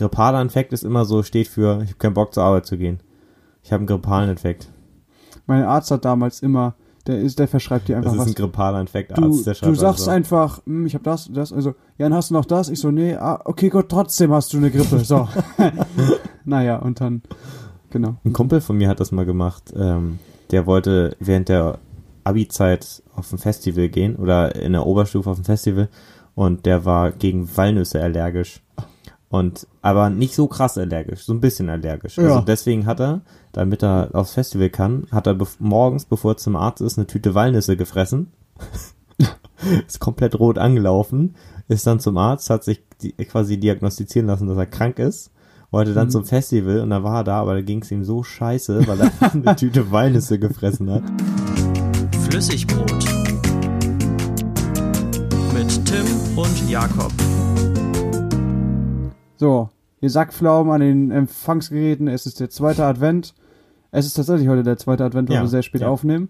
grippaler 0.00 0.40
Infekt 0.42 0.72
ist 0.72 0.82
immer 0.84 1.04
so, 1.04 1.22
steht 1.22 1.48
für, 1.48 1.82
ich 1.82 1.90
habe 1.90 1.98
keinen 1.98 2.14
Bock 2.14 2.34
zur 2.34 2.42
Arbeit 2.42 2.66
zu 2.66 2.76
gehen. 2.76 3.00
Ich 3.62 3.72
habe 3.72 3.80
einen 3.80 3.86
grippalen 3.86 4.30
Infekt. 4.30 4.68
Mein 5.46 5.62
Arzt 5.64 5.90
hat 5.90 6.04
damals 6.04 6.40
immer, 6.40 6.74
der 7.06 7.18
ist, 7.20 7.38
der 7.38 7.48
verschreibt 7.48 7.88
dir 7.88 7.96
einfach 7.96 8.12
Das 8.12 8.14
ist 8.14 8.20
was. 8.20 8.28
ein 8.28 8.34
grippaler 8.34 8.80
Infekt, 8.80 9.16
Du, 9.16 9.24
Arzt, 9.24 9.46
der 9.46 9.54
schreibt 9.54 9.72
du 9.72 9.76
sagst 9.78 10.00
also. 10.00 10.10
einfach, 10.10 10.60
hm, 10.66 10.86
ich 10.86 10.94
habe 10.94 11.04
das, 11.04 11.30
das, 11.32 11.52
also, 11.52 11.70
ja, 11.98 12.06
dann 12.08 12.14
hast 12.14 12.30
du 12.30 12.34
noch 12.34 12.44
das. 12.44 12.68
Ich 12.68 12.80
so, 12.80 12.90
nee, 12.90 13.14
ah, 13.14 13.40
okay, 13.44 13.68
gut, 13.68 13.88
trotzdem 13.88 14.32
hast 14.32 14.52
du 14.52 14.56
eine 14.56 14.70
Grippe. 14.70 14.98
So. 15.00 15.28
naja, 16.44 16.76
und 16.78 17.00
dann, 17.00 17.22
genau. 17.90 18.16
Ein 18.24 18.32
Kumpel 18.32 18.60
von 18.60 18.76
mir 18.76 18.88
hat 18.88 19.00
das 19.00 19.12
mal 19.12 19.24
gemacht. 19.26 19.72
Ähm, 19.76 20.18
der 20.50 20.66
wollte 20.66 21.16
während 21.20 21.48
der 21.48 21.78
Abi-Zeit 22.24 23.02
auf 23.14 23.32
ein 23.32 23.38
Festival 23.38 23.88
gehen 23.88 24.16
oder 24.16 24.54
in 24.56 24.72
der 24.72 24.86
Oberstufe 24.86 25.30
auf 25.30 25.38
ein 25.38 25.44
Festival 25.44 25.88
und 26.34 26.66
der 26.66 26.84
war 26.84 27.12
gegen 27.12 27.48
Walnüsse 27.56 28.02
allergisch. 28.02 28.62
Und 29.30 29.68
aber 29.80 30.10
nicht 30.10 30.34
so 30.34 30.48
krass 30.48 30.76
allergisch, 30.76 31.24
so 31.24 31.32
ein 31.32 31.40
bisschen 31.40 31.70
allergisch. 31.70 32.16
Ja. 32.16 32.24
Also 32.24 32.40
deswegen 32.40 32.84
hat 32.86 33.00
er, 33.00 33.20
damit 33.52 33.82
er 33.84 34.10
aufs 34.12 34.34
Festival 34.34 34.70
kann, 34.70 35.06
hat 35.12 35.28
er 35.28 35.34
bef- 35.34 35.56
morgens, 35.60 36.04
bevor 36.04 36.32
er 36.32 36.36
zum 36.36 36.56
Arzt 36.56 36.82
ist, 36.82 36.98
eine 36.98 37.06
Tüte 37.06 37.32
Walnüsse 37.34 37.76
gefressen. 37.76 38.32
ist 39.86 40.00
komplett 40.00 40.38
rot 40.38 40.58
angelaufen, 40.58 41.36
ist 41.68 41.86
dann 41.86 42.00
zum 42.00 42.16
Arzt, 42.18 42.50
hat 42.50 42.64
sich 42.64 42.82
die, 43.02 43.12
quasi 43.12 43.58
diagnostizieren 43.60 44.26
lassen, 44.26 44.48
dass 44.48 44.56
er 44.58 44.66
krank 44.66 44.98
ist, 44.98 45.30
wollte 45.70 45.94
dann 45.94 46.10
zum 46.10 46.24
Festival 46.24 46.80
und 46.80 46.90
da 46.90 47.04
war 47.04 47.18
er 47.20 47.24
da, 47.24 47.40
aber 47.40 47.54
da 47.54 47.60
ging 47.60 47.82
es 47.82 47.90
ihm 47.92 48.02
so 48.04 48.24
scheiße, 48.24 48.84
weil 48.88 49.00
er 49.00 49.12
eine 49.32 49.54
Tüte 49.54 49.92
Walnüsse 49.92 50.40
gefressen 50.40 50.90
hat. 50.90 51.02
Flüssigbrot. 52.28 53.04
Mit 55.54 55.84
Tim 55.86 56.06
und 56.36 56.68
Jakob. 56.68 57.12
So, 59.40 59.70
ihr 60.02 60.10
Sackpflaumen 60.10 60.70
an 60.70 60.80
den 60.82 61.10
Empfangsgeräten, 61.10 62.08
es 62.08 62.26
ist 62.26 62.40
der 62.40 62.50
zweite 62.50 62.84
Advent. 62.84 63.34
Es 63.90 64.04
ist 64.04 64.12
tatsächlich 64.12 64.48
heute 64.48 64.62
der 64.62 64.76
zweite 64.76 65.02
Advent, 65.02 65.30
weil 65.30 65.36
Ja, 65.36 65.40
wir 65.40 65.48
sehr 65.48 65.62
spät 65.62 65.80
ja. 65.80 65.88
aufnehmen. 65.88 66.28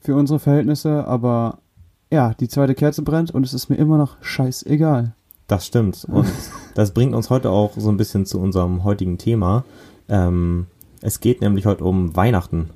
Für 0.00 0.16
unsere 0.16 0.38
Verhältnisse, 0.38 1.06
aber 1.06 1.58
ja, 2.10 2.32
die 2.32 2.48
zweite 2.48 2.74
Kerze 2.74 3.02
brennt 3.02 3.32
und 3.32 3.44
es 3.44 3.52
ist 3.52 3.68
mir 3.68 3.76
immer 3.76 3.98
noch 3.98 4.16
scheißegal. 4.22 5.14
Das 5.46 5.66
stimmt. 5.66 6.06
Und 6.10 6.26
das 6.74 6.94
bringt 6.94 7.14
uns 7.14 7.28
heute 7.28 7.50
auch 7.50 7.72
so 7.76 7.90
ein 7.90 7.98
bisschen 7.98 8.24
zu 8.24 8.40
unserem 8.40 8.82
heutigen 8.82 9.18
Thema. 9.18 9.64
Ähm, 10.08 10.68
es 11.02 11.20
geht 11.20 11.42
nämlich 11.42 11.66
heute 11.66 11.84
um 11.84 12.16
Weihnachten 12.16 12.70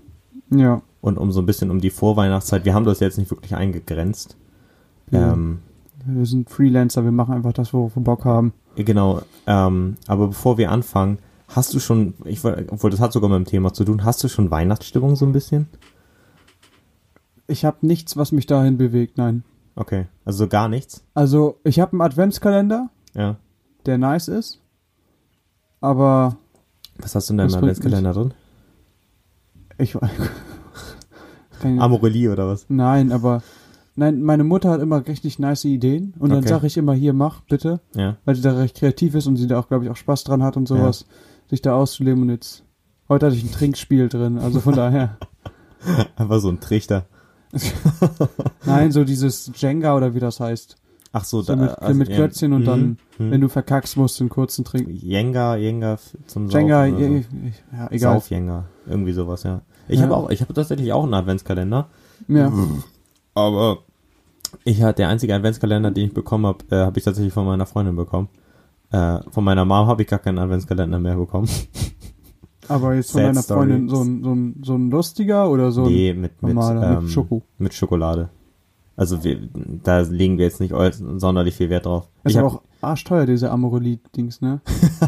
Ja. 0.51 0.83
und 1.01 1.17
um 1.17 1.33
so 1.33 1.41
ein 1.41 1.47
bisschen 1.47 1.71
um 1.71 1.81
die 1.81 1.89
Vorweihnachtszeit. 1.89 2.67
Wir 2.67 2.75
haben 2.75 2.85
das 2.85 3.01
jetzt 3.01 3.17
nicht 3.17 3.31
wirklich 3.31 3.57
eingegrenzt. 3.57 4.37
Ja. 5.11 5.33
Ähm, 5.33 5.61
Wir 6.05 6.27
sind 6.27 6.51
Freelancer, 6.51 7.05
wir 7.05 7.13
machen 7.13 7.33
einfach 7.33 7.55
das, 7.55 7.73
worauf 7.73 7.97
wir 7.97 8.03
Bock 8.03 8.27
haben. 8.27 8.53
Genau, 8.77 9.23
ähm, 9.47 9.97
aber 10.07 10.29
bevor 10.29 10.57
wir 10.59 10.71
anfangen, 10.71 11.19
hast 11.49 11.75
du 11.75 11.79
schon, 11.81 12.15
ich 12.25 12.43
obwohl 12.45 12.91
das 12.91 13.01
hat 13.01 13.13
sogar 13.13 13.29
mit 13.29 13.37
dem 13.37 13.45
Thema 13.51 13.73
zu 13.75 13.85
tun, 13.85 14.05
hast 14.05 14.23
du 14.25 14.29
schon 14.29 14.51
Weihnachtsstimmung 14.51 15.15
so 15.17 15.27
ein 15.27 15.33
bisschen? 15.33 15.69
Ich 17.47 17.65
habe 17.65 17.79
nichts, 17.87 18.17
was 18.17 18.33
mich 18.33 18.47
dahin 18.47 18.79
bewegt, 18.79 19.19
nein. 19.19 19.45
Okay, 19.75 20.07
also 20.25 20.49
gar 20.49 20.69
nichts? 20.69 21.03
Also, 21.15 21.59
ich 21.65 21.81
habe 21.81 21.93
einen 21.93 22.01
Adventskalender, 22.03 22.89
Ja. 23.15 23.37
der 23.87 23.99
nice 23.99 24.29
ist. 24.29 24.61
Aber 25.81 26.37
Was 26.99 27.15
hast 27.15 27.29
du 27.29 27.35
in 27.35 27.39
deinem 27.39 27.55
Adventskalender 27.55 28.13
drin? 28.13 28.35
ich- 29.79 29.97
Amorelie 31.63 32.31
oder 32.33 32.49
was? 32.49 32.67
Nein, 32.69 33.13
aber 33.13 33.43
nein, 33.97 34.23
meine 34.23 34.45
Mutter 34.45 34.71
hat 34.71 34.81
immer 34.81 35.07
richtig 35.07 35.39
nice 35.39 35.65
Ideen 35.65 36.15
und 36.19 36.31
dann 36.31 36.41
Okay. 36.41 36.49
sage 36.49 36.67
ich 36.67 36.77
immer 36.77 36.95
hier 36.95 37.13
mach 37.13 37.41
bitte, 37.43 37.81
Ja. 37.95 38.17
weil 38.25 38.35
sie 38.35 38.43
da 38.43 38.53
recht 38.55 38.77
kreativ 38.77 39.15
ist 39.15 39.27
und 39.27 39.37
sie 39.37 39.47
da 39.47 39.59
auch 39.59 39.69
glaube 39.69 39.85
ich 39.85 39.91
auch 39.91 39.97
Spaß 39.97 40.25
dran 40.25 40.43
hat 40.43 40.57
und 40.57 40.67
sowas, 40.69 41.07
sich 41.51 41.63
da 41.63 41.75
auszuleben 41.75 42.23
und 42.23 42.31
jetzt 42.31 42.65
heute 43.09 43.27
hatte 43.27 43.37
ich 43.37 43.45
ein 43.45 43.53
Trinkspiel 43.53 44.09
drin, 44.09 44.39
also 44.39 44.61
von 44.61 44.75
daher. 44.77 45.17
Einfach 46.17 46.41
so 46.41 46.49
ein 46.49 46.61
Trichter. 46.61 47.07
Nein, 48.65 48.93
so 48.93 49.05
dieses 49.05 49.51
Jenga 49.57 49.97
oder 49.97 50.15
wie 50.15 50.21
das 50.21 50.41
heißt. 50.41 50.77
Ach 51.15 51.25
so, 51.25 51.43
So 51.43 51.55
mit, 51.57 51.71
mit 51.95 52.09
Klötzchen 52.09 52.55
und 52.55 52.65
dann, 52.65 52.97
hm. 53.19 53.31
wenn 53.31 53.41
du 53.43 53.49
verkackst, 53.51 53.99
musst 53.99 54.19
du 54.19 54.25
einen 54.25 54.31
kurzen 54.31 54.65
Trinken. 54.65 54.91
Jenga, 54.93 55.57
Jenga 55.57 55.99
zum 56.27 56.49
Jenga, 56.49 56.87
Saufen 56.89 56.95
oder 56.97 57.07
so. 57.07 57.13
ja, 57.77 57.79
ja, 57.79 57.89
egal. 57.91 58.15
Saufjenga, 58.15 58.65
irgendwie 58.87 59.13
sowas, 59.13 59.43
ja. 59.43 59.61
Ich 59.89 59.99
Ja. 59.99 60.05
habe 60.07 60.17
auch, 60.17 60.31
ich 60.31 60.41
habe 60.41 60.55
tatsächlich 60.55 60.91
auch 60.95 61.05
einen 61.05 61.13
Adventskalender, 61.13 61.89
Ja. 62.29 62.51
aber 63.35 63.79
ich 64.65 64.83
hatte 64.83 64.97
der 64.97 65.09
einzige 65.09 65.35
Adventskalender, 65.35 65.91
den 65.91 66.07
ich 66.09 66.15
bekommen 66.15 66.47
habe, 66.47 66.65
äh, 66.71 66.85
habe 66.85 66.99
ich 66.99 67.05
tatsächlich 67.05 67.33
von 67.33 67.47
meiner 67.47 67.67
Freundin 67.67 67.97
bekommen. 67.97 68.29
Äh, 68.91 69.19
von 69.31 69.45
meiner 69.45 69.65
Mom 69.65 69.87
habe 69.87 70.03
ich 70.03 70.09
gar 70.09 70.19
keinen 70.19 70.39
Adventskalender 70.39 70.99
mehr 70.99 71.17
bekommen. 71.17 71.49
Aber 72.69 72.95
jetzt 72.95 73.13
von 73.13 73.23
Sad 73.23 73.31
deiner 73.31 73.43
Freundin 73.43 73.89
Story. 73.89 74.05
so 74.05 74.11
ein, 74.11 74.23
so 74.23 74.35
ein, 74.35 74.63
so 74.63 74.75
ein 74.75 74.91
lustiger 74.91 75.51
oder 75.51 75.73
so 75.73 75.85
ein 75.85 75.93
nee, 75.93 76.15
mit, 76.15 76.43
mit, 76.43 76.55
normaler 76.55 76.99
ähm, 76.99 77.05
mit 77.05 77.13
Schoko. 77.13 77.43
mit 77.59 77.75
Schokolade. 77.75 78.29
Also 78.97 79.25
wir, 79.25 79.39
da 79.83 80.01
legen 80.01 80.39
wir 80.39 80.45
jetzt 80.45 80.61
nicht 80.61 80.75
sonderlich 81.17 81.55
viel 81.57 81.71
Wert 81.71 81.87
drauf. 81.87 82.09
Ist 82.25 82.33
ich 82.33 82.39
aber 82.39 82.49
auch 82.49 82.61
arschteuer, 82.83 83.27
diese 83.27 83.51
Amorelie-Dings, 83.51 84.41
ne? 84.43 84.61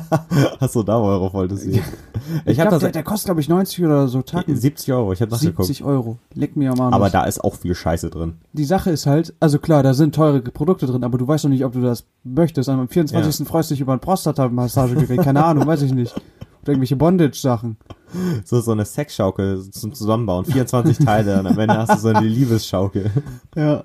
Achso, 0.60 0.82
da 0.82 1.00
wolltest 1.00 1.66
du 1.66 1.70
jetzt. 1.70 1.86
Ich, 2.46 2.52
Ich 2.52 2.60
habe 2.60 2.70
glaub, 2.70 2.80
der, 2.80 2.92
der 2.92 3.02
kostet, 3.02 3.26
glaube 3.26 3.40
ich, 3.40 3.48
90 3.48 3.84
oder 3.84 4.08
so 4.08 4.22
Tacken. 4.22 4.56
70 4.56 4.92
Euro, 4.92 5.12
ich 5.12 5.20
habe 5.20 5.30
nachgeguckt. 5.32 5.66
70 5.66 5.84
Euro. 5.84 6.18
Leck 6.34 6.56
mir 6.56 6.72
am 6.72 6.80
Arsch. 6.80 6.94
Aber 6.94 7.10
da 7.10 7.24
ist 7.24 7.42
auch 7.42 7.56
viel 7.56 7.74
Scheiße 7.74 8.10
drin. 8.10 8.34
die 8.52 8.64
Sache 8.64 8.90
ist 8.90 9.06
halt, 9.06 9.34
also 9.40 9.58
klar, 9.58 9.82
da 9.82 9.92
sind 9.92 10.14
teure 10.14 10.40
Produkte 10.40 10.86
drin, 10.86 11.04
aber 11.04 11.18
du 11.18 11.26
weißt 11.28 11.44
noch 11.44 11.50
nicht, 11.50 11.64
ob 11.64 11.72
du 11.72 11.80
das 11.82 12.04
möchtest. 12.22 12.68
Am 12.68 12.88
24. 12.88 13.46
freust 13.46 13.70
du 13.70 13.74
dich 13.74 13.80
über 13.82 13.92
ein 13.92 14.00
Prostata-Massagegerät, 14.00 15.20
keine 15.22 15.44
Ahnung, 15.44 15.66
weiß 15.66 15.82
ich 15.82 15.92
nicht. 15.92 16.14
Irgendwelche 16.66 16.96
Bondage-Sachen. 16.96 17.76
So, 18.44 18.60
so 18.60 18.72
eine 18.72 18.84
Sexschaukel 18.84 19.70
zum 19.70 19.92
Zusammenbauen. 19.92 20.44
24 20.44 20.98
Teile 20.98 21.40
und 21.40 21.46
am 21.46 21.58
Ende 21.58 21.76
hast 21.76 21.94
du 21.94 21.98
so 21.98 22.08
eine 22.08 22.26
Liebesschaukel. 22.26 23.10
Ja. 23.56 23.84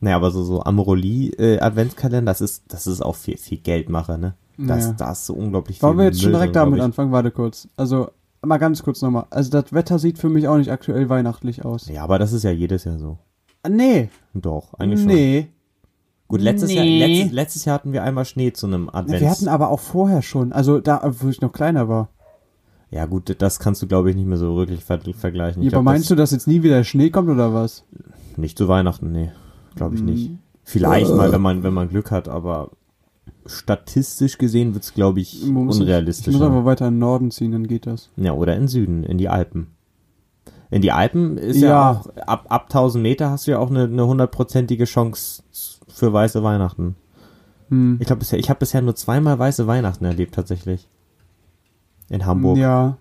Naja, 0.00 0.16
aber 0.16 0.30
so, 0.30 0.42
so 0.42 0.62
Amorelie 0.62 1.30
äh, 1.38 1.60
Adventskalender, 1.60 2.30
das 2.32 2.40
ist, 2.40 2.64
das 2.68 2.86
ist 2.86 3.00
auch 3.02 3.14
viel, 3.14 3.36
viel 3.36 3.58
Geldmache, 3.58 4.18
ne? 4.18 4.34
Das, 4.58 4.84
Naja. 4.86 4.94
da 4.98 5.12
ist 5.12 5.26
so 5.26 5.34
unglaublich 5.34 5.78
viel 5.78 5.86
Wollen 5.88 5.98
wir 5.98 6.04
jetzt 6.06 6.20
schon 6.20 6.30
Müll 6.32 6.40
direkt 6.40 6.56
drin, 6.56 6.64
damit 6.64 6.80
anfangen? 6.80 7.12
Warte 7.12 7.30
kurz. 7.30 7.68
Also, 7.76 8.10
mal 8.42 8.58
ganz 8.58 8.82
kurz 8.82 9.00
nochmal. 9.00 9.26
Also, 9.30 9.50
das 9.50 9.72
Wetter 9.72 9.98
sieht 9.98 10.18
für 10.18 10.28
mich 10.28 10.48
auch 10.48 10.56
nicht 10.56 10.70
aktuell 10.70 11.08
weihnachtlich 11.08 11.64
aus. 11.64 11.88
Ja, 11.88 12.02
aber 12.04 12.18
das 12.18 12.32
ist 12.32 12.42
ja 12.42 12.50
jedes 12.50 12.84
Jahr 12.84 12.98
so. 12.98 13.18
Nee. 13.68 14.08
Doch, 14.34 14.74
eigentlich 14.74 15.00
schon. 15.00 15.08
Nee. 15.08 15.48
Gut, 16.32 16.40
letztes, 16.40 16.70
Nee. 16.70 16.76
Jahr, 16.98 17.08
letztes, 17.08 17.32
letztes 17.32 17.64
Jahr 17.66 17.74
hatten 17.74 17.92
wir 17.92 18.02
einmal 18.02 18.24
Schnee 18.24 18.52
zu 18.54 18.66
einem 18.66 18.88
Advents. 18.88 19.20
Wir 19.20 19.30
hatten 19.30 19.48
aber 19.48 19.68
auch 19.68 19.80
vorher 19.80 20.22
schon. 20.22 20.52
Also, 20.52 20.80
da, 20.80 21.00
wo 21.20 21.28
ich 21.28 21.40
noch 21.42 21.52
kleiner 21.52 21.88
war. 21.88 22.08
ja 22.90 23.04
gut, 23.06 23.36
das 23.38 23.58
kannst 23.58 23.82
du 23.82 23.86
glaube 23.86 24.08
ich 24.10 24.16
nicht 24.16 24.26
mehr 24.26 24.38
so 24.38 24.56
wirklich 24.56 24.82
ver 24.82 24.98
vergleichen. 25.14 25.62
Ich 25.62 25.70
Ja, 25.70 25.76
aber 25.78 25.82
glaub, 25.84 25.94
meinst 25.94 26.10
du, 26.10 26.14
dass 26.14 26.30
jetzt 26.30 26.48
nie 26.48 26.62
wieder 26.62 26.82
Schnee 26.84 27.10
kommt 27.10 27.28
oder 27.28 27.52
was? 27.54 27.84
das, 27.92 28.38
Nicht 28.38 28.56
zu 28.58 28.66
Weihnachten, 28.66 29.12
nee. 29.12 29.30
Glaube 29.76 29.94
ich 29.94 30.00
Hm. 30.00 30.06
nicht. 30.06 30.30
Vielleicht 30.64 31.10
mal, 31.14 31.30
wenn 31.32 31.40
man, 31.42 31.62
wenn 31.64 31.74
man 31.74 31.88
Glück 31.90 32.10
hat, 32.10 32.28
aber 32.28 32.70
statistisch 33.46 34.38
gesehen 34.38 34.74
wird's 34.74 34.94
glaube 34.94 35.20
ich, 35.20 35.44
muss- 35.46 35.78
unrealistisch. 35.80 36.28
Ich 36.28 36.32
muss 36.40 36.42
aber 36.48 36.64
weiter 36.64 36.88
in 36.88 36.94
den 36.94 37.00
Norden 37.00 37.30
ziehen, 37.30 37.52
dann 37.52 37.66
geht 37.66 37.86
das. 37.86 38.08
Ja, 38.16 38.32
oder 38.32 38.56
in 38.56 38.68
Süden, 38.68 39.04
in 39.04 39.18
die 39.18 39.28
Alpen. 39.28 39.68
In 40.70 40.80
die 40.80 40.92
Alpen 40.92 41.36
ist 41.36 41.60
ja, 41.60 41.68
Ja. 41.68 41.90
auch, 41.90 42.06
ab, 42.26 42.46
ab 42.48 42.68
1000 42.70 43.02
Meter 43.02 43.30
hast 43.30 43.46
du 43.46 43.50
ja 43.50 43.58
auch 43.58 43.68
eine, 43.70 43.84
eine 43.84 44.06
hundertprozentige 44.06 44.84
Chance 44.84 45.42
für 45.94 46.12
weiße 46.12 46.42
Weihnachten. 46.42 46.96
Hm. 47.68 47.96
Ich 48.00 48.06
glaube 48.06 48.20
bisher, 48.20 48.38
ich 48.38 48.50
habe 48.50 48.58
bisher 48.60 48.82
nur 48.82 48.94
zweimal 48.94 49.38
weiße 49.38 49.66
Weihnachten 49.66 50.04
erlebt, 50.04 50.34
tatsächlich. 50.34 50.88
In 52.08 52.26
Hamburg. 52.26 52.58
Ja. 52.58 52.96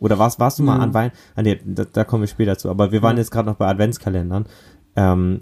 Oder 0.00 0.18
warst, 0.18 0.40
warst 0.40 0.58
du 0.58 0.62
mal 0.64 0.76
Ja. 0.76 0.82
an 0.82 0.94
Weihnachten? 0.94 1.16
Ah, 1.36 1.42
nee, 1.42 1.60
da, 1.64 1.84
da 1.84 2.04
kommen 2.04 2.22
wir 2.22 2.28
später 2.28 2.58
zu. 2.58 2.68
Aber 2.68 2.92
wir 2.92 3.02
waren 3.02 3.16
jetzt 3.16 3.30
gerade 3.30 3.48
noch 3.48 3.56
bei 3.56 3.66
Adventskalendern. 3.68 4.46
Ähm, 4.96 5.38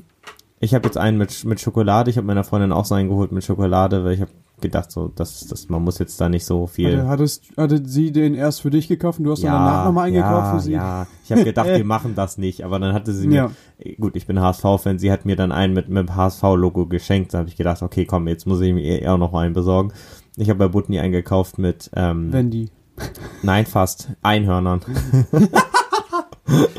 ich 0.60 0.74
habe 0.74 0.86
jetzt 0.86 0.98
einen 0.98 1.16
mit, 1.16 1.44
mit 1.44 1.60
Schokolade. 1.60 2.10
Ich 2.10 2.18
habe 2.18 2.26
meiner 2.26 2.44
Freundin 2.44 2.70
auch 2.72 2.84
so 2.84 2.94
einen 2.94 3.08
geholt 3.08 3.32
mit 3.32 3.42
Schokolade, 3.42 4.04
weil 4.04 4.12
ich 4.12 4.20
habe 4.20 4.30
gedacht, 4.60 4.90
so, 4.90 5.08
dass, 5.08 5.46
dass 5.46 5.68
man 5.68 5.82
muss 5.82 5.98
jetzt 5.98 6.20
da 6.20 6.28
nicht 6.28 6.44
so 6.44 6.66
viel. 6.66 6.98
Hatte, 6.98 7.08
hattest, 7.08 7.44
hatte 7.56 7.82
sie 7.86 8.12
den 8.12 8.34
erst 8.34 8.62
für 8.62 8.70
dich 8.70 8.88
gekauft 8.88 9.18
und 9.18 9.24
du 9.24 9.32
hast 9.32 9.42
dann 9.42 9.52
danach 9.52 9.84
nochmal 9.86 10.08
eingekauft 10.08 10.46
ja, 10.46 10.54
für 10.54 10.60
sie? 10.60 10.72
Ja, 10.72 11.06
ich 11.24 11.32
habe 11.32 11.44
gedacht, 11.44 11.66
wir 11.68 11.84
machen 11.84 12.14
das 12.14 12.38
nicht, 12.38 12.64
aber 12.64 12.78
dann 12.78 12.94
hatte 12.94 13.12
sie 13.12 13.26
mir, 13.28 13.50
Ja. 13.84 13.92
gut, 13.98 14.16
ich 14.16 14.26
bin 14.26 14.40
HSV-Fan, 14.40 14.98
sie 14.98 15.10
hat 15.12 15.24
mir 15.24 15.36
dann 15.36 15.52
einen 15.52 15.74
mit, 15.74 15.88
mit 15.88 16.14
HSV-Logo 16.14 16.86
geschenkt, 16.86 17.34
da 17.34 17.38
habe 17.38 17.48
ich 17.48 17.56
gedacht, 17.56 17.82
okay, 17.82 18.04
komm, 18.04 18.28
jetzt 18.28 18.46
muss 18.46 18.60
ich 18.60 18.72
mir 18.72 19.00
eher 19.00 19.16
noch 19.18 19.34
einen 19.34 19.54
besorgen. 19.54 19.92
Ich 20.36 20.48
habe 20.50 20.58
bei 20.58 20.68
Butni 20.68 20.98
einen 21.00 21.12
gekauft 21.12 21.58
mit, 21.58 21.90
ähm, 21.94 22.32
Wendy. 22.32 22.70
nein, 23.42 23.66
fast, 23.66 24.10
Einhörnern. 24.22 24.80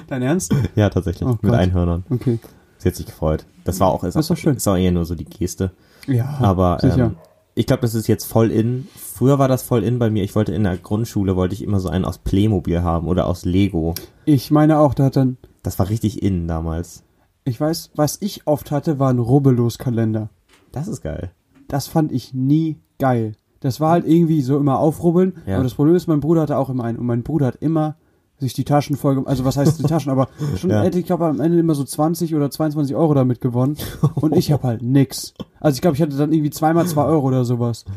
Dein 0.08 0.22
Ernst? 0.22 0.54
ja, 0.76 0.90
tatsächlich, 0.90 1.28
Oh 1.28 1.38
mit 1.42 1.52
Gott. 1.54 1.62
Ist 1.62 2.12
Okay. 2.12 2.40
Sie 2.78 2.90
hat 2.90 2.96
sich 2.96 3.06
gefreut. 3.06 3.46
Das 3.64 3.80
war 3.80 3.90
auch, 3.90 4.04
ist, 4.04 4.16
Das 4.16 4.26
ist 4.26 4.32
doch 4.32 4.38
schön. 4.38 4.56
ist 4.56 4.68
auch 4.68 4.76
eher 4.76 4.92
nur 4.92 5.06
so 5.06 5.16
die 5.16 5.26
Geste. 5.26 5.72
Ja, 6.08 6.38
Aber 6.42 6.78
sicher. 6.82 7.06
ähm, 7.06 7.16
ich 7.56 7.66
glaube, 7.66 7.82
das 7.82 7.94
ist 7.96 8.08
jetzt 8.08 8.26
voll 8.26 8.52
in. 8.52 8.88
Früher 8.96 9.40
war 9.40 9.48
das 9.48 9.64
voll 9.64 9.84
in 9.84 10.00
bei 10.00 10.10
mir. 10.10 10.24
Ich 10.24 10.36
wollte 10.36 10.54
in 10.54 10.64
der 10.64 10.78
Grundschule, 10.78 11.36
wollte 11.36 11.54
ich 11.56 11.64
immer 11.64 11.80
so 11.80 11.90
einen 11.90 12.06
aus 12.06 12.18
Playmobil 12.18 12.82
haben 12.82 13.08
oder 13.08 13.28
aus 13.28 13.46
Lego. 13.46 13.94
ich 14.26 14.52
meine 14.52 14.80
auch, 14.80 14.94
da 14.94 15.06
hat 15.06 15.16
dann, 15.16 15.38
Das 15.64 15.78
war 15.80 15.90
richtig 15.90 16.24
in 16.24 16.48
damals. 16.48 17.04
ich 17.44 17.60
weiß, 17.60 17.92
was 17.96 18.18
ich 18.22 18.48
oft 18.48 18.72
hatte, 18.72 19.00
war 19.00 19.10
ein 19.12 19.20
Rubbellos-Kalender. 19.20 20.30
Das 20.72 20.88
ist 20.88 21.02
geil. 21.02 21.32
Das 21.68 21.88
fand 21.88 22.12
ich 22.12 22.34
nie 22.34 22.78
geil. 23.00 23.34
Das 23.60 23.80
war 23.80 23.92
halt 23.92 24.08
irgendwie 24.08 24.42
so 24.42 24.58
immer 24.58 24.80
aufrubbeln. 24.80 25.34
Ja. 25.46 25.56
Aber 25.56 25.64
das 25.64 25.76
Problem 25.76 25.96
ist, 25.96 26.08
mein 26.08 26.20
Bruder 26.20 26.42
hatte 26.42 26.58
auch 26.58 26.70
immer 26.70 26.84
einen. 26.84 26.98
Und 26.98 27.06
mein 27.06 27.24
Bruder 27.24 27.48
hat 27.48 27.58
immer 27.58 27.96
sich 28.42 28.54
die 28.54 28.66
Taschen 28.66 28.98
voll, 28.98 29.24
also 29.26 29.46
was 29.46 29.56
heißt 29.56 29.80
die 29.80 29.84
Taschen, 29.84 30.12
aber 30.12 30.28
schon, 30.58 30.70
Ja. 30.72 30.82
hätte 30.82 31.00
ich 31.00 31.06
glaube 31.06 31.26
am 31.28 31.40
Ende 31.40 31.58
immer 31.60 31.76
so 31.76 31.84
20 31.86 32.36
oder 32.36 32.52
22 32.52 32.96
Euro 32.96 33.14
damit 33.14 33.40
gewonnen. 33.40 33.78
Und 34.16 34.36
ich 34.36 34.52
habe 34.52 34.64
halt 34.68 34.82
nix. 34.82 35.34
Also 35.62 35.76
ich 35.76 35.82
glaube, 35.82 35.96
ich 35.96 36.02
hatte 36.02 36.18
dann 36.18 36.34
irgendwie 36.34 36.50
zweimal 36.50 36.86
2 36.86 37.04
Euro 37.06 37.28
oder 37.28 37.46
sowas. 37.46 37.86
Ja, 37.88 37.94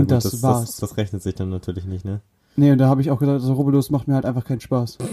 Und 0.00 0.08
gut, 0.08 0.10
das, 0.12 0.42
war's. 0.42 0.64
Das, 0.66 0.76
das 0.90 0.96
rechnet 0.96 1.22
sich 1.22 1.34
dann 1.34 1.50
natürlich 1.50 1.84
nicht, 1.84 2.04
ne? 2.04 2.20
Nee, 2.56 2.72
und 2.72 2.78
da 2.78 2.88
habe 2.88 3.00
ich 3.02 3.10
auch 3.10 3.18
gesagt, 3.20 3.42
so 3.42 3.52
rubbellos 3.52 3.90
macht 3.90 4.08
mir 4.08 4.14
halt 4.14 4.24
einfach 4.24 4.44
keinen 4.44 4.60
Spaß. 4.60 4.98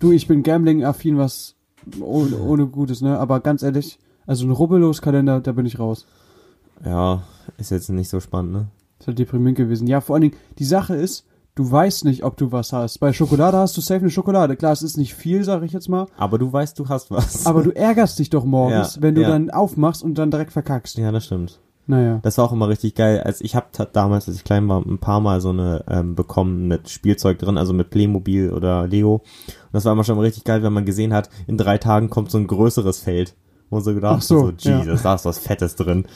Du, 0.00 0.12
ich 0.12 0.26
bin 0.26 0.42
Gambling-affin, 0.42 1.16
was 1.16 1.54
ohne, 2.00 2.36
ohne 2.38 2.66
Gutes, 2.66 3.00
ne? 3.00 3.18
Aber 3.18 3.40
ganz 3.40 3.62
ehrlich, 3.62 3.98
also 4.26 4.44
ein 4.44 4.50
rubbellos-Kalender, 4.50 5.40
da 5.40 5.52
bin 5.52 5.64
ich 5.64 5.78
raus. 5.78 6.04
Ja, 6.84 7.22
ist 7.56 7.70
jetzt 7.70 7.88
nicht 7.90 8.10
so 8.10 8.20
spannend, 8.20 8.52
ne? 8.52 8.66
Das 8.98 9.04
ist 9.04 9.06
halt 9.08 9.18
deprimierend 9.20 9.56
gewesen. 9.56 9.86
Ja, 9.86 10.00
vor 10.02 10.14
allen 10.16 10.22
Dingen, 10.22 10.36
die 10.58 10.64
Sache 10.64 10.94
ist, 10.94 11.24
du 11.54 11.70
weißt 11.70 12.04
nicht, 12.04 12.24
ob 12.24 12.36
du 12.36 12.52
was 12.52 12.72
hast. 12.72 12.98
Bei 12.98 13.12
Schokolade 13.12 13.56
hast 13.56 13.76
du 13.76 13.80
safe 13.80 14.00
eine 14.00 14.10
Schokolade. 14.10 14.56
Klar, 14.56 14.72
es 14.72 14.82
ist 14.82 14.96
nicht 14.96 15.14
viel, 15.14 15.44
sag 15.44 15.62
ich 15.62 15.72
jetzt 15.72 15.88
mal. 15.88 16.06
Aber 16.16 16.38
du 16.38 16.52
weißt, 16.52 16.78
du 16.78 16.88
hast 16.88 17.10
was. 17.10 17.46
Aber 17.46 17.62
du 17.62 17.70
ärgerst 17.70 18.18
dich 18.18 18.30
doch 18.30 18.44
morgens, 18.44 18.96
Ja, 18.96 19.02
wenn 19.02 19.14
du 19.14 19.22
ja. 19.22 19.28
dann 19.28 19.50
aufmachst 19.50 20.02
und 20.02 20.14
dann 20.16 20.30
direkt 20.30 20.52
verkackst. 20.52 20.98
ja, 20.98 21.12
das 21.12 21.26
stimmt. 21.26 21.60
Naja. 21.86 22.18
Das 22.22 22.38
war 22.38 22.46
auch 22.46 22.52
immer 22.52 22.68
richtig 22.70 22.94
geil. 22.94 23.20
Als 23.22 23.42
ich 23.42 23.54
hab 23.54 23.70
damals, 23.92 24.26
als 24.26 24.38
ich 24.38 24.44
klein 24.44 24.66
war, 24.68 24.80
ein 24.80 24.98
paar 24.98 25.20
Mal 25.20 25.42
so 25.42 25.50
eine 25.50 25.84
ähm, 25.86 26.14
bekommen 26.14 26.66
mit 26.66 26.88
Spielzeug 26.88 27.38
drin, 27.38 27.58
also 27.58 27.74
mit 27.74 27.90
Playmobil 27.90 28.50
oder 28.52 28.86
Lego. 28.86 29.16
Und 29.16 29.72
das 29.72 29.84
war 29.84 29.92
immer 29.92 30.02
schon 30.02 30.16
mal 30.16 30.22
richtig 30.22 30.44
geil, 30.44 30.62
wenn 30.62 30.72
man 30.72 30.86
gesehen 30.86 31.12
hat, 31.12 31.28
in 31.46 31.58
drei 31.58 31.76
Tagen 31.76 32.08
kommt 32.08 32.30
so 32.30 32.38
ein 32.38 32.46
größeres 32.46 33.00
Feld. 33.00 33.34
Man 33.68 33.82
so 33.82 33.92
gedacht 33.94 34.16
Ach 34.18 34.22
so, 34.22 34.52
so, 34.56 34.70
ja. 34.70 34.78
Jesus, 34.80 35.02
da 35.02 35.14
ist 35.14 35.26
was 35.26 35.38
Fettes 35.38 35.76
drin. 35.76 36.06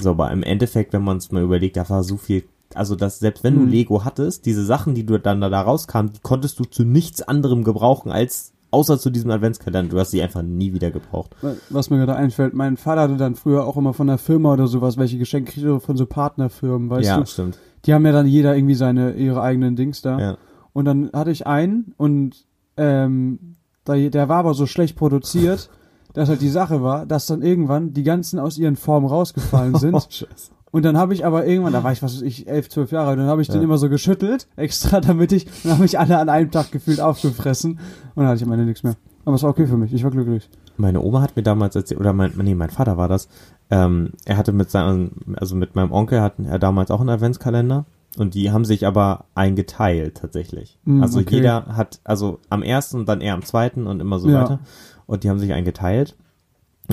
So, 0.00 0.10
aber 0.10 0.32
im 0.32 0.42
Endeffekt, 0.42 0.92
wenn 0.92 1.04
man 1.04 1.18
es 1.18 1.30
mal 1.30 1.42
überlegt, 1.44 1.76
da 1.76 1.88
war 1.88 2.02
so 2.02 2.16
viel, 2.16 2.42
also 2.74 2.94
das, 2.96 3.18
selbst 3.18 3.44
wenn 3.44 3.54
du 3.54 3.60
Mhm. 3.62 3.68
Lego 3.68 4.04
hattest, 4.04 4.46
diese 4.46 4.64
Sachen, 4.64 4.94
die 4.94 5.04
du 5.06 5.18
dann 5.18 5.40
da, 5.40 5.60
rauskamen, 5.60 6.12
die 6.12 6.20
konntest 6.20 6.58
du 6.58 6.64
zu 6.64 6.84
nichts 6.84 7.22
anderem 7.22 7.64
gebrauchen 7.64 8.12
als, 8.12 8.52
außer 8.70 8.98
zu 8.98 9.10
diesem 9.10 9.30
Adventskalender. 9.30 9.90
Du 9.90 9.98
hast 9.98 10.10
sie 10.10 10.22
einfach 10.22 10.42
nie 10.42 10.74
wieder 10.74 10.90
gebraucht. 10.90 11.34
Was 11.70 11.88
mir 11.90 11.96
gerade 11.96 12.16
einfällt, 12.16 12.52
mein 12.54 12.76
Vater 12.76 13.02
hatte 13.02 13.16
dann 13.16 13.34
früher 13.34 13.64
auch 13.66 13.76
immer 13.76 13.94
von 13.94 14.06
der 14.06 14.18
Firma 14.18 14.52
oder 14.52 14.66
sowas, 14.66 14.98
welche 14.98 15.18
Geschenke 15.18 15.52
kriegt 15.52 15.82
von 15.82 15.96
so 15.96 16.04
Partnerfirmen, 16.06 16.90
weißt 16.90 17.06
ja, 17.06 17.18
du? 17.20 17.26
stimmt. 17.26 17.58
Die 17.86 17.94
haben 17.94 18.04
ja 18.04 18.12
dann 18.12 18.26
jeder 18.26 18.54
irgendwie 18.56 18.74
seine, 18.74 19.12
ihre 19.14 19.40
eigenen 19.40 19.74
Dings 19.76 20.02
da. 20.02 20.18
Ja. 20.18 20.36
Und 20.74 20.84
dann 20.84 21.10
hatte 21.12 21.30
ich 21.30 21.46
einen 21.46 21.94
und 21.96 22.44
ähm, 22.76 23.54
da, 23.84 23.96
der 23.96 24.28
war 24.28 24.38
aber 24.38 24.54
so 24.54 24.66
schlecht 24.66 24.96
produziert, 24.96 25.70
dass 26.12 26.28
halt 26.28 26.42
die 26.42 26.48
Sache 26.50 26.82
war, 26.82 27.06
dass 27.06 27.26
dann 27.26 27.40
irgendwann 27.42 27.92
die 27.94 28.02
ganzen 28.02 28.38
aus 28.38 28.58
ihren 28.58 28.76
Formen 28.76 29.06
rausgefallen 29.06 29.74
sind. 29.78 29.94
Oh, 29.94 30.00
scheiße. 30.00 30.52
Und 30.70 30.84
dann 30.84 30.98
habe 30.98 31.14
ich 31.14 31.24
aber 31.24 31.46
irgendwann, 31.46 31.72
da 31.72 31.82
war 31.82 31.92
ich, 31.92 32.02
was 32.02 32.14
weiß 32.16 32.22
ich, 32.22 32.46
elf, 32.48 32.68
zwölf 32.68 32.92
Jahre, 32.92 33.16
dann 33.16 33.26
habe 33.26 33.40
ich 33.42 33.48
den 33.48 33.56
Ja. 33.56 33.62
immer 33.62 33.78
so 33.78 33.88
geschüttelt, 33.88 34.48
extra, 34.56 35.00
damit 35.00 35.32
ich, 35.32 35.46
dann 35.62 35.72
habe 35.74 35.84
ich 35.86 35.98
alle 35.98 36.18
an 36.18 36.28
einem 36.28 36.50
Tag 36.50 36.70
gefühlt 36.72 37.00
aufgefressen 37.00 37.72
und 37.72 37.78
dann 38.16 38.26
hatte 38.26 38.36
ich 38.36 38.44
am 38.44 38.52
Ende 38.52 38.64
nichts 38.66 38.82
mehr. 38.82 38.96
Aber 39.24 39.36
es 39.36 39.42
war 39.42 39.50
okay 39.50 39.66
für 39.66 39.76
mich, 39.76 39.92
ich 39.92 40.04
war 40.04 40.10
glücklich. 40.10 40.48
Meine 40.76 41.00
Oma 41.02 41.22
hat 41.22 41.36
mir 41.36 41.42
damals 41.42 41.74
erzählt, 41.74 42.00
oder 42.00 42.12
mein, 42.12 42.32
nee, 42.36 42.54
mein 42.54 42.70
Vater 42.70 42.96
war 42.96 43.08
das, 43.08 43.28
ähm, 43.70 44.12
er 44.24 44.36
hatte 44.36 44.52
mit 44.52 44.70
seinem, 44.70 45.12
also 45.36 45.56
mit 45.56 45.74
meinem 45.74 45.90
Onkel 45.92 46.20
hatten 46.20 46.44
er 46.44 46.58
damals 46.58 46.90
auch 46.90 47.00
einen 47.00 47.10
Adventskalender 47.10 47.84
und 48.18 48.34
die 48.34 48.50
haben 48.50 48.64
sich 48.64 48.86
aber 48.86 49.24
eingeteilt 49.34 50.16
tatsächlich. 50.18 50.78
Mm, 50.84 51.02
also 51.02 51.20
okay. 51.20 51.36
jeder 51.36 51.66
hat, 51.76 52.00
also 52.04 52.40
am 52.50 52.62
ersten 52.62 52.98
und 52.98 53.08
dann 53.08 53.20
er 53.20 53.34
am 53.34 53.42
zweiten 53.44 53.86
und 53.86 54.00
immer 54.00 54.18
so 54.18 54.28
Ja. 54.28 54.42
weiter. 54.42 54.60
Und 55.06 55.24
die 55.24 55.30
haben 55.30 55.38
sich 55.38 55.52
eingeteilt. 55.52 56.16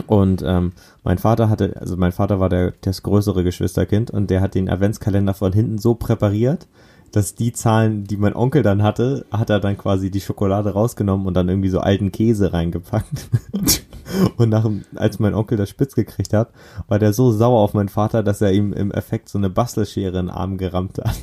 Und 0.08 0.44
ähm, 0.46 0.74
mein 1.04 1.18
Vater 1.18 1.50
hatte, 1.50 1.78
also 1.80 1.96
mein 1.98 2.12
Vater 2.12 2.40
war 2.40 2.50
der, 2.50 2.74
das 2.82 3.02
größere 3.04 3.44
Geschwisterkind 3.44 4.12
und 4.12 4.30
der 4.30 4.42
hat 4.42 4.54
den 4.56 4.70
Adventskalender 4.70 5.34
von 5.34 5.54
hinten 5.54 5.78
so 5.78 5.96
präpariert, 5.96 6.68
dass 7.12 7.34
die 7.34 7.54
Zahlen, 7.54 8.04
die 8.04 8.18
mein 8.18 8.36
Onkel 8.36 8.62
dann 8.62 8.84
hatte, 8.84 9.26
hat 9.32 9.50
er 9.50 9.62
dann 9.62 9.78
quasi 9.78 10.12
die 10.12 10.20
Schokolade 10.20 10.72
rausgenommen 10.74 11.26
und 11.28 11.34
dann 11.34 11.48
irgendwie 11.48 11.70
so 11.70 11.80
alten 11.80 12.12
Käse 12.12 12.52
reingepackt. 12.52 13.30
und 14.38 14.50
nach, 14.50 14.64
dem- 14.64 14.84
als 14.96 15.20
mein 15.20 15.34
Onkel 15.34 15.58
das 15.58 15.70
spitz 15.70 15.96
gekriegt 15.96 16.34
hat, 16.34 16.50
war 16.90 17.00
der 17.00 17.14
so 17.14 17.32
sauer 17.32 17.62
auf 17.62 17.74
meinen 17.74 17.88
Vater, 17.90 18.22
dass 18.22 18.42
er 18.42 18.52
ihm 18.52 18.74
im 18.74 18.92
Effekt 18.92 19.30
so 19.30 19.38
eine 19.38 19.50
Bastelschere 19.50 20.08
in 20.20 20.26
den 20.28 20.30
Arm 20.30 20.58
gerammt 20.58 20.98
hat. 20.98 21.16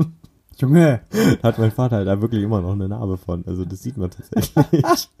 Junge, 0.58 1.02
hat 1.44 1.58
mein 1.58 1.70
Vater 1.70 1.96
halt 1.96 2.08
da 2.08 2.20
wirklich 2.22 2.42
immer 2.42 2.60
noch 2.62 2.72
eine 2.72 2.88
Narbe 2.88 3.18
von. 3.18 3.44
Also 3.46 3.64
das 3.64 3.82
sieht 3.82 3.98
man 3.98 4.10
tatsächlich. 4.10 4.52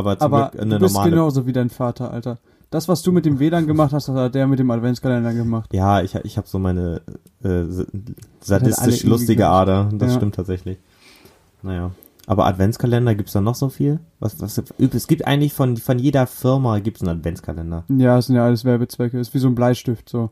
Aber 0.00 0.18
zum 0.18 0.32
aber 0.34 0.50
Glück 0.50 0.62
eine 0.62 0.74
du 0.74 0.80
bist 0.80 0.94
normale. 0.94 1.10
genauso 1.12 1.46
wie 1.46 1.52
dein 1.52 1.70
Vater, 1.70 2.10
Alter. 2.10 2.38
Das, 2.70 2.88
was 2.88 3.02
du 3.02 3.10
mit 3.12 3.24
dem 3.26 3.38
WLAN 3.40 3.66
gemacht 3.66 3.92
hast, 3.92 4.08
das 4.08 4.14
hat 4.14 4.34
der 4.34 4.46
mit 4.46 4.58
dem 4.58 4.70
Adventskalender 4.70 5.32
gemacht. 5.34 5.72
Ja, 5.72 6.02
ich, 6.02 6.14
ich 6.14 6.36
habe 6.36 6.46
so 6.46 6.58
meine 6.60 7.00
äh, 7.42 7.64
sadistisch 8.40 9.04
lustige. 9.04 9.48
Ader. 9.48 9.88
Das 9.92 10.12
Ja. 10.12 10.16
stimmt 10.18 10.34
tatsächlich. 10.36 10.78
Naja. 11.62 11.90
Aber 12.26 12.46
Adventskalender 12.46 13.14
gibt's 13.16 13.32
da 13.32 13.40
noch 13.40 13.56
so 13.56 13.70
viel? 13.70 13.98
Was, 14.20 14.40
was, 14.40 14.62
es 14.78 15.06
gibt 15.08 15.26
eigentlich 15.26 15.52
von, 15.52 15.76
von 15.78 15.98
jeder 15.98 16.26
Firma 16.28 16.78
gibt's 16.78 17.00
einen 17.02 17.18
Adventskalender. 17.18 17.84
Ja, 17.88 18.18
es 18.18 18.26
sind 18.26 18.36
ja 18.36 18.44
alles 18.44 18.64
Werbezwecke, 18.64 19.18
ist 19.18 19.34
wie 19.34 19.38
so 19.40 19.48
ein 19.48 19.56
Bleistift, 19.56 20.08
so. 20.08 20.30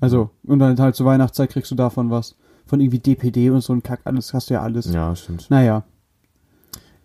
Also, 0.00 0.30
und 0.46 0.60
dann 0.60 0.78
halt 0.78 0.94
zur 0.94 1.06
Weihnachtszeit 1.06 1.50
kriegst 1.50 1.72
du 1.72 1.74
davon 1.74 2.10
was. 2.10 2.36
Von 2.66 2.80
irgendwie 2.80 3.00
DPD 3.00 3.50
und 3.50 3.62
so 3.62 3.72
ein 3.72 3.82
Kack, 3.82 4.02
alles 4.04 4.32
hast 4.32 4.48
du 4.50 4.54
ja 4.54 4.62
alles. 4.62 4.92
Ja, 4.92 5.16
stimmt. 5.16 5.46
Naja. 5.50 5.82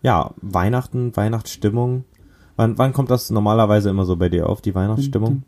Ja, 0.03 0.31
Weihnachten, 0.41 1.15
Weihnachtsstimmung. 1.15 2.03
Wann, 2.55 2.77
wann 2.77 2.93
kommt 2.93 3.09
das 3.09 3.31
normalerweise 3.31 3.89
immer 3.89 4.05
so 4.05 4.15
bei 4.15 4.29
dir 4.29 4.47
auf, 4.47 4.61
die 4.61 4.75
Weihnachtsstimmung? 4.75 5.43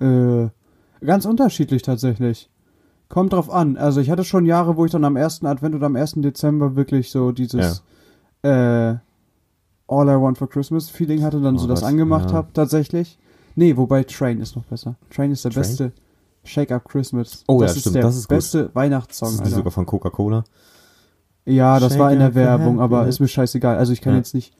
Äh, 0.00 0.48
ganz 1.04 1.26
unterschiedlich 1.26 1.82
tatsächlich. 1.82 2.48
Kommt 3.10 3.32
drauf 3.32 3.50
an. 3.50 3.76
Also 3.76 4.00
ich 4.00 4.08
hatte 4.10 4.24
schon 4.24 4.46
Jahre, 4.46 4.76
wo 4.76 4.84
ich 4.86 4.92
dann 4.92 5.04
am 5.04 5.16
1. 5.16 5.44
Advent 5.44 5.74
oder 5.74 5.86
am 5.86 5.96
1. 5.96 6.14
Dezember 6.16 6.76
wirklich 6.76 7.10
so 7.10 7.32
dieses 7.32 7.82
äh, 8.42 8.48
All 9.90 10.06
I 10.08 10.20
Want 10.20 10.38
for 10.38 10.48
Christmas 10.48 10.88
Feeling 10.88 11.22
hatte, 11.22 11.40
dann 11.40 11.56
Oh 11.56 11.58
so 11.58 11.66
das 11.66 11.80
Gott, 11.80 11.88
angemacht 11.88 12.30
ja. 12.30 12.36
habe 12.36 12.52
tatsächlich. 12.52 13.18
Nee, 13.56 13.76
wobei 13.76 14.04
Train 14.04 14.40
ist 14.40 14.54
noch 14.54 14.64
besser. 14.64 14.94
Train 15.10 15.32
ist 15.32 15.44
der 15.44 15.50
Train? 15.50 15.62
beste 15.62 15.92
Shake 16.44 16.70
Up 16.70 16.88
Christmas. 16.88 17.44
Oh 17.48 17.60
ja, 17.60 17.66
das 17.66 17.76
ist 17.76 17.80
stimmt, 17.80 17.96
der 17.96 18.02
das 18.02 18.16
ist 18.16 18.28
gut. 18.28 18.36
beste 18.36 18.64
Das 18.66 18.74
Weihnachtssong, 18.74 19.30
ist 19.30 19.38
die 19.38 19.44
Alter. 19.44 19.56
sogar 19.56 19.72
von 19.72 19.86
Coca-Cola. 19.86 20.44
Ja, 21.48 21.80
das 21.80 21.92
Shake 21.92 22.00
war 22.00 22.12
in 22.12 22.18
der 22.18 22.34
Werbung, 22.34 22.80
aber 22.80 23.06
ist 23.06 23.20
mir 23.20 23.28
scheißegal. 23.28 23.76
Also 23.76 23.92
ich 23.92 24.00
kann 24.00 24.12
Ja. 24.12 24.18
jetzt 24.18 24.34
nicht. 24.34 24.52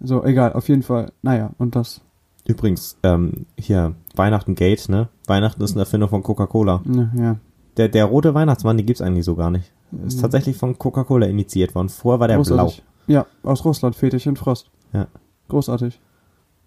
So, 0.00 0.24
egal, 0.24 0.52
auf 0.52 0.68
jeden 0.68 0.82
Fall. 0.82 1.12
Naja, 1.22 1.50
und 1.58 1.76
das. 1.76 2.00
Übrigens, 2.46 2.98
ähm, 3.02 3.46
hier, 3.58 3.94
Weihnachten 4.16 4.54
Gate, 4.54 4.88
ne? 4.88 5.08
Weihnachten 5.26 5.62
ist 5.62 5.72
eine 5.72 5.80
Erfindung 5.82 6.10
von 6.10 6.22
Coca-Cola. 6.22 6.82
Ne, 6.84 7.10
ja. 7.16 7.36
Der, 7.76 7.88
der 7.88 8.04
rote 8.04 8.34
Weihnachtsmann, 8.34 8.76
den 8.76 8.86
gibt's 8.86 9.00
eigentlich 9.00 9.24
so 9.24 9.34
gar 9.34 9.50
nicht. 9.50 9.72
Ist 10.06 10.20
tatsächlich 10.20 10.56
von 10.56 10.78
Coca-Cola 10.78 11.26
initiiert 11.26 11.74
worden. 11.74 11.88
Vorher 11.88 12.20
war 12.20 12.28
der 12.28 12.36
Großartig. 12.36 12.82
Ja, 13.06 13.26
aus 13.42 13.64
Russland, 13.64 13.94
Fetisch 13.96 14.28
Frost. 14.36 14.70
Ja. 14.92 15.06
Großartig. 15.48 16.00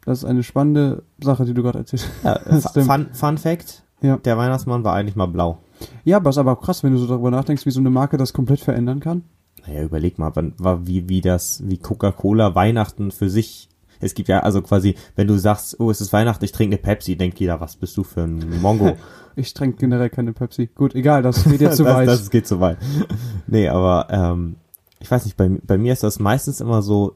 Das 0.05 0.19
ist 0.19 0.25
eine 0.25 0.43
spannende 0.43 1.03
Sache, 1.21 1.45
die 1.45 1.53
du 1.53 1.61
gerade 1.61 1.79
erzählst. 1.79 2.07
blau. 2.21 2.31
Ja. 2.45 2.59
Fun, 2.83 3.07
Fun 3.11 3.37
Fact, 3.37 3.83
Ja. 4.01 4.17
der 4.17 4.37
Weihnachtsmann 4.37 4.83
war 4.83 4.93
eigentlich 4.93 5.15
mal 5.15 5.25
blau. 5.27 5.57
Ja, 6.05 6.17
aber 6.17 6.29
ist 6.31 6.37
aber 6.37 6.53
auch 6.53 6.61
krass, 6.61 6.83
wenn 6.83 6.93
du 6.93 6.97
so 6.97 7.07
darüber 7.07 7.29
nachdenkst, 7.31 7.65
wie 7.65 7.71
so 7.71 7.79
eine 7.79 7.89
Marke 7.89 8.17
das 8.17 8.33
komplett 8.33 8.59
verändern 8.61 8.99
kann. 8.99 9.23
Naja, 9.67 9.83
überleg 9.83 10.17
mal, 10.17 10.31
wann, 10.35 10.53
war, 10.57 10.87
wie, 10.87 11.09
wie 11.09 11.21
das, 11.21 11.61
wie 11.65 11.77
Coca-Cola 11.77 12.55
Weihnachten 12.55 13.11
für 13.11 13.29
sich. 13.29 13.69
Es 13.99 14.13
gibt 14.13 14.29
ja 14.29 14.41
also 14.41 14.61
quasi, 14.61 14.95
wenn 15.15 15.27
du 15.27 15.37
sagst, 15.37 15.79
oh, 15.79 15.89
es 15.89 16.01
ist 16.01 16.13
Weihnachten, 16.13 16.45
ich 16.45 16.51
trinke 16.51 16.75
eine 16.75 16.81
Pepsi, 16.81 17.17
denkt 17.17 17.39
jeder, 17.39 17.59
was 17.59 17.75
bist 17.75 17.97
du 17.97 18.03
für 18.03 18.21
ein 18.21 18.61
Mongo? 18.61 18.95
Ich 19.39 19.53
trinke 19.53 19.77
generell 19.77 20.09
keine 20.09 20.33
Pepsi. 20.33 20.67
Gut, 20.73 20.95
egal, 20.95 21.21
das 21.21 21.43
geht 21.43 21.61
jetzt 21.61 21.77
zu 21.77 21.83
das, 21.83 21.93
weit. 21.93 22.07
das 22.07 22.31
geht 22.31 22.47
zu 22.47 22.59
weit. 22.59 22.79
nee, 23.45 23.67
aber 23.67 24.07
ähm, 24.09 24.55
ich 24.99 25.11
weiß 25.11 25.25
nicht, 25.25 25.37
bei, 25.37 25.47
bei 25.47 25.77
mir 25.77 25.93
ist 25.93 26.01
das 26.01 26.17
meistens 26.17 26.59
immer 26.59 26.81
so 26.81 27.15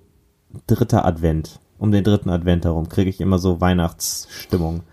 dritter 0.67 1.03
Advent. 1.03 1.59
Um 1.79 1.91
den 1.91 2.03
dritten 2.03 2.29
Advent 2.29 2.63
herum 2.63 2.89
kriege 2.89 3.09
ich 3.09 3.21
immer 3.21 3.39
so 3.39 3.59
Weihnachtsstimmung. 3.59 4.83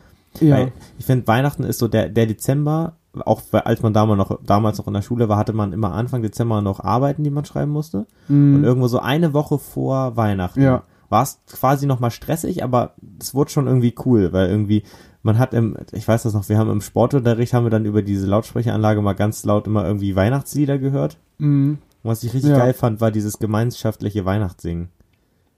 ja. 0.40 0.56
Weil 0.56 0.72
ich 0.98 1.04
finde, 1.04 1.26
Weihnachten 1.26 1.64
ist 1.64 1.80
so 1.80 1.86
der, 1.86 2.08
der 2.08 2.24
Dezember, 2.24 2.96
auch 3.22 3.42
als 3.52 3.82
man 3.82 3.92
damals 3.92 4.18
noch, 4.18 4.38
damals 4.44 4.78
noch 4.78 4.86
in 4.86 4.94
der 4.94 5.02
Schule 5.02 5.28
war, 5.28 5.36
hatte 5.36 5.52
man 5.52 5.72
immer 5.72 5.92
Anfang 5.92 6.22
Dezember 6.22 6.60
noch 6.62 6.80
Arbeiten, 6.80 7.24
die 7.24 7.30
man 7.30 7.44
schreiben 7.44 7.72
musste. 7.72 8.06
Und 8.28 8.58
Mhm. 8.58 8.64
irgendwo 8.64 8.88
so 8.88 8.98
eine 9.00 9.32
Woche 9.34 9.58
vor 9.58 10.16
Weihnachten 10.16 10.60
Ja. 10.62 10.82
war 11.08 11.22
es 11.22 11.40
quasi 11.50 11.86
nochmal 11.86 12.10
stressig, 12.10 12.62
aber 12.64 12.92
es 13.20 13.34
wurde 13.34 13.50
schon 13.50 13.66
irgendwie 13.66 13.94
cool, 14.04 14.32
weil 14.32 14.48
irgendwie, 14.48 14.82
man 15.22 15.38
hat 15.38 15.54
im, 15.54 15.76
ich 15.92 16.06
weiß 16.06 16.22
das 16.24 16.34
noch, 16.34 16.48
wir 16.48 16.58
haben 16.58 16.70
im 16.70 16.80
Sportunterricht, 16.80 17.52
haben 17.54 17.64
wir 17.64 17.70
dann 17.70 17.84
über 17.84 18.02
diese 18.02 18.26
Lautsprecheranlage 18.26 19.00
mal 19.02 19.14
ganz 19.14 19.44
laut 19.44 19.66
immer 19.66 19.84
irgendwie 19.86 20.14
Weihnachtslieder 20.16 20.78
gehört. 20.78 21.18
Mhm. 21.38 21.78
Und 22.02 22.10
was 22.10 22.22
ich 22.22 22.32
richtig 22.34 22.50
Ja. 22.52 22.58
geil 22.58 22.74
fand, 22.74 23.00
war 23.00 23.10
dieses 23.10 23.38
gemeinschaftliche 23.38 24.24
Weihnachtssingen. 24.24 24.88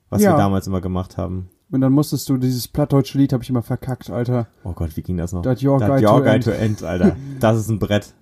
Was 0.09 0.23
Ja. 0.23 0.33
wir 0.33 0.37
damals 0.38 0.67
immer 0.67 0.81
gemacht 0.81 1.17
haben. 1.17 1.49
Und 1.73 1.81
dann 1.83 1.93
musstest 1.93 2.29
du 2.29 2.37
dieses 2.37 2.67
plattdeutsche 2.69 3.17
Lied, 3.19 3.33
habe 3.33 3.43
ich 3.45 3.50
immer 3.50 3.62
verkackt, 3.62 4.11
Alter. 4.11 4.49
Oh 4.65 4.73
Gott, 4.73 4.97
wie 4.97 5.03
ging 5.03 5.17
das 5.17 5.33
noch? 5.33 5.43
That 5.43 5.62
Your 5.62 5.79
That 5.79 5.89
Guide 5.89 6.07
Your 6.07 6.17
to 6.19 6.25
Guide 6.25 6.35
End. 6.35 6.45
to 6.45 6.50
End, 6.50 6.83
Alter. 6.83 7.17
Das 7.39 7.59
ist 7.59 7.69
ein 7.69 7.79
Brett. 7.79 8.12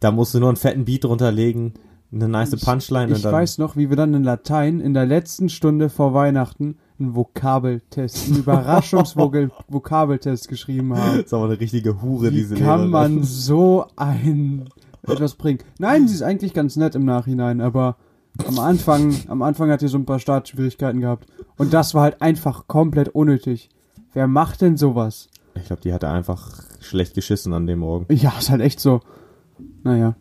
Da 0.00 0.10
musst 0.10 0.34
du 0.34 0.38
nur 0.38 0.48
einen 0.48 0.56
fetten 0.56 0.84
Beat 0.84 1.04
drunterlegen, 1.04 1.72
eine 2.12 2.28
nice 2.28 2.54
Punchline 2.56 3.08
Ich 3.10 3.16
und 3.16 3.24
dann. 3.24 3.32
weiß 3.32 3.58
noch, 3.58 3.76
wie 3.76 3.88
wir 3.88 3.96
dann 3.96 4.12
in 4.14 4.22
Latein 4.22 4.80
in 4.80 4.92
der 4.94 5.06
letzten 5.06 5.48
Stunde 5.48 5.88
vor 5.88 6.12
Weihnachten 6.14 6.76
einen 7.00 7.14
Vokabeltest, 7.16 8.28
einen 8.28 8.38
Überraschungsvokabeltest 9.48 10.48
geschrieben 10.48 10.94
haben. 10.96 11.16
Das 11.16 11.26
ist 11.26 11.34
aber 11.34 11.44
eine 11.46 11.60
richtige 11.60 12.02
Hure, 12.02 12.30
Wie 12.32 12.36
diese 12.36 12.54
kann 12.54 12.90
Lehrerin. 12.90 12.90
man 12.90 13.22
so 13.24 13.86
ein 13.96 14.68
etwas 15.06 15.34
bringen? 15.34 15.60
Nein, 15.78 16.06
sie 16.08 16.14
ist 16.14 16.22
eigentlich 16.22 16.54
ganz 16.54 16.76
nett 16.76 16.94
im 16.94 17.04
Nachhinein, 17.04 17.60
aber 17.60 17.96
am 18.46 18.58
Anfang, 18.58 19.14
am 19.28 19.42
Anfang 19.42 19.70
hat 19.70 19.80
sie 19.80 19.88
so 19.88 19.98
ein 19.98 20.04
paar 20.06 20.18
Startschwierigkeiten 20.18 21.00
gehabt. 21.00 21.26
Und 21.58 21.72
das 21.74 21.94
war 21.94 22.02
halt 22.02 22.22
einfach 22.22 22.66
komplett 22.66 23.08
unnötig. 23.10 23.68
Wer 24.12 24.26
macht 24.26 24.60
denn 24.62 24.76
sowas? 24.76 25.28
Ich 25.54 25.64
glaube, 25.66 25.82
die 25.82 25.92
hatte 25.92 26.08
einfach 26.08 26.62
schlecht 26.80 27.14
geschissen 27.14 27.52
an 27.52 27.66
dem 27.66 27.80
Morgen. 27.80 28.06
Ja, 28.14 28.32
ist 28.38 28.50
halt 28.50 28.60
echt 28.62 28.80
so. 28.80 29.00
Naja. 29.82 30.14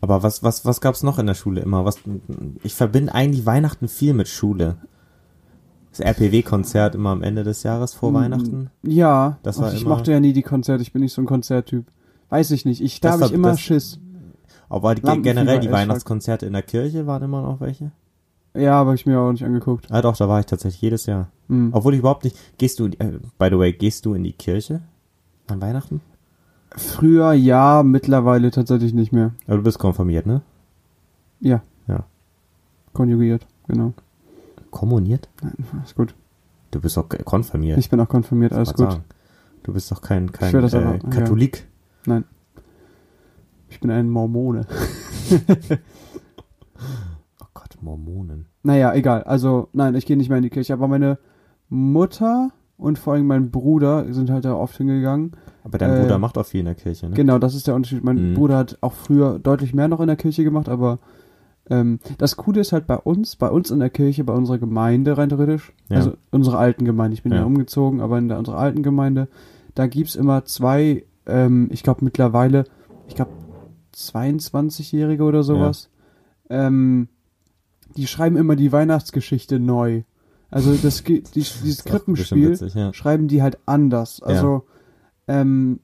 Aber 0.00 0.22
was, 0.22 0.42
was, 0.44 0.64
was 0.64 0.80
gab's 0.80 1.02
noch 1.02 1.18
in 1.18 1.26
der 1.26 1.34
Schule 1.34 1.60
immer? 1.60 1.84
Was, 1.84 1.98
ich 2.62 2.74
verbinde 2.74 3.12
eigentlich 3.14 3.44
Weihnachten 3.46 3.88
viel 3.88 4.14
mit 4.14 4.28
Schule. 4.28 4.76
Das 5.90 6.00
RPW-Konzert 6.00 6.94
immer 6.94 7.10
am 7.10 7.22
Ende 7.22 7.42
des 7.42 7.64
Jahres 7.64 7.94
vor 7.94 8.14
Weihnachten. 8.14 8.70
Ja, 8.82 9.38
Das 9.42 9.60
war 9.60 9.72
ich 9.72 9.80
immer- 9.82 9.96
mochte 9.96 10.12
ja 10.12 10.20
nie 10.20 10.32
die 10.32 10.42
Konzerte, 10.42 10.82
ich 10.82 10.92
bin 10.92 11.02
nicht 11.02 11.12
so 11.14 11.20
ein 11.22 11.26
Konzerttyp. 11.26 11.86
Weiß 12.28 12.52
ich 12.52 12.64
nicht. 12.64 12.80
Ich, 12.80 13.00
da 13.00 13.12
habe 13.12 13.24
ich 13.24 13.32
immer 13.32 13.48
das- 13.50 13.60
Schiss. 13.60 13.98
Aber 14.68 14.94
die, 14.94 15.02
generell 15.22 15.60
die 15.60 15.70
Weihnachtskonzerte 15.72 16.46
in 16.46 16.52
der 16.52 16.62
Kirche 16.62 17.06
waren 17.06 17.22
immer 17.22 17.40
noch 17.42 17.58
welche. 17.60 17.90
Ja, 18.54 18.80
aber 18.80 18.94
ich 18.94 19.06
mir 19.06 19.20
auch 19.20 19.30
nicht 19.30 19.44
angeguckt. 19.44 19.86
Ah 19.90 20.02
doch, 20.02 20.16
da 20.16 20.28
war 20.28 20.40
ich 20.40 20.46
tatsächlich 20.46 20.80
jedes 20.80 21.06
Jahr. 21.06 21.28
Hm. 21.48 21.70
Obwohl 21.72 21.94
ich 21.94 22.00
überhaupt 22.00 22.24
nicht. 22.24 22.36
Gehst 22.58 22.78
du, 22.80 22.86
äh, 22.86 23.18
by 23.38 23.48
the 23.50 23.58
way, 23.58 23.72
gehst 23.72 24.04
du 24.06 24.14
in 24.14 24.24
die 24.24 24.32
Kirche 24.32 24.80
an 25.46 25.60
Weihnachten? 25.60 26.00
Früher 26.76 27.32
ja, 27.32 27.82
mittlerweile 27.82 28.50
tatsächlich 28.50 28.92
nicht 28.92 29.12
mehr. 29.12 29.32
Aber 29.46 29.56
du 29.58 29.62
bist 29.62 29.78
konfirmiert, 29.78 30.26
ne? 30.26 30.42
Ja. 31.40 31.62
Ja. 31.86 32.04
Konjugiert, 32.92 33.46
genau. 33.66 33.94
Kommuniert? 34.70 35.28
Ist 35.84 35.94
gut. 35.94 36.14
Du 36.70 36.80
bist 36.80 36.96
doch 36.96 37.08
konfirmiert. 37.24 37.78
Ich 37.78 37.88
bin 37.88 38.00
auch 38.00 38.08
konfirmiert, 38.08 38.52
alles 38.52 38.74
gut. 38.74 38.90
sagen. 38.90 39.04
Du 39.62 39.72
bist 39.72 39.90
doch 39.90 40.02
kein, 40.02 40.30
kein 40.32 40.54
äh, 40.54 40.58
aber- 40.58 40.94
ja. 40.96 40.98
Katholik. 41.10 41.66
Nein. 42.06 42.24
Ich 43.70 43.80
bin 43.80 43.90
ein 43.90 44.08
Mormone. 44.10 44.66
Mormonen. 47.82 48.46
Naja, 48.62 48.92
egal. 48.94 49.22
Also, 49.24 49.68
nein, 49.72 49.94
ich 49.94 50.06
gehe 50.06 50.16
nicht 50.16 50.28
mehr 50.28 50.38
in 50.38 50.42
die 50.44 50.50
Kirche. 50.50 50.72
Aber 50.72 50.88
meine 50.88 51.18
Mutter 51.68 52.50
und 52.76 52.98
vor 52.98 53.14
allem 53.14 53.26
mein 53.26 53.50
Bruder 53.50 54.12
sind 54.12 54.30
halt 54.30 54.44
da 54.44 54.54
oft 54.54 54.76
hingegangen. 54.76 55.32
Aber 55.64 55.78
dein 55.78 55.92
Äh, 55.96 56.00
Bruder 56.02 56.18
macht 56.18 56.38
auch 56.38 56.46
viel 56.46 56.60
in 56.60 56.66
der 56.66 56.74
Kirche, 56.74 57.08
ne? 57.08 57.14
Genau, 57.16 57.38
das 57.38 57.54
ist 57.54 57.66
der 57.66 57.74
Unterschied. 57.74 58.04
Mein 58.04 58.30
Mhm. 58.30 58.34
Bruder 58.34 58.56
hat 58.58 58.78
auch 58.80 58.92
früher 58.92 59.38
deutlich 59.38 59.74
mehr 59.74 59.88
noch 59.88 60.00
in 60.00 60.06
der 60.06 60.16
Kirche 60.16 60.44
gemacht, 60.44 60.68
aber 60.68 60.98
ähm, 61.70 61.98
das 62.18 62.36
Coole 62.36 62.60
ist 62.60 62.72
halt 62.72 62.86
bei 62.86 62.96
uns, 62.96 63.36
bei 63.36 63.48
uns 63.50 63.70
in 63.70 63.80
der 63.80 63.90
Kirche, 63.90 64.24
bei 64.24 64.32
unserer 64.32 64.58
Gemeinde 64.58 65.18
rein 65.18 65.28
theoretisch, 65.28 65.72
Ja. 65.90 65.96
also 65.96 66.12
unsere 66.30 66.56
alten 66.56 66.84
Gemeinde, 66.84 67.14
ich 67.14 67.22
bin 67.22 67.32
ja, 67.32 67.38
Ja. 67.40 67.44
umgezogen, 67.44 68.00
aber 68.00 68.16
in 68.18 68.28
der, 68.28 68.38
unserer 68.38 68.58
alten 68.58 68.82
Gemeinde, 68.82 69.28
da 69.74 69.86
gibt's 69.86 70.14
immer 70.14 70.44
zwei, 70.46 71.04
ähm, 71.26 71.68
ich 71.70 71.82
glaube 71.82 72.04
mittlerweile, 72.04 72.64
ich 73.08 73.14
glaube 73.16 73.32
22-Jährige 73.94 75.24
oder 75.24 75.42
sowas, 75.42 75.90
ähm, 76.48 77.08
die 77.98 78.06
schreiben 78.06 78.36
immer 78.36 78.56
die 78.56 78.72
Weihnachtsgeschichte 78.72 79.58
neu. 79.58 80.02
Also 80.50 80.74
das, 80.74 81.04
die, 81.04 81.22
dieses 81.34 81.84
Krippenspiel 81.84 82.52
witzig, 82.52 82.74
ja. 82.74 82.92
schreiben 82.94 83.28
die 83.28 83.42
halt 83.42 83.58
anders. 83.66 84.22
Also, 84.22 84.64
ähm, 85.26 85.80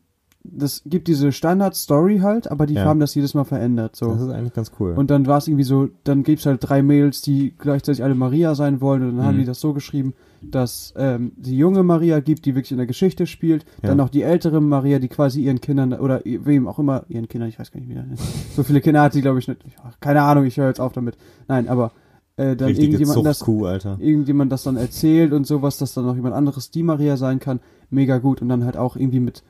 das 0.47 0.83
gibt 0.85 1.09
diese 1.09 1.33
Standard-Story 1.33 2.19
halt, 2.19 2.51
aber 2.51 2.67
die 2.67 2.75
Ja. 2.75 2.85
haben 2.85 3.01
das 3.01 3.15
jedes 3.15 3.33
Mal 3.33 3.45
verändert. 3.45 3.93
Das 3.93 3.99
So. 4.01 4.13
ist 4.13 4.31
eigentlich 4.31 4.53
ganz 4.53 4.73
cool. 4.79 4.93
Und 4.93 5.11
dann 5.11 5.27
war 5.27 5.39
es 5.39 5.49
irgendwie 5.49 5.65
so, 5.65 5.89
dann 6.05 6.23
gibt's 6.23 6.45
halt 6.45 6.61
drei 6.69 6.83
Mädels, 6.83 7.23
die 7.23 7.55
gleichzeitig 7.57 8.05
alle 8.05 8.15
Maria 8.15 8.55
sein 8.55 8.83
wollen. 8.83 9.09
Und 9.09 9.17
dann 9.17 9.25
haben 9.27 9.37
Mhm. 9.37 9.41
die 9.41 9.47
das 9.47 9.61
so 9.61 9.73
geschrieben, 9.73 10.13
dass 10.43 10.93
ähm, 10.99 11.33
die 11.37 11.57
junge 11.57 11.83
Maria 11.83 12.21
gibt, 12.21 12.45
die 12.45 12.55
wirklich 12.55 12.73
in 12.73 12.77
der 12.77 12.87
Geschichte 12.87 13.27
spielt. 13.27 13.65
Ja. 13.83 13.89
Dann 13.89 13.97
noch 13.97 14.11
die 14.11 14.21
ältere 14.21 14.61
Maria, 14.61 14.99
die 14.99 15.09
quasi 15.09 15.43
ihren 15.43 15.63
Kindern 15.63 15.95
oder 15.95 16.21
wem 16.25 16.69
auch 16.69 16.79
immer, 16.79 17.05
ihren 17.09 17.27
Kindern, 17.27 17.49
ich 17.49 17.59
weiß 17.59 17.73
gar 17.73 17.81
nicht 17.81 17.89
wie. 17.89 17.95
das- 17.95 18.21
So 18.55 18.63
viele 18.65 18.83
Kinder 18.83 19.01
hat 19.01 19.15
die, 19.15 19.23
glaube 19.23 19.39
ich, 19.39 19.49
nicht. 19.49 19.63
Ja, 19.65 19.93
Keine 20.01 20.21
Ahnung, 20.23 20.45
ich 20.45 20.59
höre 20.59 20.69
jetzt 20.69 20.81
auf 20.81 20.93
damit. 20.93 21.17
Nein, 21.49 21.69
aber 21.71 21.93
äh, 22.37 22.57
dann 22.57 22.69
Richtige 22.69 22.97
irgendjemand 22.97 23.27
das 23.27 23.41
irgendjemand 24.01 24.53
das 24.53 24.65
dann 24.65 24.77
erzählt 24.77 25.33
und 25.33 25.47
sowas, 25.47 25.79
dass 25.79 25.95
dann 25.95 26.07
noch 26.07 26.17
jemand 26.17 26.35
anderes 26.35 26.71
die 26.71 26.83
Maria 26.83 27.17
sein 27.17 27.39
kann, 27.39 27.61
mega 27.91 28.19
gut. 28.19 28.43
Und 28.43 28.49
dann 28.49 28.65
halt 28.65 28.77
auch 28.77 28.97
irgendwie 28.97 29.21
mit, 29.21 29.45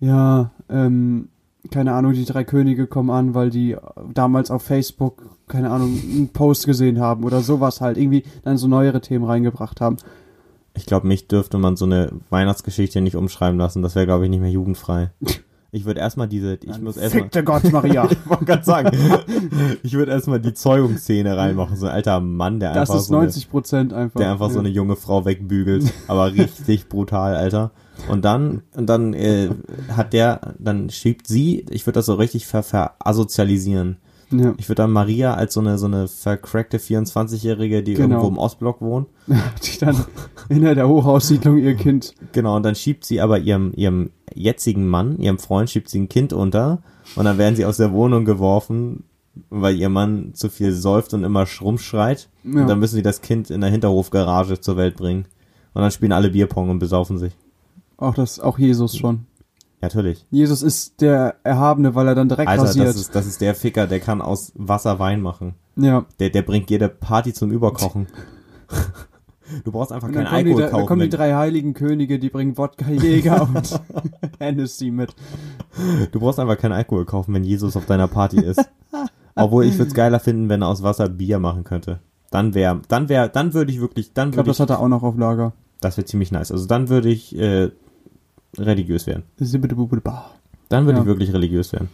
ja, 0.00 0.52
ähm, 0.68 1.28
keine 1.70 1.92
Ahnung, 1.94 2.12
die 2.12 2.24
drei 2.24 2.44
Könige 2.44 2.86
kommen 2.86 3.10
an, 3.10 3.34
weil 3.34 3.50
die 3.50 3.76
damals 4.12 4.50
auf 4.50 4.62
Facebook, 4.62 5.36
keine 5.48 5.70
Ahnung, 5.70 5.98
einen 6.02 6.28
Post 6.28 6.66
gesehen 6.66 7.00
haben 7.00 7.24
oder 7.24 7.40
sowas 7.40 7.80
halt, 7.80 7.98
irgendwie 7.98 8.24
dann 8.42 8.56
so 8.56 8.66
neuere 8.66 9.00
Themen 9.00 9.24
reingebracht 9.24 9.80
haben. 9.80 9.96
Ich 10.74 10.86
glaube, 10.86 11.06
mich 11.06 11.28
dürfte 11.28 11.58
man 11.58 11.76
so 11.76 11.84
eine 11.84 12.10
Weihnachtsgeschichte 12.30 13.00
nicht 13.00 13.16
umschreiben 13.16 13.58
lassen. 13.58 13.82
Das 13.82 13.94
wäre, 13.94 14.06
glaube 14.06 14.24
ich, 14.24 14.30
nicht 14.30 14.40
mehr 14.40 14.50
jugendfrei. 14.50 15.10
Ich 15.74 15.86
würde 15.86 16.00
erstmal 16.00 16.28
diese, 16.28 16.58
ich 16.62 16.80
muss 16.82 16.98
erstmal, 16.98 17.22
Fickte 17.22 17.42
Gott, 17.42 17.72
Maria. 17.72 18.04
ich 18.10 18.28
wollte 18.28 18.44
gerade 18.44 18.62
sagen, 18.62 18.90
ich 19.82 19.94
würde 19.94 20.12
erstmal 20.12 20.38
die 20.38 20.52
Zeugungsszene 20.52 21.34
reinmachen. 21.34 21.78
So 21.78 21.86
ein 21.86 21.92
alter 21.92 22.20
Mann, 22.20 22.60
der 22.60 22.74
Das 22.74 22.90
einfach 22.90 23.00
ist 23.00 23.06
so 23.06 23.14
eine, 23.14 23.24
90 23.24 23.50
Prozent 23.50 23.92
einfach. 23.94 24.20
der 24.20 24.32
einfach 24.32 24.50
so 24.50 24.58
eine 24.58 24.68
junge 24.68 24.96
Frau 24.96 25.24
wegbügelt, 25.24 25.90
aber 26.08 26.34
richtig 26.34 26.88
brutal, 26.90 27.36
Alter. 27.36 27.70
Und 28.10 28.22
dann, 28.26 28.64
und 28.76 28.86
dann 28.86 29.14
äh, 29.14 29.48
hat 29.96 30.12
der, 30.12 30.54
dann 30.58 30.90
schiebt 30.90 31.26
sie, 31.26 31.64
ich 31.70 31.86
würde 31.86 32.00
das 32.00 32.06
so 32.06 32.14
richtig 32.14 32.46
ver, 32.46 32.62
verasozialisieren. 32.62 33.96
Ja. 34.32 34.54
Ich 34.58 34.68
würde 34.68 34.82
dann 34.82 34.90
Maria 34.90 35.34
als 35.34 35.54
so 35.54 35.60
eine, 35.60 35.78
so 35.78 35.86
eine 35.86 36.08
vercrackte 36.08 36.78
24-Jährige, 36.78 37.82
die 37.82 37.94
Genau. 37.94 38.16
irgendwo 38.16 38.28
im 38.28 38.38
Ostblock 38.38 38.80
wohnt. 38.80 39.08
Die 39.62 39.78
dann 39.78 39.96
in 40.48 40.62
der 40.62 40.88
Hochhaussiedlung 40.88 41.58
ihr 41.58 41.74
Kind. 41.74 42.14
Genau, 42.32 42.56
und 42.56 42.62
dann 42.64 42.74
schiebt 42.74 43.04
sie 43.04 43.20
aber 43.20 43.38
ihrem, 43.38 43.72
ihrem 43.74 44.10
jetzigen 44.34 44.88
Mann, 44.88 45.18
ihrem 45.18 45.38
Freund, 45.38 45.70
schiebt 45.70 45.88
sie 45.88 46.00
ein 46.00 46.08
Kind 46.08 46.32
unter 46.32 46.82
und 47.16 47.24
dann 47.24 47.38
werden 47.38 47.54
sie 47.56 47.64
aus 47.64 47.76
der 47.76 47.92
Wohnung 47.92 48.24
geworfen, 48.24 49.04
weil 49.50 49.76
ihr 49.76 49.88
Mann 49.88 50.34
zu 50.34 50.48
viel 50.48 50.72
säuft 50.72 51.14
und 51.14 51.24
immer 51.24 51.46
rumschreit. 51.60 52.28
Ja. 52.44 52.62
Und 52.62 52.68
dann 52.68 52.78
müssen 52.78 52.96
sie 52.96 53.02
das 53.02 53.20
Kind 53.20 53.50
in 53.50 53.60
der 53.60 53.70
Hinterhofgarage 53.70 54.60
zur 54.60 54.76
Welt 54.76 54.96
bringen. 54.96 55.26
Und 55.74 55.82
dann 55.82 55.90
spielen 55.90 56.12
alle 56.12 56.30
Bierpong 56.30 56.68
und 56.70 56.78
besaufen 56.78 57.18
sich. 57.18 57.32
Auch 57.96 58.14
das, 58.14 58.40
auch 58.40 58.58
Jesus 58.58 58.96
schon. 58.96 59.26
Natürlich. 59.82 60.24
Jesus 60.30 60.62
ist 60.62 61.00
der 61.00 61.34
Erhabene, 61.42 61.94
weil 61.94 62.06
er 62.08 62.14
dann 62.14 62.28
direkt 62.28 62.48
Alter, 62.48 62.62
rasiert. 62.62 62.86
das 62.86 62.96
ist, 62.96 63.14
das 63.14 63.26
ist 63.26 63.40
der 63.40 63.54
Ficker, 63.54 63.86
der 63.88 64.00
kann 64.00 64.22
aus 64.22 64.52
Wasser 64.54 64.98
Wein 64.98 65.20
machen. 65.20 65.54
ja. 65.76 66.06
Der, 66.20 66.30
der 66.30 66.42
bringt 66.42 66.70
jede 66.70 66.88
Party 66.88 67.32
zum 67.34 67.50
Überkochen. 67.50 68.06
Du 69.64 69.72
brauchst 69.72 69.92
einfach 69.92 70.10
keinen 70.10 70.24
die, 70.24 70.30
Alkohol 70.30 70.62
dann 70.62 70.70
kaufen. 70.70 70.86
kommen 70.86 71.00
die 71.02 71.08
drei 71.10 71.34
heiligen 71.34 71.74
Könige, 71.74 72.18
die 72.18 72.30
bringen 72.30 72.56
Wodka 72.56 72.88
Jäger 72.90 73.42
und 73.54 73.80
Hennessy 74.38 74.90
mit. 74.90 75.14
Du 76.10 76.20
brauchst 76.20 76.38
einfach 76.38 76.56
keinen 76.56 76.72
Alkohol 76.72 77.04
kaufen, 77.04 77.34
wenn 77.34 77.44
Jesus 77.44 77.76
auf 77.76 77.84
deiner 77.84 78.08
Party 78.08 78.40
ist. 78.40 78.64
Obwohl 79.34 79.66
ich 79.66 79.76
würde 79.76 79.88
es 79.88 79.94
geiler 79.94 80.20
finden, 80.20 80.48
wenn 80.48 80.62
er 80.62 80.68
aus 80.68 80.82
Wasser 80.82 81.10
Bier 81.10 81.38
machen 81.38 81.64
könnte. 81.64 81.98
Dann 82.30 82.54
wäre, 82.54 82.80
dann 82.88 83.10
wäre, 83.10 83.28
dann 83.28 83.52
würde 83.52 83.72
ich 83.72 83.80
wirklich, 83.80 84.14
dann 84.14 84.28
Ich 84.28 84.32
glaube, 84.36 84.46
würde 84.46 84.50
das 84.52 84.56
ich, 84.56 84.60
hat 84.62 84.70
er 84.70 84.80
auch 84.80 84.88
noch 84.88 85.02
auf 85.02 85.18
Lager. 85.18 85.52
das 85.82 85.98
wäre 85.98 86.06
ziemlich 86.06 86.32
nice. 86.32 86.50
Also 86.50 86.66
dann 86.66 86.88
würde 86.88 87.10
ich 87.10 87.36
äh, 87.38 87.72
religiös 88.58 89.06
werden. 89.06 89.24
Dann 90.68 90.86
würde 90.86 90.98
Ja. 90.98 91.02
ich 91.02 91.06
wirklich 91.06 91.32
religiös 91.32 91.72
werden. 91.72 91.88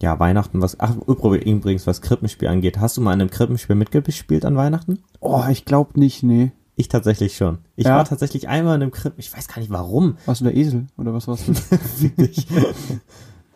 Ja, 0.00 0.18
Weihnachten, 0.18 0.60
was, 0.60 0.80
ach, 0.80 0.96
übrigens, 1.06 1.86
was 1.86 2.02
Krippenspiel 2.02 2.48
angeht. 2.48 2.78
Hast 2.80 2.96
du 2.96 3.00
mal 3.00 3.12
in 3.14 3.20
einem 3.20 3.30
Krippenspiel 3.30 3.76
mitgespielt 3.76 4.44
an 4.44 4.56
Weihnachten? 4.56 4.98
Oh, 5.20 5.44
ich 5.48 5.64
glaube 5.64 5.98
nicht, 5.98 6.22
nee. 6.24 6.50
Ich 6.74 6.88
tatsächlich 6.88 7.36
schon. 7.36 7.58
Ich 7.76 7.86
Ja? 7.86 7.96
war 7.96 8.04
tatsächlich 8.04 8.48
einmal 8.48 8.74
in 8.76 8.82
einem 8.82 8.90
Krippen, 8.90 9.20
ich 9.20 9.32
weiß 9.36 9.46
gar 9.46 9.58
nicht 9.60 9.70
warum. 9.70 10.16
Warst 10.26 10.40
du 10.40 10.44
der 10.46 10.56
Esel? 10.56 10.86
Oder 10.96 11.14
was 11.14 11.28
warst 11.28 11.46
du? 11.46 11.52
Ich, 12.16 12.46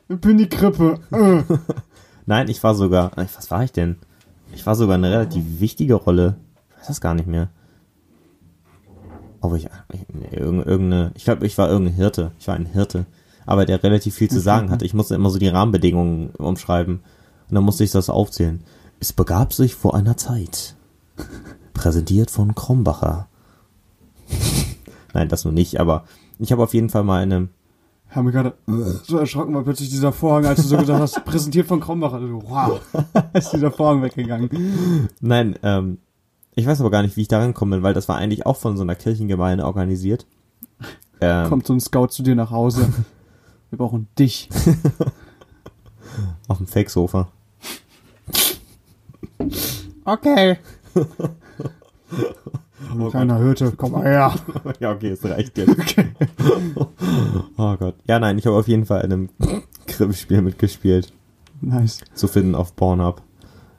ich 0.08 0.20
bin 0.20 0.38
die 0.38 0.48
Krippe. 0.48 1.00
nein, 2.26 2.48
ich 2.48 2.62
war 2.62 2.74
sogar, 2.76 3.10
was 3.16 3.50
war 3.50 3.64
ich 3.64 3.72
denn? 3.72 3.96
Ich 4.54 4.64
war 4.66 4.76
sogar 4.76 4.94
eine 4.94 5.10
relativ 5.10 5.42
wichtige 5.60 5.94
Rolle. 5.94 6.36
Ich 6.70 6.78
weiß 6.80 6.86
das 6.88 7.00
gar 7.00 7.14
nicht 7.14 7.26
mehr. 7.26 7.48
Ob 9.46 9.54
ich, 9.54 9.68
irgendeine, 10.32 11.12
ich 11.14 11.24
glaube, 11.24 11.46
ich 11.46 11.56
war 11.56 11.68
irgendein 11.70 11.94
Hirte. 11.94 12.32
Ich 12.38 12.48
war 12.48 12.56
ein 12.56 12.66
Hirte. 12.66 13.06
Aber 13.46 13.64
der 13.64 13.82
relativ 13.82 14.14
viel 14.14 14.28
zu 14.28 14.40
sagen 14.40 14.70
hatte. 14.70 14.84
Ich 14.84 14.94
musste 14.94 15.14
immer 15.14 15.30
so 15.30 15.38
die 15.38 15.48
Rahmenbedingungen 15.48 16.30
umschreiben. 16.30 17.00
Und 17.48 17.54
dann 17.54 17.64
musste 17.64 17.84
ich 17.84 17.92
das 17.92 18.10
aufzählen. 18.10 18.64
Es 18.98 19.12
begab 19.12 19.52
sich 19.52 19.74
vor 19.74 19.94
einer 19.94 20.16
Zeit. 20.16 20.74
Präsentiert 21.74 22.30
von 22.30 22.54
Krombacher. 22.54 23.28
Nein, 25.14 25.28
das 25.28 25.44
nur 25.44 25.54
nicht, 25.54 25.78
aber 25.78 26.04
ich 26.38 26.52
habe 26.52 26.62
auf 26.62 26.74
jeden 26.74 26.90
Fall 26.90 27.04
mal 27.04 27.22
in 27.22 27.32
einem, 27.32 27.48
Haben 28.10 28.26
wir 28.26 28.32
gerade 28.32 28.54
so 29.04 29.18
erschrocken, 29.18 29.54
weil 29.54 29.62
plötzlich 29.62 29.90
dieser 29.90 30.12
Vorhang, 30.12 30.46
als 30.46 30.62
du 30.62 30.68
so 30.68 30.76
gesagt 30.76 31.00
hast, 31.00 31.24
präsentiert 31.24 31.68
von 31.68 31.80
Krombacher. 31.80 32.16
Also, 32.16 32.42
wow, 32.46 32.80
ist 33.32 33.52
dieser 33.52 33.70
Vorhang 33.70 34.02
weggegangen. 34.02 35.08
Nein, 35.20 35.56
ähm, 35.62 35.98
ich 36.56 36.66
weiß 36.66 36.80
aber 36.80 36.90
gar 36.90 37.02
nicht, 37.02 37.16
wie 37.16 37.22
ich 37.22 37.28
da 37.28 37.38
rangekommen 37.38 37.78
bin, 37.78 37.82
weil 37.84 37.94
das 37.94 38.08
war 38.08 38.16
eigentlich 38.16 38.46
auch 38.46 38.56
von 38.56 38.76
so 38.76 38.82
einer 38.82 38.96
Kirchengemeinde 38.96 39.64
organisiert. 39.64 40.26
Ähm, 41.18 41.48
Kommt 41.48 41.66
so 41.66 41.72
ein 41.72 41.80
Scout 41.80 42.08
zu 42.08 42.22
dir 42.22 42.34
nach 42.34 42.50
Hause. 42.50 42.92
Wir 43.70 43.78
brauchen 43.78 44.06
dich. 44.18 44.50
Auf 46.48 46.58
dem 46.58 46.66
Fake-Sofa. 46.66 47.28
Okay. 50.04 50.58
Oh 52.98 53.08
Kleiner 53.08 53.38
Hirte, 53.38 53.72
komm 53.74 53.92
mal 53.92 54.04
her. 54.04 54.34
ja, 54.78 54.92
okay, 54.92 55.08
es 55.08 55.24
reicht 55.24 55.56
jetzt. 55.56 55.96
oh 57.56 57.76
Gott. 57.78 57.94
Ja, 58.06 58.18
nein, 58.18 58.36
ich 58.36 58.44
habe 58.44 58.56
auf 58.56 58.68
jeden 58.68 58.84
Fall 58.84 59.00
in 59.00 59.12
einem 59.14 59.28
Krippenspiel 59.86 60.42
mitgespielt. 60.42 61.14
Nice. 61.62 62.00
Zu 62.12 62.28
finden 62.28 62.54
auf 62.54 62.76
Pornhub. 62.76 63.22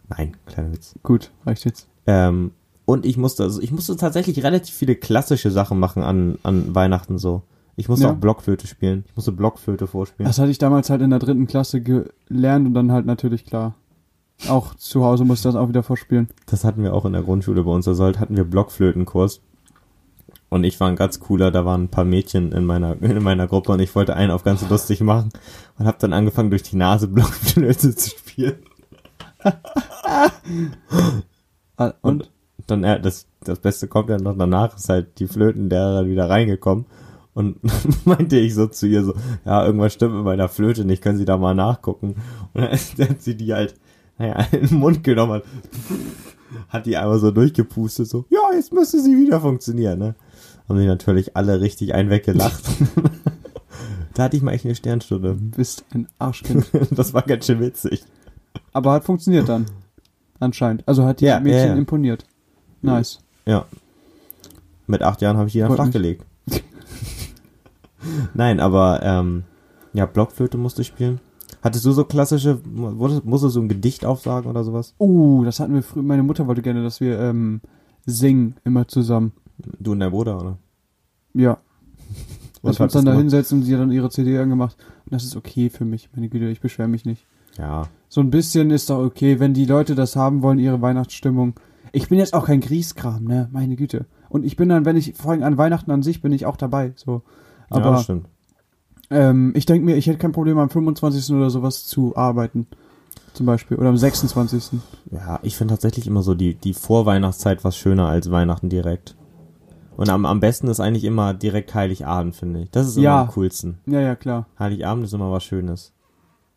Nein, 0.10 0.36
kleiner 0.48 0.74
Witz. 0.74 0.96
Gut, 1.04 1.30
reicht 1.46 1.66
jetzt. 1.66 1.88
Ähm, 2.08 2.50
und 2.88 3.06
ich 3.06 3.18
musste, 3.18 3.44
also 3.44 3.62
ich 3.62 3.72
musste 3.72 3.98
tatsächlich 3.98 4.42
relativ 4.44 4.74
viele 4.74 4.96
klassische 4.96 5.52
Sachen 5.52 5.78
machen 5.78 6.02
an, 6.04 6.40
an 6.44 6.74
Weihnachten 6.74 7.18
so. 7.20 7.44
Ich 7.76 7.90
musste 7.90 8.06
Ja. 8.06 8.14
auch 8.14 8.16
Blockflöte 8.16 8.66
spielen. 8.66 9.04
Ich 9.08 9.16
musste 9.16 9.34
Blockflöte 9.34 9.86
vorspielen. 9.88 10.26
Das 10.28 10.40
hatte 10.40 10.50
ich 10.50 10.58
damals 10.58 10.90
halt 10.90 11.02
in 11.02 11.10
der 11.12 11.20
dritten 11.20 11.46
Klasse 11.48 11.82
gelernt 11.82 12.66
und 12.66 12.74
dann 12.74 12.92
halt 12.94 13.06
natürlich 13.06 13.46
klar. 13.46 13.76
Auch 14.48 14.74
zu 14.76 15.04
Hause 15.04 15.26
musste 15.26 15.50
ich 15.50 15.54
das 15.54 15.62
auch 15.62 15.68
wieder 15.68 15.84
vorspielen. 15.84 16.30
Das 16.46 16.64
hatten 16.64 16.82
wir 16.82 16.94
auch 16.94 17.04
in 17.06 17.12
der 17.14 17.24
Grundschule 17.24 17.64
bei 17.64 17.72
uns. 17.72 17.86
Da 17.86 17.94
sollt, 17.94 18.20
hatten 18.20 18.38
wir 18.38 18.46
Blockflötenkurs. 18.46 19.42
Und 20.50 20.64
ich 20.64 20.80
war 20.80 20.88
ein 20.88 20.96
ganz 20.96 21.20
cooler, 21.20 21.52
da 21.52 21.66
waren 21.66 21.84
ein 21.84 21.90
paar 21.90 22.06
Mädchen 22.06 22.54
in 22.54 22.66
meiner, 22.66 22.94
in 23.02 23.22
meiner 23.22 23.48
Gruppe 23.48 23.74
und 23.74 23.82
ich 23.82 23.94
wollte 23.96 24.16
einen 24.16 24.32
auf 24.32 24.44
ganz 24.46 24.68
lustig 24.70 25.02
machen 25.02 25.30
und 25.78 25.86
habe 25.88 25.98
dann 26.00 26.14
angefangen 26.14 26.52
durch 26.52 26.64
die 26.64 26.78
Nase 26.78 27.08
Blockflöte 27.10 27.94
zu 27.94 28.10
spielen. 28.12 28.56
Ah, 31.78 31.94
Und? 32.02 32.32
Dann, 32.68 32.84
äh, 32.84 33.00
das, 33.00 33.28
das 33.44 33.60
Beste 33.60 33.88
kommt 33.88 34.10
ja 34.10 34.18
noch 34.18 34.38
danach, 34.38 34.76
ist 34.76 34.90
halt 34.90 35.20
die 35.20 35.28
Flötenlehrerin 35.28 36.10
wieder 36.10 36.30
reingekommen 36.30 36.86
und 37.34 37.58
meinte 38.06 38.38
ich 38.38 38.56
so 38.56 38.68
zu 38.68 38.88
ihr 38.88 39.04
so, 39.04 39.14
ja, 39.46 39.66
irgendwas 39.66 39.94
stimmt 39.94 40.16
mit 40.16 40.24
meiner 40.24 40.50
Flöte 40.50 40.86
nicht, 40.86 41.04
können 41.04 41.18
Sie 41.18 41.26
da 41.26 41.38
mal 41.38 41.56
nachgucken? 41.56 42.16
Und 42.54 42.64
dann 42.98 43.10
hat 43.10 43.22
sie 43.22 43.36
die 43.36 43.54
halt, 43.54 43.76
naja, 44.18 44.46
in 44.52 44.68
den 44.68 44.80
Mund 44.80 45.04
genommen, 45.04 45.34
hat, 45.34 45.44
hat 46.70 46.86
die 46.86 46.98
einmal 46.98 47.20
so 47.20 47.32
durchgepustet, 47.32 48.08
so, 48.08 48.26
ja, 48.30 48.40
jetzt 48.54 48.74
müsste 48.74 49.00
sie 49.00 49.16
wieder 49.18 49.40
funktionieren, 49.40 50.00
ne? 50.00 50.16
Haben 50.68 50.80
die 50.80 50.88
natürlich 50.88 51.38
alle 51.38 51.62
richtig 51.62 51.94
einen 51.94 52.10
weggelacht. 52.10 52.64
da 54.16 54.24
hatte 54.24 54.36
ich 54.36 54.44
mal 54.44 54.52
echt 54.52 54.66
eine 54.66 54.76
Sternstunde. 54.76 55.36
Bist 55.36 55.86
ein 55.94 56.08
Arschkind. 56.20 56.66
Das 56.92 57.14
war 57.14 57.22
ganz 57.22 57.46
schön 57.46 57.62
witzig. 57.62 58.04
Aber 58.74 58.92
hat 58.92 59.06
funktioniert 59.06 59.48
dann. 59.48 59.66
Anscheinend. 60.40 60.86
Also 60.88 61.06
hat 61.06 61.22
die 61.22 61.26
Ja, 61.26 61.40
Mädchen 61.40 61.60
ja, 61.60 61.68
ja. 61.68 61.76
imponiert. 61.76 62.26
Nice. 62.82 63.20
Ja. 63.46 63.66
Mit 64.88 65.04
acht 65.04 65.22
Jahren 65.22 65.38
habe 65.38 65.48
ich 65.48 65.54
die 65.54 65.60
dann 65.60 65.74
flach 65.74 65.92
gelegt. 65.92 66.26
Nein, 68.34 68.60
aber 68.60 69.02
ähm, 69.04 69.44
ja, 69.94 70.06
Blockflöte 70.06 70.58
musste 70.58 70.82
ich 70.82 70.88
spielen. 70.88 71.20
Hattest 71.62 71.86
du 71.86 71.92
so 71.92 72.06
klassische, 72.06 72.60
musstest 72.64 73.26
du 73.26 73.50
so 73.50 73.60
ein 73.60 73.68
Gedicht 73.68 74.06
aufsagen 74.06 74.50
oder 74.50 74.64
sowas? 74.64 74.94
Uh, 75.00 75.44
das 75.44 75.60
hatten 75.60 75.74
wir 75.74 75.84
früher. 75.84 76.04
Meine 76.04 76.24
Mutter 76.24 76.48
wollte 76.48 76.62
gerne, 76.62 76.84
dass 76.84 77.02
wir 77.02 77.20
ähm, 77.20 77.62
singen 78.06 78.56
immer 78.64 78.88
zusammen. 78.88 79.34
Du 79.80 79.92
und 79.92 80.00
dein 80.00 80.12
Bruder, 80.12 80.40
oder? 80.40 80.58
Ja. 81.34 81.58
Und 82.62 82.70
Dass 82.70 82.80
wir 82.80 82.84
uns 82.86 82.94
dann 82.94 83.06
da 83.06 83.14
hinsetzen 83.14 83.60
und 83.60 83.66
sie 83.66 83.74
hat 83.74 83.82
dann 83.82 83.92
ihre 83.92 84.10
CD 84.10 84.38
angemacht. 84.38 84.78
Und 85.06 85.14
das 85.14 85.24
ist 85.24 85.36
okay 85.36 85.70
für 85.70 85.86
mich, 85.86 86.10
meine 86.16 86.30
Güte, 86.30 86.48
ich 86.48 86.62
beschwere 86.62 86.88
mich 86.88 87.06
nicht. 87.06 87.26
Ja, 87.58 87.88
So 88.08 88.22
ein 88.22 88.30
bisschen 88.30 88.72
ist 88.72 88.90
doch 88.90 89.00
okay, 89.00 89.40
wenn 89.40 89.54
die 89.54 89.66
Leute 89.66 89.96
das 89.96 90.16
haben 90.16 90.42
wollen, 90.44 90.60
ihre 90.60 90.82
Weihnachtsstimmung. 90.82 91.56
Ich 91.94 92.10
bin 92.10 92.18
jetzt 92.20 92.34
auch 92.34 92.46
kein 92.46 92.62
Grieskram, 92.62 93.24
ne? 93.24 93.50
Meine 93.52 93.76
Güte. 93.76 94.06
Und 94.30 94.46
ich 94.46 94.56
bin 94.56 94.70
dann, 94.70 94.86
wenn 94.86 94.98
ich, 94.98 95.14
vor 95.16 95.32
allem 95.32 95.44
an 95.44 95.58
Weihnachten 95.58 95.92
an 95.92 96.04
sich, 96.04 96.22
bin 96.22 96.32
ich 96.32 96.46
auch 96.46 96.58
dabei. 96.58 96.94
So. 96.96 97.22
ja, 97.72 97.78
Aber 97.78 97.92
das 97.92 98.04
stimmt. 98.04 98.28
ähm, 99.10 99.54
ich 99.56 99.66
denke 99.66 99.86
mir, 99.86 99.96
ich 99.96 100.08
hätte 100.08 100.18
kein 100.18 100.32
Problem, 100.34 100.58
am 100.58 100.70
25. 100.70 101.34
oder 101.36 101.50
sowas 101.50 101.86
zu 101.86 102.16
arbeiten. 102.18 102.68
Zum 103.34 103.46
Beispiel. 103.46 103.78
Oder 103.78 103.90
am 103.90 103.98
26. 103.98 104.80
Ja, 105.12 105.40
ich 105.44 105.56
finde 105.56 105.74
tatsächlich 105.76 106.08
immer 106.08 106.24
so 106.24 106.34
die, 106.34 106.56
die 106.56 106.74
Vorweihnachtszeit 106.74 107.64
was 107.64 107.78
schöner 107.78 108.08
als 108.08 108.32
Weihnachten 108.32 108.68
direkt. 108.70 109.16
Und 109.96 110.10
am, 110.10 110.26
am 110.26 110.40
besten 110.40 110.68
ist 110.68 110.80
eigentlich 110.80 111.04
immer 111.06 111.34
direkt 111.34 111.74
Heiligabend, 111.74 112.36
finde 112.36 112.62
ich. 112.62 112.72
Das 112.72 112.88
ist 112.88 112.98
immer 112.98 113.04
Ja. 113.06 113.22
am 113.24 113.28
coolsten. 113.30 113.78
Ja, 113.86 114.00
ja, 114.02 114.16
klar. 114.16 114.48
Heiligabend 114.60 115.04
ist 115.06 115.14
immer 115.14 115.32
was 115.32 115.44
Schönes. 115.44 115.94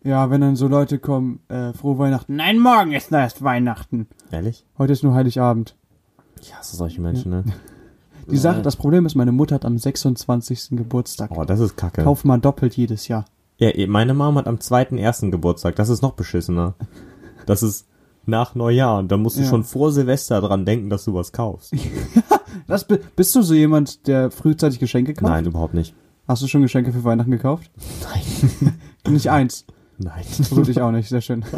Ja, 0.02 0.30
wenn 0.30 0.40
dann 0.40 0.56
so 0.56 0.66
Leute 0.66 0.98
kommen, 0.98 1.40
äh, 1.48 1.72
frohe 1.74 1.98
Weihnachten. 1.98 2.36
Nein, 2.36 2.58
morgen 2.58 2.92
ist 2.92 3.12
erst 3.12 3.42
Weihnachten. 3.42 4.06
Ehrlich? 4.30 4.64
Heute 4.78 4.92
ist 4.94 5.02
nur 5.04 5.14
Heiligabend. 5.14 5.76
Ich 6.40 6.54
hasse 6.54 6.76
solche 6.76 7.00
Menschen, 7.02 7.30
ne? 7.30 7.44
Die 8.30 8.38
Sache, 8.38 8.62
das 8.62 8.76
Problem 8.76 9.04
ist, 9.06 9.14
meine 9.14 9.32
Mutter 9.32 9.56
hat 9.56 9.64
am 9.64 9.76
26. 9.76 10.68
Geburtstag. 10.70 11.30
Oh, 11.36 11.44
das 11.44 11.60
ist 11.60 11.76
kacke. 11.76 12.02
Kauf 12.04 12.24
mal 12.24 12.38
doppelt 12.38 12.76
jedes 12.76 13.08
Jahr. 13.08 13.24
Ja, 13.58 13.68
eh, 13.70 13.86
meine 13.86 14.14
Mom 14.14 14.36
hat 14.38 14.46
am 14.46 14.56
2.1. 14.56 15.30
Geburtstag. 15.30 15.76
Das 15.76 15.88
ist 15.90 16.00
noch 16.00 16.12
beschissener. 16.12 16.74
Das 17.44 17.62
ist 17.62 17.86
nach 18.24 18.54
Neujahr 18.54 18.98
und 18.98 19.10
da 19.12 19.16
musst 19.16 19.36
du 19.36 19.42
Ja. 19.42 19.48
schon 19.48 19.64
vor 19.64 19.92
Silvester 19.92 20.40
dran 20.40 20.64
denken, 20.64 20.88
dass 20.90 21.04
du 21.04 21.14
was 21.14 21.32
kaufst. 21.32 21.74
Das, 22.66 22.84
bi- 22.84 22.98
bist 23.16 23.34
du 23.36 23.42
so 23.42 23.54
jemand, 23.54 24.06
der 24.08 24.30
frühzeitig 24.32 24.78
Geschenke 24.80 25.14
kauft? 25.14 25.30
Nein, 25.30 25.46
überhaupt 25.46 25.74
nicht. 25.74 25.94
Hast 26.26 26.42
du 26.42 26.46
schon 26.48 26.62
Geschenke 26.62 26.92
für 26.92 27.02
Weihnachten 27.04 27.30
gekauft? 27.30 27.70
Nein. 28.02 28.74
Nicht 29.12 29.30
eins. 29.30 29.64
Nein. 30.02 30.24
Gut, 30.48 30.68
ich 30.68 30.80
auch 30.80 30.90
nicht. 30.92 31.08
Sehr 31.08 31.20
schön. 31.20 31.44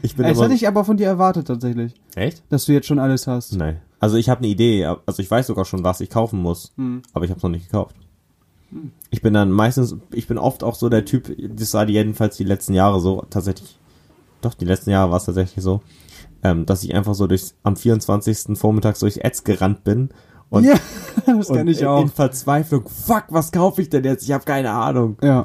Ich 0.00 0.14
bin 0.14 0.24
Das 0.26 0.36
immer... 0.36 0.44
hätte 0.44 0.54
ich 0.54 0.68
aber 0.68 0.84
von 0.84 0.96
dir 0.96 1.08
erwartet 1.08 1.48
tatsächlich, 1.48 1.92
Echt? 2.14 2.44
dass 2.50 2.66
du 2.66 2.72
jetzt 2.72 2.86
schon 2.86 3.00
alles 3.00 3.26
hast. 3.26 3.56
Nein. 3.56 3.80
Also 3.98 4.16
ich 4.16 4.28
habe 4.28 4.38
eine 4.38 4.46
Idee, 4.46 4.84
also 4.84 5.20
ich 5.20 5.28
weiß 5.28 5.48
sogar 5.48 5.64
schon, 5.64 5.82
was 5.82 6.00
ich 6.00 6.08
kaufen 6.08 6.40
muss, 6.40 6.72
Hm. 6.76 7.02
aber 7.12 7.24
ich 7.24 7.32
habe 7.32 7.38
es 7.38 7.42
noch 7.42 7.50
nicht 7.50 7.66
gekauft. 7.66 7.96
Ich 9.10 9.22
bin 9.22 9.34
dann 9.34 9.50
meistens, 9.50 9.96
ich 10.12 10.28
bin 10.28 10.38
oft 10.38 10.62
auch 10.62 10.76
so 10.76 10.88
der 10.88 11.04
Typ, 11.04 11.34
das 11.56 11.74
war 11.74 11.88
jedenfalls 11.88 12.36
die 12.36 12.44
letzten 12.44 12.74
Jahre 12.74 13.00
so, 13.00 13.24
tatsächlich, 13.28 13.76
doch, 14.40 14.54
die 14.54 14.66
letzten 14.66 14.90
Jahre 14.90 15.10
war 15.10 15.16
es 15.16 15.24
tatsächlich 15.24 15.64
so, 15.64 15.80
ähm, 16.44 16.64
dass 16.64 16.84
ich 16.84 16.94
einfach 16.94 17.14
so 17.14 17.26
durchs, 17.26 17.56
am 17.64 17.74
24. 17.76 18.56
vormittags 18.56 19.00
durchs 19.00 19.18
Ads 19.18 19.42
gerannt 19.42 19.82
bin 19.82 20.10
und, 20.48 20.62
ja, 20.62 20.74
das 21.26 21.50
und 21.50 21.56
kann 21.56 21.66
ich 21.66 21.84
auch. 21.84 22.02
in 22.02 22.08
Verzweiflung, 22.08 22.88
fuck, 22.88 23.24
was 23.30 23.50
kaufe 23.50 23.82
ich 23.82 23.90
denn 23.90 24.04
jetzt? 24.04 24.22
Ich 24.22 24.30
habe 24.30 24.44
keine 24.44 24.70
Ahnung. 24.70 25.16
Ja. 25.24 25.44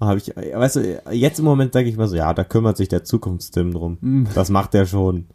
Habe 0.00 0.18
ich, 0.18 0.28
weißt 0.36 0.76
du, 0.76 1.02
jetzt 1.12 1.38
im 1.38 1.44
Moment 1.44 1.74
denke 1.74 1.88
ich 1.90 1.96
mir 1.96 2.08
so, 2.08 2.16
ja, 2.16 2.34
da 2.34 2.44
kümmert 2.44 2.76
sich 2.76 2.88
der 2.88 3.04
Zukunftstim 3.04 3.72
drum. 3.72 3.98
Mm. 4.00 4.24
Das 4.34 4.50
macht 4.50 4.74
er 4.74 4.86
schon. 4.86 5.26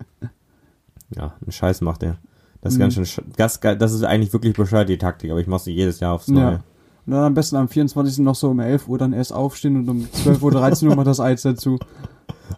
Ja, 1.16 1.34
einen 1.42 1.52
Scheiß 1.52 1.82
macht 1.82 2.04
er. 2.04 2.18
Das 2.62 2.74
ist 2.74 2.78
Mm. 2.78 2.82
ganz 2.82 2.94
schön, 2.96 3.06
sch- 3.06 3.24
das, 3.38 3.60
das 3.62 3.94
ist 3.94 4.04
eigentlich 4.04 4.34
wirklich 4.34 4.54
bescheuert, 4.56 4.90
die 4.90 4.98
Taktik, 4.98 5.32
aber 5.32 5.40
ich 5.40 5.48
mache 5.48 5.64
sie 5.64 5.72
jedes 5.72 6.00
Jahr 6.02 6.14
aufs 6.14 6.28
Neue. 6.28 6.44
Ja. 6.44 6.64
Und 7.06 7.14
dann 7.14 7.24
am 7.24 7.34
besten 7.34 7.56
am 7.56 7.70
24. 7.70 8.20
noch 8.20 8.36
so 8.36 8.50
um 8.50 8.60
11 8.60 8.88
Uhr 8.88 8.98
dann 8.98 9.14
erst 9.14 9.34
aufstehen 9.34 9.78
und 9.78 9.90
um 9.90 10.12
12 10.12 10.44
Uhr, 10.44 10.52
13 10.52 10.88
Uhr 10.90 10.96
macht 10.96 11.08
das 11.08 11.20
Eis 11.20 11.42
dazu. 11.42 11.80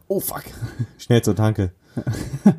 Oh 0.07 0.19
fuck. 0.19 0.43
Schnell 0.97 1.21
zur 1.21 1.35
Tanke. 1.35 1.71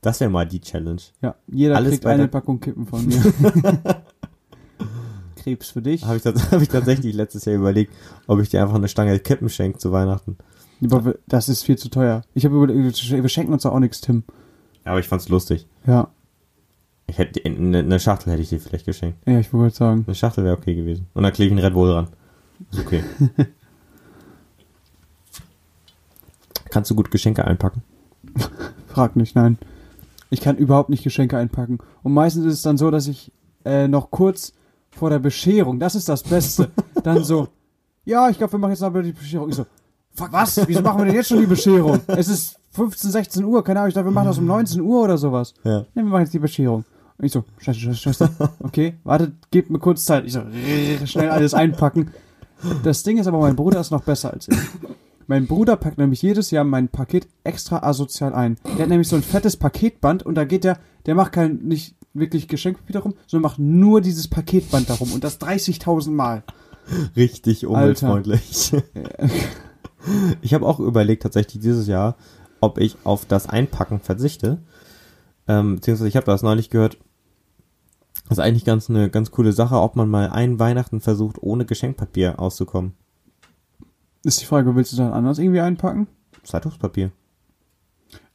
Das 0.00 0.20
wäre 0.20 0.30
mal 0.30 0.46
die 0.46 0.60
Challenge. 0.60 1.00
Ja, 1.20 1.34
jeder 1.48 1.74
Alles 1.74 1.90
kriegt 1.90 2.06
eine 2.06 2.28
Packung 2.28 2.60
Kippen 2.60 2.86
von 2.86 3.04
mir. 3.06 3.20
Krebs 5.48 5.70
für 5.70 5.82
dich. 5.82 6.04
Habe 6.04 6.16
ich, 6.16 6.24
hab 6.52 6.60
ich 6.62 6.68
tatsächlich 6.68 7.14
letztes 7.14 7.44
Jahr 7.44 7.56
überlegt, 7.56 7.92
ob 8.26 8.40
ich 8.40 8.48
dir 8.48 8.62
einfach 8.62 8.74
eine 8.74 8.88
Stange 8.88 9.18
Kippen 9.18 9.48
schenke 9.48 9.78
zu 9.78 9.92
Weihnachten. 9.92 10.36
Aber 10.90 11.14
das 11.26 11.48
ist 11.48 11.64
viel 11.64 11.76
zu 11.76 11.88
teuer. 11.88 12.22
Ich 12.34 12.44
habe 12.44 12.54
überlegt, 12.56 13.10
wir 13.10 13.28
schenken 13.28 13.52
uns 13.52 13.62
doch 13.64 13.72
auch 13.72 13.80
nichts, 13.80 14.00
Tim. 14.00 14.22
Aber 14.84 15.00
ich 15.00 15.08
fand's 15.08 15.28
lustig. 15.28 15.66
Ja, 15.86 16.08
Ich 17.06 17.18
hätte 17.18 17.44
eine, 17.44 17.78
eine 17.78 17.98
Schachtel 18.00 18.32
hätte 18.32 18.42
ich 18.42 18.48
dir 18.50 18.60
vielleicht 18.60 18.86
geschenkt. 18.86 19.18
ja, 19.26 19.40
ich 19.40 19.52
wollte 19.52 19.76
sagen. 19.76 20.04
Eine 20.06 20.14
Schachtel 20.14 20.44
wäre 20.44 20.56
okay 20.56 20.74
gewesen. 20.74 21.06
Und 21.14 21.24
dann 21.24 21.32
klebe 21.32 21.46
ich 21.46 21.52
einen 21.52 21.64
Red 21.64 21.74
Bull 21.74 21.90
dran. 21.90 22.08
Ist 22.70 22.80
okay. 22.80 23.02
Kannst 26.70 26.90
du 26.90 26.94
gut 26.94 27.10
Geschenke 27.10 27.44
einpacken? 27.44 27.82
Frag 28.88 29.16
nicht, 29.16 29.34
nein. 29.34 29.58
Ich 30.30 30.40
kann 30.40 30.56
überhaupt 30.56 30.90
nicht 30.90 31.02
Geschenke 31.02 31.38
einpacken. 31.38 31.78
Und 32.02 32.12
meistens 32.12 32.44
ist 32.44 32.54
es 32.54 32.62
dann 32.62 32.76
so, 32.76 32.90
dass 32.90 33.06
ich 33.08 33.32
äh, 33.64 33.88
noch 33.88 34.10
kurz 34.10 34.52
vor 34.90 35.10
der 35.10 35.18
Bescherung, 35.18 35.78
das 35.78 35.94
ist 35.94 36.08
das 36.08 36.22
Beste, 36.22 36.70
dann 37.02 37.24
so, 37.24 37.48
ja, 38.04 38.28
ich 38.30 38.38
glaube, 38.38 38.52
wir 38.52 38.58
machen 38.58 38.70
jetzt 38.70 38.82
aber 38.82 39.02
die 39.02 39.12
Bescherung. 39.12 39.48
Ich 39.50 39.56
so, 39.56 39.66
fuck, 40.14 40.32
was? 40.32 40.66
Wieso 40.66 40.80
machen 40.80 41.00
wir 41.00 41.06
denn 41.06 41.14
jetzt 41.14 41.28
schon 41.28 41.40
die 41.40 41.46
Bescherung? 41.46 42.00
Es 42.08 42.28
ist 42.28 42.58
15, 42.70 43.10
16 43.10 43.44
Uhr, 43.44 43.62
keine 43.64 43.80
Ahnung, 43.80 43.88
ich 43.88 43.94
dachte, 43.94 44.06
wir 44.06 44.12
machen 44.12 44.28
das 44.28 44.38
um 44.38 44.46
19 44.46 44.80
Uhr 44.80 45.02
oder 45.02 45.18
sowas. 45.18 45.54
Ja. 45.64 45.80
Ne, 45.80 45.86
wir 45.94 46.04
machen 46.04 46.22
jetzt 46.22 46.34
die 46.34 46.38
Bescherung. 46.38 46.84
Und 47.18 47.24
ich 47.24 47.32
so, 47.32 47.44
scheiße, 47.58 47.80
scheiße, 47.80 47.96
scheiße. 47.96 48.30
Okay, 48.60 48.94
wartet, 49.04 49.34
gebt 49.50 49.70
mir 49.70 49.78
kurz 49.78 50.04
Zeit. 50.04 50.24
Ich 50.24 50.32
so, 50.32 50.42
schnell 51.04 51.30
alles 51.30 51.52
einpacken. 51.52 52.12
Das 52.82 53.02
Ding 53.02 53.18
ist 53.18 53.26
aber, 53.26 53.38
mein 53.40 53.56
Bruder 53.56 53.80
ist 53.80 53.90
noch 53.90 54.02
besser 54.02 54.32
als 54.32 54.48
ich. 54.48 54.56
Mein 55.26 55.46
Bruder 55.46 55.76
packt 55.76 55.98
nämlich 55.98 56.22
jedes 56.22 56.50
Jahr 56.50 56.64
mein 56.64 56.88
Paket 56.88 57.28
extra 57.44 57.82
asozial 57.82 58.34
ein. 58.34 58.56
Der 58.64 58.84
hat 58.84 58.88
nämlich 58.88 59.08
so 59.08 59.16
ein 59.16 59.22
fettes 59.22 59.58
Paketband 59.58 60.24
und 60.24 60.36
da 60.36 60.44
geht 60.44 60.64
der, 60.64 60.78
der 61.04 61.14
macht 61.14 61.32
kein, 61.32 61.56
nicht 61.56 61.96
wirklich 62.14 62.48
Geschenkpapier 62.48 62.94
darum, 62.94 63.14
sondern 63.26 63.50
macht 63.50 63.58
nur 63.58 64.00
dieses 64.00 64.28
Paketband 64.28 64.90
darum 64.90 65.12
und 65.12 65.24
das 65.24 65.40
30.000 65.40 66.10
Mal. 66.10 66.42
Richtig 67.16 67.66
umweltfreundlich. 67.66 68.72
ich 70.40 70.54
habe 70.54 70.66
auch 70.66 70.80
überlegt 70.80 71.22
tatsächlich 71.22 71.60
dieses 71.60 71.86
Jahr, 71.86 72.16
ob 72.60 72.78
ich 72.78 72.96
auf 73.04 73.26
das 73.26 73.48
Einpacken 73.48 74.00
verzichte. 74.00 74.58
Ähm, 75.46 75.76
beziehungsweise 75.76 76.08
ich 76.08 76.16
habe 76.16 76.26
das 76.26 76.42
neulich 76.42 76.70
gehört. 76.70 76.98
Das 78.28 78.38
ist 78.38 78.44
eigentlich 78.44 78.64
ganz 78.64 78.90
eine 78.90 79.08
ganz 79.08 79.30
coole 79.30 79.52
Sache, 79.52 79.76
ob 79.76 79.96
man 79.96 80.08
mal 80.08 80.28
ein 80.28 80.58
Weihnachten 80.58 81.00
versucht, 81.00 81.42
ohne 81.42 81.64
Geschenkpapier 81.64 82.38
auszukommen. 82.38 82.92
Ist 84.24 84.40
die 84.40 84.46
Frage, 84.46 84.74
willst 84.74 84.92
du 84.92 84.96
dann 84.96 85.12
anders 85.12 85.38
irgendwie 85.38 85.60
einpacken? 85.60 86.08
Zeitungspapier. 86.42 87.10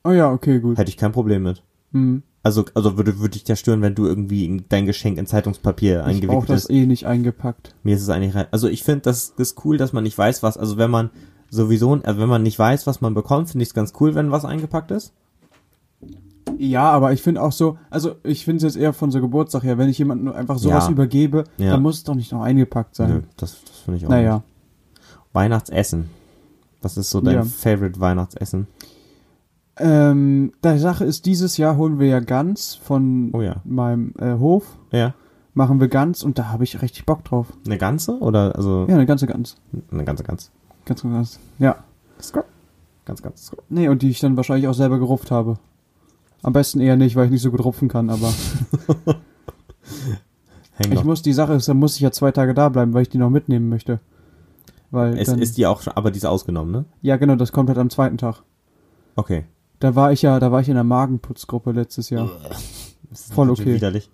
Oh 0.04 0.12
ja, 0.12 0.32
okay, 0.32 0.60
gut. 0.60 0.78
Hätte 0.78 0.90
ich 0.90 0.98
kein 0.98 1.12
Problem 1.12 1.44
mit. 1.44 1.64
Hm. 1.92 2.24
Also, 2.46 2.66
also 2.74 2.98
würde, 2.98 3.20
würde 3.20 3.32
dich 3.32 3.46
das 3.46 3.60
stören, 3.60 3.82
wenn 3.82 3.96
du 3.96 4.06
irgendwie 4.06 4.62
dein 4.68 4.86
Geschenk 4.86 5.18
in 5.18 5.26
Zeitungspapier 5.26 6.02
Ich 6.02 6.06
eingewickelt 6.06 6.32
brauche 6.32 6.48
das 6.48 6.64
ist? 6.66 6.70
eh 6.72 6.86
nicht 6.86 7.06
eingepackt. 7.08 7.74
Mir 7.84 7.96
ist 7.96 8.02
es 8.02 8.10
eigentlich 8.10 8.36
rein. 8.36 8.48
Also 8.52 8.68
ich 8.68 8.84
finde, 8.84 9.02
das, 9.02 9.34
das 9.38 9.52
ist 9.52 9.66
cool, 9.66 9.78
dass 9.78 9.94
man 9.94 10.04
nicht 10.04 10.18
weiß, 10.18 10.44
was, 10.44 10.58
also 10.58 10.76
wenn 10.78 10.92
man 10.92 11.10
sowieso, 11.50 11.94
also 12.04 12.20
wenn 12.20 12.28
man 12.30 12.44
nicht 12.44 12.60
weiß, 12.60 12.86
was 12.86 13.00
man 13.00 13.14
bekommt, 13.14 13.50
finde 13.50 13.64
ich 13.64 13.70
es 13.70 13.74
ganz 13.74 13.94
cool, 14.02 14.14
wenn 14.14 14.32
was 14.32 14.44
eingepackt 14.44 14.92
ist. 14.92 15.14
Ja, 16.58 16.92
aber 16.92 17.14
ich 17.14 17.22
finde 17.22 17.42
auch 17.42 17.52
so, 17.54 17.78
also 17.90 18.16
ich 18.24 18.44
finde 18.46 18.58
es 18.68 18.76
jetzt 18.76 18.82
eher 18.82 18.92
von 18.94 19.10
so 19.10 19.22
Geburtstag 19.22 19.64
her, 19.64 19.78
wenn 19.78 19.88
ich 19.90 19.98
jemandem 19.98 20.26
nur 20.26 20.36
einfach 20.36 20.58
sowas 20.60 20.86
Ja. 20.86 20.92
übergebe, 20.92 21.46
Ja. 21.58 21.72
dann 21.72 21.82
muss 21.82 21.96
es 21.98 22.04
doch 22.04 22.16
nicht 22.16 22.32
noch 22.34 22.42
eingepackt 22.42 22.96
sein. 22.96 23.10
Nö, 23.10 23.22
das, 23.38 23.58
das 23.66 23.78
finde 23.80 23.98
ich 24.00 24.06
auch. 24.06 24.10
Naja. 24.10 24.36
nicht. 24.36 25.04
Weihnachtsessen. 25.34 26.10
Was 26.82 26.98
ist 26.98 27.10
so 27.10 27.22
dein 27.22 27.36
Ja. 27.36 27.44
Favorite 27.44 28.00
Weihnachtsessen? 28.00 28.68
Ähm, 29.78 30.52
die 30.64 30.78
Sache 30.78 31.04
ist, 31.06 31.26
dieses 31.26 31.58
Jahr 31.58 31.78
holen 31.78 32.00
wir 32.00 32.08
ja 32.08 32.20
Gans 32.20 32.76
von 32.76 33.32
Oh 33.34 33.42
ja. 33.42 33.56
meinem 33.64 34.14
äh, 34.20 34.34
Hof, 34.38 34.78
Ja. 34.92 35.14
machen 35.56 35.80
wir 35.80 35.88
Gans 35.88 36.24
und 36.24 36.38
da 36.38 36.50
habe 36.50 36.64
ich 36.64 36.82
richtig 36.82 37.06
Bock 37.06 37.24
drauf. 37.24 37.48
Eine 37.66 37.78
ganze 37.80 38.20
oder 38.20 38.56
also 38.56 38.86
Ja, 38.88 38.96
eine 38.96 39.06
ganze 39.08 39.26
Gans. 39.26 39.56
eine 39.92 40.04
ganze 40.06 40.24
ganz. 40.24 40.52
Ganz, 40.86 41.02
ganz, 41.02 41.14
ganz. 41.14 41.40
Ja. 41.60 41.76
Ganz, 43.06 43.22
ganz. 43.22 43.52
Nee, 43.70 43.90
und 43.90 44.02
die 44.02 44.10
ich 44.10 44.20
dann 44.20 44.38
wahrscheinlich 44.38 44.68
auch 44.68 44.74
selber 44.74 45.00
gerupft 45.00 45.30
habe. 45.32 45.58
Am 46.42 46.54
besten 46.54 46.80
eher 46.80 46.96
nicht, 46.96 47.16
weil 47.16 47.26
ich 47.26 47.32
nicht 47.32 47.42
so 47.42 47.52
gut 47.52 47.64
rupfen 47.66 47.88
kann, 47.88 48.10
aber 48.10 48.32
ich 50.80 51.04
muss, 51.04 51.22
die 51.22 51.34
Sache 51.34 51.54
ist, 51.54 51.68
dann 51.68 51.78
muss 51.78 51.96
ich 51.96 52.02
ja 52.02 52.12
zwei 52.12 52.32
Tage 52.32 52.54
da 52.54 52.70
bleiben, 52.70 52.94
weil 52.94 53.02
ich 53.04 53.10
die 53.10 53.18
noch 53.18 53.30
mitnehmen 53.30 53.70
möchte. 53.70 54.00
Weil 54.92 55.18
Es 55.18 55.28
dann, 55.28 55.40
ist 55.40 55.58
die 55.58 55.66
auch 55.66 55.82
schon, 55.82 55.94
aber 55.94 56.12
die 56.12 56.18
ist 56.18 56.26
ausgenommen, 56.26 56.72
ne? 56.72 56.86
ja 57.02 57.18
genau, 57.18 57.36
das 57.36 57.52
kommt 57.52 57.70
halt 57.70 57.80
am 57.80 57.90
zweiten 57.90 58.18
Tag. 58.18 58.44
Okay. 59.16 59.46
Da 59.84 59.96
war 59.96 60.14
ich 60.14 60.22
ja, 60.22 60.40
da 60.40 60.50
war 60.50 60.62
ich 60.62 60.70
in 60.70 60.76
der 60.76 60.86
Magenputzgruppe 60.86 61.74
letztes 61.74 62.10
Jahr. 62.10 62.30
Voll 63.34 63.50
okay. 63.50 63.76
Widerlich. 63.76 64.10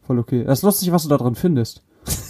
Voll 0.00 0.18
okay. 0.18 0.42
Das 0.42 0.60
ist 0.60 0.62
lustig, 0.62 0.90
was 0.90 1.02
du 1.02 1.10
da 1.10 1.18
drin 1.18 1.34
findest. 1.34 1.82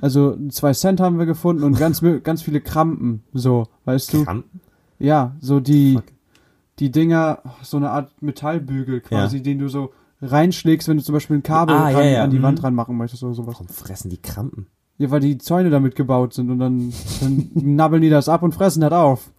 Also 0.00 0.36
zwei 0.48 0.72
Cent 0.72 0.98
haben 0.98 1.20
wir 1.20 1.26
gefunden 1.26 1.62
und 1.62 1.78
ganz 1.78 2.02
ganz 2.24 2.42
viele 2.42 2.60
Krampen, 2.60 3.22
so, 3.32 3.68
weißt 3.84 4.12
du? 4.14 4.24
Krampen? 4.24 4.60
Ja, 4.98 5.36
so 5.38 5.60
die 5.60 5.92
Fuck. 5.92 6.04
die 6.80 6.90
Dinger, 6.90 7.38
so 7.62 7.76
eine 7.76 7.90
Art 7.90 8.20
Metallbügel 8.20 9.00
quasi, 9.00 9.44
den 9.44 9.60
du 9.60 9.68
so 9.68 9.92
reinschlägst, 10.20 10.88
wenn 10.88 10.96
du 10.96 11.04
zum 11.04 11.12
Beispiel 11.12 11.36
ein 11.36 11.44
Kabel 11.44 11.76
Ah, 11.76 11.90
ja, 11.90 11.98
ran, 11.98 12.08
ja, 12.08 12.24
an 12.24 12.30
die 12.30 12.38
mhm. 12.38 12.42
Wand 12.42 12.64
ranmachen 12.64 12.96
möchtest 12.96 13.22
oder 13.22 13.34
sowas. 13.34 13.54
Warum 13.54 13.68
fressen 13.68 14.10
die 14.10 14.20
Krampen? 14.20 14.66
Ja, 14.98 15.12
weil 15.12 15.20
die 15.20 15.38
Zäune 15.38 15.70
damit 15.70 15.94
gebaut 15.94 16.34
sind 16.34 16.50
und 16.50 16.58
dann, 16.58 16.92
dann 17.20 17.50
nabbeln 17.54 18.02
die 18.02 18.10
das 18.10 18.28
ab 18.28 18.42
und 18.42 18.56
fressen 18.56 18.80
das 18.80 18.92
auf. 18.92 19.30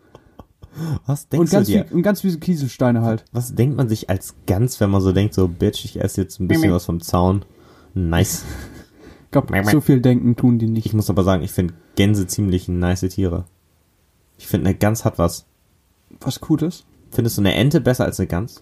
Was 1.06 1.24
Und 1.26 1.34
denkst 1.34 1.52
ganz, 1.52 1.68
du 1.68 1.74
dir? 1.74 1.86
viel, 1.86 1.96
und 1.96 2.02
ganz 2.04 2.22
viele 2.22 2.38
Kieselsteine 2.38 3.02
halt. 3.02 3.26
Was 3.32 3.54
denkt 3.56 3.78
man 3.78 3.90
sich 3.90 4.10
als 4.10 4.36
Gans, 4.48 4.80
wenn 4.80 4.90
man 4.90 5.02
so 5.02 5.12
denkt, 5.12 5.34
so, 5.34 5.48
Bitch, 5.48 5.86
ich 5.86 6.02
esse 6.02 6.22
jetzt 6.22 6.40
ein 6.40 6.48
bisschen 6.48 6.72
was 6.72 6.86
vom 6.86 7.02
Zaun. 7.02 7.46
Nice. 7.94 8.44
Ich 9.26 9.32
glaub, 9.32 9.52
so 9.72 9.82
viel 9.82 10.02
denken 10.02 10.36
tun 10.36 10.60
die 10.60 10.66
Ich 10.66 10.72
nicht. 10.72 10.94
muss 10.94 11.10
aber 11.10 11.24
sagen, 11.24 11.44
ich 11.44 11.52
finde 11.52 11.74
Gänse 11.96 12.28
ziemlich 12.28 12.68
nice 12.68 13.02
Tiere. 13.02 13.46
Ich 14.38 14.48
finde, 14.48 14.70
eine 14.70 14.78
Gans 14.78 15.06
hat 15.06 15.18
was. 15.18 15.46
Was 16.20 16.40
Gutes. 16.40 16.86
Findest 17.12 17.38
du 17.38 17.42
eine 17.42 17.54
Ente 17.56 17.82
besser 17.82 18.06
als 18.06 18.20
eine 18.20 18.28
Gans? 18.28 18.62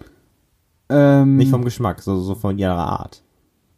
Ähm, 0.90 1.38
Nicht 1.38 1.50
vom 1.52 1.64
Geschmack, 1.64 2.02
so, 2.02 2.20
so 2.20 2.36
von 2.36 2.58
ihrer 2.58 2.76
Art. 2.76 3.22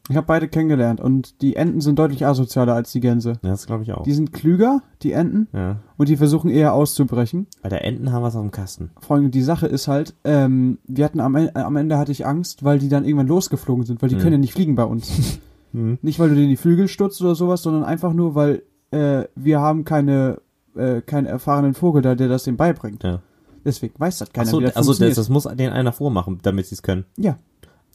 Ich 0.09 0.17
habe 0.17 0.27
beide 0.27 0.47
kennengelernt 0.49 0.99
und 0.99 1.41
die 1.41 1.55
Enten 1.55 1.79
sind 1.81 1.97
deutlich 1.97 2.25
asozialer 2.25 2.73
als 2.75 2.91
die 2.91 2.99
Gänse. 2.99 3.33
Ja, 3.41 3.51
das 3.51 3.65
glaube 3.67 3.83
ich 3.83 3.93
auch. 3.93 4.03
Die 4.03 4.11
sind 4.13 4.33
klüger, 4.33 4.81
die 5.01 5.13
Enten, 5.13 5.47
Ja. 5.53 5.77
und 5.97 6.09
die 6.09 6.17
versuchen 6.17 6.49
eher 6.49 6.73
auszubrechen. 6.73 7.47
Bei 7.61 7.69
der 7.69 7.85
Enten 7.85 8.11
haben 8.11 8.21
wir 8.21 8.27
es 8.27 8.35
auf 8.35 8.41
dem 8.41 8.51
Kasten. 8.51 8.91
Allem 9.07 9.31
die 9.31 9.41
Sache 9.41 9.67
ist 9.67 9.87
halt, 9.87 10.13
ähm, 10.25 10.79
wir 10.85 11.05
hatten 11.05 11.19
am, 11.21 11.35
am 11.35 11.75
Ende 11.77 11.97
hatte 11.97 12.11
ich 12.11 12.25
Angst, 12.25 12.63
weil 12.63 12.79
die 12.79 12.89
dann 12.89 13.05
irgendwann 13.05 13.27
losgeflogen 13.27 13.85
sind, 13.85 14.01
weil 14.01 14.09
die 14.09 14.15
Mhm. 14.15 14.19
können 14.19 14.33
ja 14.33 14.37
nicht 14.39 14.53
fliegen 14.53 14.75
bei 14.75 14.83
uns. 14.85 15.39
Mhm. 15.75 15.97
nicht 16.03 16.19
weil 16.19 16.29
du 16.29 16.35
denen 16.35 16.49
die 16.49 16.55
Flügel 16.55 16.87
stutzt 16.87 17.19
oder 17.23 17.33
sowas, 17.33 17.63
sondern 17.63 17.83
einfach 17.83 18.13
nur, 18.13 18.35
weil 18.35 18.61
äh, 18.91 19.23
wir 19.35 19.59
haben 19.59 19.85
keine 19.85 20.39
äh, 20.75 21.01
keinen 21.01 21.25
erfahrenen 21.25 21.73
Vogel 21.73 22.03
da, 22.03 22.13
der 22.13 22.27
das 22.27 22.43
dem 22.43 22.57
beibringt. 22.57 23.01
Ja. 23.03 23.21
Deswegen 23.65 23.93
weiß 23.97 24.19
das 24.19 24.31
keiner, 24.31 24.51
wie 24.59 24.63
das 24.65 24.75
also 24.75 24.93
das, 24.93 25.15
das 25.15 25.29
muss 25.29 25.45
denen 25.45 25.73
einer 25.73 25.91
vormachen, 25.91 26.37
damit 26.43 26.67
sie 26.67 26.75
es 26.75 26.83
können. 26.83 27.05
ja, 27.17 27.37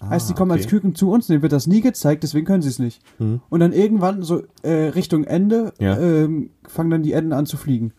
Ah, 0.00 0.10
heißt, 0.10 0.28
die 0.30 0.34
kommen 0.34 0.50
okay. 0.52 0.60
als 0.60 0.68
Küken 0.70 0.94
zu 0.94 1.10
uns, 1.10 1.26
denen 1.26 1.42
wird 1.42 1.52
das 1.52 1.66
nie 1.66 1.80
gezeigt, 1.80 2.22
deswegen 2.22 2.46
können 2.46 2.62
sie 2.62 2.68
es 2.68 2.78
nicht. 2.78 3.02
Mhm. 3.18 3.40
Und 3.48 3.60
dann 3.60 3.72
irgendwann 3.72 4.22
so 4.22 4.42
äh, 4.62 4.70
Richtung 4.90 5.24
Ende 5.24 5.72
Ja. 5.80 5.98
ähm, 5.98 6.50
fangen 6.68 6.90
dann 6.90 7.02
die 7.02 7.12
Enten 7.12 7.32
an 7.32 7.46
zu 7.46 7.56
fliegen. 7.56 7.92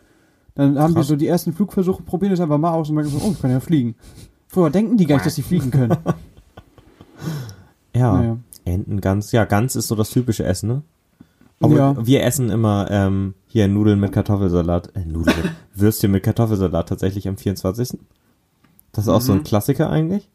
Dann 0.55 0.79
haben 0.79 0.91
wir 0.93 0.99
Krass. 1.01 1.07
so 1.07 1.15
die 1.15 1.27
ersten 1.27 1.53
Flugversuche, 1.53 2.03
probieren 2.03 2.31
es 2.33 2.39
einfach 2.39 2.57
mal 2.57 2.71
aus 2.71 2.89
und 2.89 2.95
merken 2.95 3.09
so, 3.11 3.19
oh, 3.21 3.31
ich 3.33 3.41
kann 3.41 3.51
ja 3.51 3.59
fliegen. 3.59 3.95
Vorher 4.47 4.71
denken 4.71 4.97
die 4.97 5.05
gar 5.05 5.15
nicht, 5.17 5.25
dass 5.25 5.35
sie 5.35 5.41
fliegen 5.43 5.71
können. 5.71 5.95
Ja, 7.95 8.13
Naja. 8.13 8.37
Enten, 8.65 9.01
Gans. 9.01 9.31
Ja, 9.31 9.45
Gans 9.45 9.75
ist 9.75 9.87
so 9.87 9.95
das 9.95 10.11
typische 10.11 10.43
Essen, 10.45 10.67
ne? 10.69 10.81
Aber 11.59 11.75
Ja. 11.75 12.05
wir 12.07 12.23
essen 12.23 12.49
immer 12.49 12.87
ähm, 12.89 13.33
hier 13.47 13.67
Nudeln 13.67 13.99
mit 13.99 14.11
Kartoffelsalat. 14.13 14.95
Äh, 14.95 15.05
Nudeln. 15.05 15.35
mit- 15.43 15.51
Würstchen 15.75 16.11
mit 16.11 16.23
Kartoffelsalat 16.23 16.87
tatsächlich 16.87 17.27
am 17.27 17.35
24. 17.37 17.97
Das 18.91 19.05
ist 19.05 19.09
auch 19.09 19.21
so 19.21 19.33
ein 19.33 19.39
Mhm. 19.39 19.43
Klassiker 19.43 19.89
eigentlich. 19.89 20.29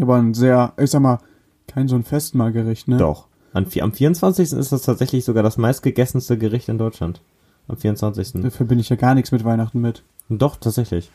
Aber 0.00 0.16
ein 0.16 0.34
sehr, 0.34 0.72
ich 0.78 0.90
sag 0.90 1.00
mal, 1.00 1.18
kein 1.66 1.88
so 1.88 1.96
ein 1.96 2.04
Festmahlgericht, 2.04 2.88
ne? 2.88 2.96
Doch. 2.96 3.26
An, 3.52 3.66
am 3.80 3.92
24. 3.92 4.52
ist 4.52 4.72
das 4.72 4.82
tatsächlich 4.82 5.24
sogar 5.24 5.42
das 5.42 5.56
meistgegessenste 5.56 6.36
Gericht 6.38 6.68
in 6.68 6.78
Deutschland. 6.78 7.20
Am 7.68 7.76
24. 7.76 8.32
Da 8.42 8.50
verbinde 8.50 8.82
ich 8.82 8.88
ja 8.88 8.96
gar 8.96 9.14
nichts 9.14 9.32
mit 9.32 9.44
Weihnachten 9.44 9.80
mit. 9.80 10.02
Doch, 10.28 10.56
tatsächlich. 10.56 11.10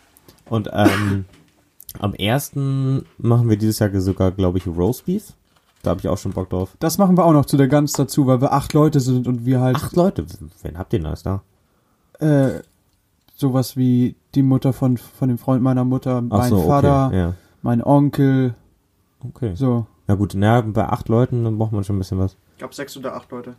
Und 0.50 0.70
ähm, 0.74 1.26
am 2.00 2.14
1. 2.20 2.54
machen 2.56 3.50
wir 3.50 3.58
dieses 3.58 3.80
Jahr 3.80 3.90
sogar, 4.02 4.32
glaube 4.32 4.58
ich, 4.58 4.68
Roastbeef. 4.68 5.34
Da 5.84 5.92
habe 5.92 6.00
ich 6.00 6.08
auch 6.08 6.18
schon 6.18 6.34
Bock 6.34 6.50
drauf. 6.50 6.76
Das 6.80 6.98
machen 6.98 7.18
wir 7.18 7.26
auch 7.26 7.34
noch 7.34 7.46
zu 7.46 7.58
der 7.58 7.68
Gans 7.68 7.94
dazu, 7.94 8.28
weil 8.28 8.42
wir 8.42 8.52
acht 8.54 8.74
Leute 8.74 9.00
sind 9.00 9.28
und 9.28 9.46
wir 9.46 9.62
halt 9.62 9.78
Acht 9.78 9.96
Leute. 9.96 10.26
Wen 10.62 10.78
habt 10.78 10.94
ihr 10.94 11.00
denn 11.00 11.08
alles 11.08 11.24
da? 11.24 11.42
äh, 12.22 12.62
sowas 13.36 13.76
wie 13.76 14.16
die 14.36 14.44
Mutter 14.44 14.72
von, 14.74 14.98
von 14.98 15.28
dem 15.28 15.38
Freund 15.38 15.64
meiner 15.64 15.84
Mutter, 15.84 16.24
Ach 16.30 16.38
mein 16.38 16.50
so, 16.50 16.62
Vater, 16.62 17.08
okay. 17.08 17.18
Ja. 17.18 17.34
mein 17.64 17.84
Onkel, 17.84 18.54
Okay. 19.28 19.56
so. 19.56 19.86
Ja 20.08 20.16
gut, 20.16 20.34
na, 20.36 20.62
bei 20.62 20.88
acht 20.88 21.10
Leuten, 21.10 21.44
dann 21.44 21.58
braucht 21.58 21.72
man 21.72 21.84
schon 21.84 21.96
ein 21.96 22.00
bisschen 22.00 22.20
was. 22.20 22.36
Ich 22.54 22.58
glaube 22.60 22.74
sechs 22.74 22.98
oder 22.98 23.16
acht 23.16 23.32
Leute. 23.32 23.56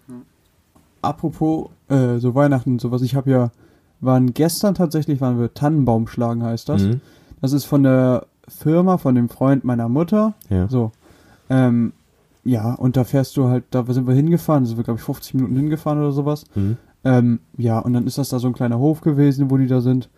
Apropos 1.01 1.70
äh, 1.88 2.18
so 2.18 2.35
Weihnachten 2.35 2.72
und 2.72 2.81
sowas, 2.81 3.03
ich 3.03 3.14
habe 3.14 3.31
ja, 3.31 3.51
waren 4.01 4.35
gestern 4.35 4.75
tatsächlich, 4.75 5.20
waren 5.20 5.38
wir 5.38 5.55
Tannenbaum 5.55 6.07
schlagen 6.07 6.42
heißt 6.42 6.68
das. 6.68 6.83
Mhm. 6.83 7.01
Das 7.40 7.53
ist 7.53 7.64
von 7.64 7.83
der 7.83 8.27
Firma, 8.48 8.98
von 8.98 9.14
dem 9.14 9.29
Freund 9.29 9.64
meiner 9.64 9.88
Mutter. 9.88 10.35
Ja. 10.51 10.68
So. 10.68 10.92
Ähm, 11.48 11.92
ja, 12.44 12.75
und 12.75 12.96
da 12.96 13.05
fährst 13.05 13.37
du 13.37 13.48
halt, 13.48 13.64
da 13.70 13.85
sind 13.85 14.07
wir 14.07 14.14
hingefahren, 14.14 14.64
da 14.64 14.68
sind 14.68 14.77
wir, 14.77 14.85
glaube 14.85 14.98
ich, 14.98 15.05
50 15.05 15.35
Minuten 15.35 15.57
hingefahren 15.57 15.98
oder 15.98 16.12
sowas. 16.12 16.44
Mhm. 16.55 16.77
Ähm, 17.05 17.40
ja, 17.57 17.79
und 17.79 17.92
dann 17.92 18.07
ist 18.07 18.18
das 18.18 18.29
da 18.29 18.38
so 18.38 18.48
ein 18.48 18.53
kleiner 18.53 18.79
Hof 18.79 19.01
gewesen, 19.01 19.51
wo 19.51 19.57
die 19.57 19.66
da 19.66 19.81
sind. 19.81 20.09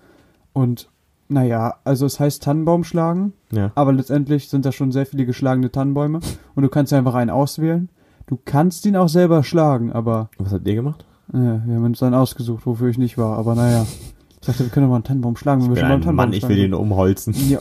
Und 0.53 0.89
naja, 1.29 1.75
also 1.85 2.07
es 2.07 2.21
heißt 2.21 2.43
Tannenbaum 2.43 2.85
schlagen, 2.85 3.33
Ja. 3.51 3.73
aber 3.75 3.93
letztendlich 3.93 4.49
sind 4.49 4.65
da 4.65 4.73
schon 4.73 4.93
sehr 4.93 5.07
viele 5.07 5.27
geschlagene 5.27 5.71
Tannenbäume 5.73 6.21
und 6.55 6.63
du 6.63 6.69
kannst 6.69 6.93
ja 6.93 6.99
einfach 6.99 7.15
einen 7.15 7.31
auswählen. 7.31 7.89
Du 8.27 8.39
kannst 8.45 8.87
ihn 8.87 8.97
auch 8.97 9.09
selber 9.09 9.43
schlagen, 9.45 9.93
aber 9.93 10.31
Was 10.39 10.53
habt 10.53 10.67
ihr 10.67 10.75
gemacht? 10.75 11.05
äh, 11.33 11.37
wir 11.39 11.75
haben 11.77 11.85
uns 11.85 11.99
dann 11.99 12.15
ausgesucht, 12.15 12.67
wofür 12.67 12.89
ich 12.89 12.99
nicht 12.99 13.17
war, 13.19 13.37
aber 13.39 13.55
naja. 13.55 13.87
Ich 14.41 14.47
dachte, 14.47 14.65
wir 14.65 14.69
können 14.71 14.85
doch 14.87 14.91
mal 14.91 14.97
einen 14.97 15.05
Tannenbaum 15.05 15.37
schlagen, 15.37 15.63
wenn 15.63 15.71
wir 15.71 15.75
Ich 15.77 15.81
schon 15.81 15.89
mal 15.89 15.95
ein 15.95 15.95
einen 15.97 16.03
Tannenbaum 16.05 16.27
Mann, 16.27 16.33
ich 16.35 16.41
schlagen. 16.41 16.55
will 16.55 16.63
den 16.63 16.75
umholzen. 16.75 17.35
Ja. 17.49 17.59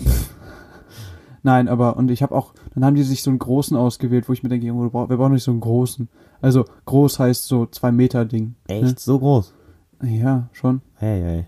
Nein, 1.45 1.67
aber, 1.67 1.97
und 1.97 2.09
ich 2.09 2.23
habe 2.23 2.33
auch, 2.35 2.53
dann 2.73 2.85
haben 2.85 2.95
die 2.95 3.03
sich 3.03 3.21
so 3.21 3.29
einen 3.29 3.39
großen 3.39 3.75
ausgewählt, 3.75 4.29
wo 4.29 4.33
ich 4.33 4.43
mir 4.43 4.49
denke, 4.49 4.65
Junge, 4.65 4.93
wir 4.93 5.17
brauchen 5.17 5.33
nicht 5.33 5.43
so 5.43 5.51
einen 5.51 5.59
großen. 5.59 6.07
Also, 6.41 6.63
groß 6.85 7.19
heißt 7.19 7.45
so 7.47 7.65
zwei 7.65 7.91
Meter 7.91 8.23
Ding. 8.25 8.55
Echt? 8.67 8.99
So 8.99 9.19
groß? 9.19 9.53
Ne? 10.01 10.17
Ja, 10.19 10.47
schon. 10.53 10.81
Hey, 10.95 11.21
hey. 11.21 11.45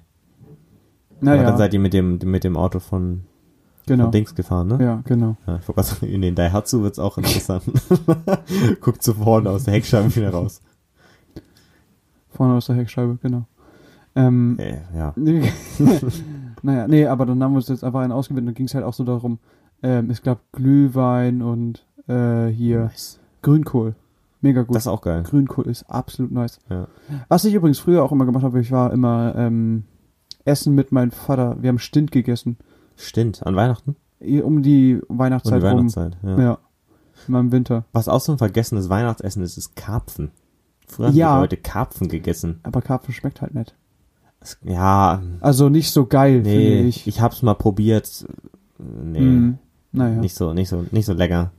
Aber 1.22 1.36
dann 1.36 1.44
Naja, 1.44 1.58
seid 1.58 1.74
ihr 1.74 1.80
mit 1.80 1.94
dem, 1.94 2.20
mit 2.24 2.44
dem 2.44 2.58
Auto 2.58 2.80
von, 2.80 3.24
genau. 3.88 4.06
von 4.06 4.12
Dings 4.12 4.36
gefahren, 4.36 4.68
ne? 4.68 4.78
Ja, 4.82 5.02
genau. 5.06 5.38
Ja, 5.48 5.58
ich 5.58 5.68
wollte 5.68 5.84
sagen, 5.84 6.08
in 6.08 6.22
den 6.22 6.36
Daihatsu 6.36 6.82
wird's 6.84 7.00
auch 7.00 7.18
interessant. 7.18 7.64
Guckt 8.82 9.02
zu 9.02 9.14
vorne 9.14 9.50
aus 9.50 9.64
der 9.64 9.74
Heckscheibe 9.76 10.16
wieder 10.16 10.32
raus. 10.32 10.62
Vorne 12.30 12.56
aus 12.56 12.66
der 12.68 12.76
Heckscheibe, 12.76 13.18
genau. 13.22 13.46
Ähm, 14.16 14.58
Äh, 14.60 14.78
ja. 14.96 15.14
naja, 16.62 16.88
nee, 16.88 17.06
aber 17.06 17.26
dann 17.26 17.42
haben 17.44 17.54
wir 17.54 17.58
uns 17.58 17.68
jetzt 17.68 17.84
einfach 17.84 18.02
einen 18.02 18.12
ausgewählt 18.12 18.42
und 18.42 18.48
dann 18.48 18.56
ging 18.56 18.66
es 18.66 18.76
halt 18.76 18.86
auch 18.86 18.94
so 18.94 19.04
darum, 19.04 19.40
ähm, 19.84 20.10
es 20.10 20.22
gab 20.22 20.40
Glühwein 20.52 21.42
und 21.42 21.86
äh, 22.08 22.48
hier 22.48 22.86
Nice. 22.86 23.20
Grünkohl. 23.42 23.96
Mega 24.42 24.62
gut. 24.64 24.76
Das 24.76 24.84
ist 24.84 24.88
auch 24.88 25.02
geil. 25.02 25.24
Grünkohl 25.24 25.66
ist 25.68 25.90
absolut 25.90 26.32
nice. 26.32 26.60
Ja. 26.70 26.88
Was 27.30 27.46
ich 27.46 27.54
übrigens 27.54 27.80
früher 27.80 28.04
auch 28.04 28.12
immer 28.12 28.26
gemacht 28.26 28.44
habe, 28.44 28.60
ich 28.60 28.72
war 28.72 28.94
immer 28.94 29.34
ähm, 29.36 29.86
essen 30.46 30.74
mit 30.76 30.92
meinem 30.92 31.12
Vater. 31.12 31.58
Wir 31.62 31.70
haben 31.70 31.80
Stint 31.80 32.12
gegessen. 32.12 32.58
Stimmt, 32.96 33.46
an 33.46 33.56
Weihnachten 33.56 33.96
Um 34.22 34.62
die 34.64 35.02
Weihnachtszeit 35.10 35.62
die 35.62 35.68
rum. 35.68 35.78
Weihnachtszeit. 35.80 36.18
Ja. 36.24 36.40
Ja. 36.40 36.58
Immer 37.28 37.40
im 37.42 37.52
Winter. 37.52 37.86
Was 37.92 38.08
auch 38.08 38.22
so 38.22 38.32
ein 38.32 38.38
vergessenes 38.38 38.90
Weihnachtsessen 38.90 39.42
ist, 39.44 39.58
ist 39.58 39.76
Karpfen. 39.76 40.32
Früher 40.88 41.08
haben 41.08 41.16
Ja. 41.16 41.36
die 41.36 41.42
Leute 41.42 41.58
Karpfen 41.58 42.08
gegessen. 42.08 42.60
Aber 42.64 42.82
Karpfen 42.82 43.14
schmeckt 43.14 43.42
halt 43.42 43.56
nicht. 43.56 43.76
Es- 44.40 44.58
Ja, 44.64 45.22
Also 45.42 45.70
nicht 45.70 45.92
so 45.92 46.06
geil, 46.06 46.44
finde 46.44 46.50
nee, 46.50 46.82
ich. 46.88 47.08
ich. 47.08 47.22
hab's 47.22 47.42
mal 47.42 47.56
probiert. 47.56 48.26
Nee. 48.78 49.20
Mm. 49.22 49.58
Naja. 49.92 50.20
nicht 50.20 50.36
so, 50.36 50.54
nicht 50.54 50.68
so, 50.70 50.86
nicht 50.92 51.06
so 51.06 51.14
lecker. 51.14 51.52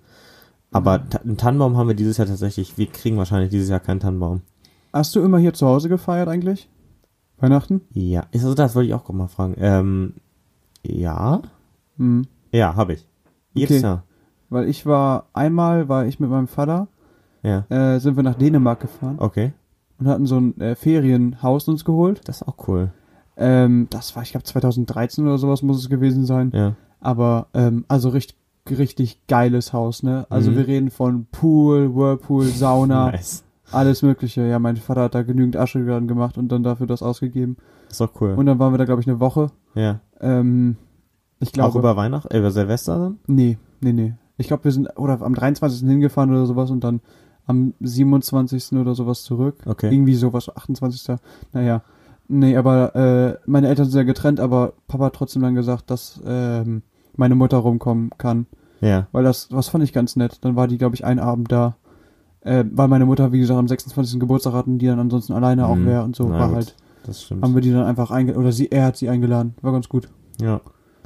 Aber 0.70 1.08
ta- 1.08 1.18
einen 1.20 1.38
Tannenbaum 1.38 1.76
haben 1.78 1.88
wir 1.88 1.94
dieses 1.94 2.18
Jahr 2.18 2.26
tatsächlich, 2.26 2.76
wir 2.76 2.86
kriegen 2.86 3.16
wahrscheinlich 3.16 3.48
dieses 3.50 3.70
Jahr 3.70 3.80
keinen 3.80 3.98
Tannenbaum. 4.00 4.42
Hast 4.92 5.16
du 5.16 5.20
immer 5.20 5.38
hier 5.38 5.54
zu 5.54 5.66
Hause 5.66 5.88
gefeiert 5.88 6.28
eigentlich? 6.28 6.68
Weihnachten? 7.38 7.82
Ja, 7.92 8.24
ist 8.32 8.42
also 8.44 8.54
das 8.54 8.74
wollte 8.74 8.88
ich 8.88 8.94
auch 8.94 9.04
gerade 9.04 9.18
mal 9.18 9.28
fragen. 9.28 9.54
Ähm, 9.58 10.14
ja, 10.82 11.42
Hm. 11.98 12.26
ja, 12.52 12.74
habe 12.76 12.94
ich. 12.94 13.06
Jedes 13.54 13.76
Okay. 13.78 13.82
Jahr. 13.86 14.02
Weil 14.48 14.68
ich 14.68 14.86
war, 14.86 15.26
einmal 15.32 15.88
war 15.88 16.06
ich 16.06 16.20
mit 16.20 16.30
meinem 16.30 16.46
Vater, 16.48 16.88
Ja, 17.42 17.64
äh, 17.68 17.98
sind 18.00 18.16
wir 18.16 18.22
nach 18.22 18.34
Dänemark 18.36 18.80
gefahren 18.80 19.16
okay. 19.18 19.52
und 19.98 20.06
hatten 20.08 20.26
so 20.26 20.38
ein 20.38 20.60
äh, 20.60 20.74
Ferienhaus 20.76 21.68
uns 21.68 21.84
geholt. 21.84 22.20
Das 22.28 22.42
ist 22.42 22.48
auch 22.48 22.68
cool. 22.68 22.90
Ähm, 23.36 23.86
das 23.90 24.14
war, 24.16 24.22
ich 24.22 24.30
glaube, 24.30 24.44
2013 24.44 25.24
oder 25.26 25.36
sowas 25.38 25.62
muss 25.62 25.78
es 25.78 25.88
gewesen 25.90 26.24
sein. 26.26 26.50
Ja. 26.54 26.74
Aber, 27.00 27.48
ähm, 27.54 27.84
also 27.88 28.08
richtig, 28.10 28.36
richtig 28.70 29.26
geiles 29.26 29.72
Haus, 29.72 30.02
ne? 30.02 30.26
Also 30.30 30.50
Mhm. 30.50 30.56
wir 30.56 30.66
reden 30.66 30.90
von 30.90 31.26
Pool, 31.30 31.94
Whirlpool, 31.94 32.44
Sauna, 32.46 33.10
Nice. 33.12 33.44
Alles 33.72 34.02
mögliche. 34.02 34.46
Ja, 34.46 34.58
mein 34.58 34.76
Vater 34.76 35.02
hat 35.02 35.14
da 35.14 35.22
genügend 35.22 35.56
Asche 35.56 35.84
dran 35.84 36.08
gemacht 36.08 36.38
und 36.38 36.48
dann 36.48 36.62
dafür 36.62 36.86
das 36.86 37.02
ausgegeben. 37.02 37.56
Ist 37.90 38.00
doch 38.00 38.20
cool. 38.20 38.34
Und 38.34 38.46
dann 38.46 38.58
waren 38.58 38.72
wir 38.72 38.78
da, 38.78 38.84
glaube 38.84 39.00
ich, 39.00 39.08
eine 39.08 39.20
Woche. 39.20 39.50
ja. 39.74 40.00
Ähm, 40.20 40.76
ich 41.38 41.52
glaube. 41.52 41.70
auch 41.70 41.76
über 41.76 41.96
Weihnachten, 41.96 42.32
äh, 42.32 42.38
über 42.38 42.50
Silvester 42.50 42.98
dann? 42.98 43.18
Nee, 43.26 43.58
nee, 43.80 43.92
nee. 43.92 44.14
Ich 44.38 44.48
glaube, 44.48 44.64
wir 44.64 44.72
sind 44.72 44.88
oder 44.96 45.20
am 45.20 45.34
23. 45.34 45.86
hingefahren 45.86 46.30
oder 46.30 46.46
sowas 46.46 46.70
und 46.70 46.82
dann 46.82 47.00
am 47.46 47.74
27. 47.80 48.72
oder 48.72 48.94
sowas 48.94 49.22
zurück. 49.22 49.56
Okay. 49.66 49.92
Irgendwie 49.92 50.14
sowas, 50.14 50.54
28. 50.54 51.16
Naja. 51.52 51.82
Nee, 52.28 52.56
aber 52.56 52.94
äh, 52.96 53.38
meine 53.46 53.68
Eltern 53.68 53.86
sind 53.86 53.98
ja 53.98 54.02
getrennt, 54.04 54.40
aber 54.40 54.72
Papa 54.88 55.06
hat 55.06 55.14
trotzdem 55.14 55.42
dann 55.42 55.54
gesagt, 55.54 55.90
dass 55.90 56.20
ähm, 56.26 56.82
meine 57.16 57.34
Mutter 57.34 57.58
rumkommen 57.58 58.10
kann. 58.18 58.46
Ja. 58.80 59.06
Weil 59.12 59.24
das, 59.24 59.48
was 59.52 59.68
fand 59.68 59.84
ich 59.84 59.92
ganz 59.92 60.16
nett. 60.16 60.38
Dann 60.40 60.56
war 60.56 60.66
die, 60.66 60.78
glaube 60.78 60.96
ich, 60.96 61.04
einen 61.04 61.20
Abend 61.20 61.52
da. 61.52 61.76
Äh, 62.46 62.64
weil 62.72 62.88
meine 62.88 63.04
Mutter, 63.06 63.32
wie 63.32 63.40
gesagt, 63.40 63.58
am 63.58 63.66
26. 63.68 64.20
Geburtstag 64.20 64.52
hatten, 64.54 64.78
die 64.78 64.86
dann 64.86 64.98
ansonsten 65.00 65.32
alleine 65.32 65.66
auch 65.66 65.74
Mhm. 65.74 65.86
wäre 65.86 66.02
und 66.04 66.14
so. 66.16 66.28
Na 66.28 66.38
war 66.38 66.46
gut. 66.48 66.56
halt, 66.56 66.76
Das 67.04 67.22
stimmt. 67.24 67.42
haben 67.42 67.54
wir 67.54 67.60
die 67.62 67.72
dann 67.72 67.84
einfach 67.84 68.10
eingeladen, 68.10 68.40
oder 68.42 68.52
sie, 68.52 68.70
er 68.70 68.84
hat 68.86 68.96
sie 68.96 69.08
eingeladen. 69.08 69.54
War 69.62 69.72
ganz 69.72 69.88
gut. 69.88 70.08
ja. 70.40 70.60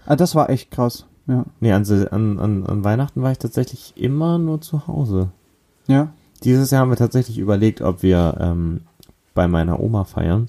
Ah, 0.06 0.16
das 0.16 0.34
war 0.34 0.48
echt 0.50 0.70
krass. 0.70 1.06
Ja. 1.26 1.44
Nee, 1.60 1.72
an, 1.72 1.84
an, 2.10 2.66
an 2.66 2.84
Weihnachten 2.84 3.22
war 3.22 3.30
ich 3.32 3.38
tatsächlich 3.38 3.92
immer 3.96 4.38
nur 4.38 4.60
zu 4.60 4.86
Hause. 4.88 5.28
Ja? 5.86 6.08
Dieses 6.42 6.70
Jahr 6.70 6.80
haben 6.80 6.90
wir 6.90 6.96
tatsächlich 6.96 7.38
überlegt, 7.38 7.82
ob 7.82 8.02
wir 8.02 8.36
ähm, 8.40 8.80
bei 9.34 9.46
meiner 9.46 9.78
Oma 9.78 10.04
feiern 10.04 10.48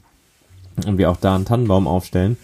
und 0.87 0.97
wir 0.97 1.11
auch 1.11 1.17
da 1.17 1.35
einen 1.35 1.45
Tannenbaum 1.45 1.85
aufstellen, 1.85 2.37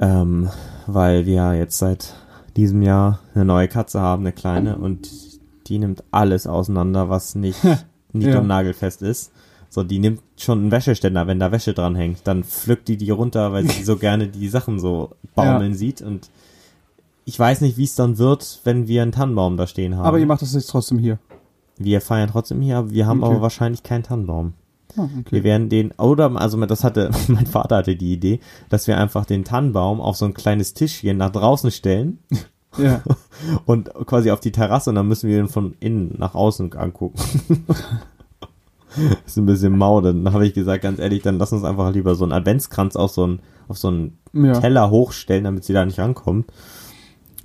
ähm, 0.00 0.48
weil 0.86 1.26
wir 1.26 1.54
jetzt 1.54 1.78
seit 1.78 2.14
diesem 2.56 2.82
Jahr 2.82 3.20
eine 3.34 3.44
neue 3.44 3.68
Katze 3.68 4.00
haben, 4.00 4.22
eine 4.24 4.32
kleine, 4.32 4.76
und 4.76 5.08
die 5.68 5.78
nimmt 5.78 6.02
alles 6.10 6.46
auseinander, 6.46 7.08
was 7.08 7.34
nicht 7.34 7.62
nicht 8.12 8.28
Ja. 8.32 8.40
und 8.40 8.46
nagelfest 8.46 9.02
ist. 9.02 9.32
So, 9.68 9.82
die 9.82 9.98
nimmt 9.98 10.20
schon 10.36 10.60
einen 10.60 10.70
Wäscheständer, 10.70 11.26
wenn 11.26 11.40
da 11.40 11.50
Wäsche 11.50 11.74
dran 11.74 11.96
hängt, 11.96 12.20
dann 12.28 12.44
pflückt 12.44 12.86
die 12.86 12.96
die 12.96 13.10
runter, 13.10 13.52
weil 13.52 13.68
sie 13.68 13.82
so 13.84 13.96
gerne 13.96 14.28
die 14.28 14.48
Sachen 14.48 14.78
so 14.78 15.10
baumeln 15.34 15.74
sieht 15.74 16.00
und 16.00 16.30
ich 17.24 17.38
weiß 17.38 17.62
nicht, 17.62 17.76
wie 17.78 17.84
es 17.84 17.94
dann 17.94 18.18
wird, 18.18 18.60
wenn 18.64 18.86
wir 18.86 19.02
einen 19.02 19.12
Tannenbaum 19.12 19.56
da 19.56 19.66
stehen 19.66 19.96
haben. 19.96 20.06
Aber 20.06 20.18
ihr 20.18 20.26
macht 20.26 20.42
das 20.42 20.54
jetzt 20.54 20.68
trotzdem 20.68 20.98
hier. 20.98 21.18
Wir 21.76 22.00
feiern 22.00 22.28
trotzdem 22.30 22.60
hier, 22.60 22.76
aber 22.78 22.90
wir 22.90 23.06
haben 23.06 23.22
Okay. 23.22 23.32
aber 23.32 23.42
wahrscheinlich 23.42 23.82
keinen 23.82 24.02
Tannenbaum. 24.04 24.52
Wir 24.94 25.08
okay. 25.26 25.42
werden 25.42 25.68
den, 25.70 25.90
oder, 25.92 26.30
also 26.36 26.64
das 26.66 26.84
hatte, 26.84 27.10
mein 27.28 27.46
Vater 27.46 27.78
hatte 27.78 27.96
die 27.96 28.12
Idee, 28.12 28.38
dass 28.68 28.86
wir 28.86 28.96
einfach 28.98 29.24
den 29.24 29.42
Tannenbaum 29.44 30.00
auf 30.00 30.16
so 30.16 30.24
ein 30.24 30.34
kleines 30.34 30.74
Tischchen 30.74 31.16
nach 31.16 31.30
draußen 31.30 31.70
stellen 31.72 32.18
Ja. 32.78 33.02
und 33.66 33.92
quasi 34.06 34.30
auf 34.30 34.40
die 34.40 34.52
Terrasse 34.52 34.90
und 34.90 34.96
dann 34.96 35.08
müssen 35.08 35.28
wir 35.28 35.38
ihn 35.38 35.48
von 35.48 35.74
innen 35.80 36.14
nach 36.18 36.34
außen 36.34 36.72
angucken. 36.74 37.18
ist 39.26 39.36
ein 39.36 39.46
bisschen 39.46 39.76
mau, 39.76 40.00
dann 40.00 40.32
habe 40.32 40.46
ich 40.46 40.54
gesagt, 40.54 40.82
ganz 40.82 40.98
ehrlich, 41.00 41.22
dann 41.22 41.38
lass 41.38 41.52
uns 41.52 41.64
einfach 41.64 41.92
lieber 41.92 42.14
so 42.14 42.24
einen 42.24 42.32
Adventskranz 42.32 42.94
auf 42.96 43.10
so 43.10 43.24
einen, 43.24 43.40
auf 43.68 43.78
so 43.78 43.88
einen 43.88 44.18
Ja. 44.32 44.52
Teller 44.60 44.90
hochstellen, 44.90 45.44
damit 45.44 45.64
sie 45.64 45.72
da 45.72 45.84
nicht 45.84 45.98
rankommt. 45.98 46.46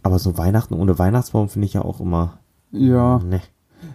Aber 0.03 0.19
so 0.19 0.37
Weihnachten 0.37 0.73
ohne 0.75 0.97
Weihnachtsbaum 0.99 1.49
finde 1.49 1.65
ich 1.65 1.73
ja 1.73 1.81
auch 1.83 1.99
immer, 1.99 2.39
Ja. 2.71 3.19
ne. 3.19 3.41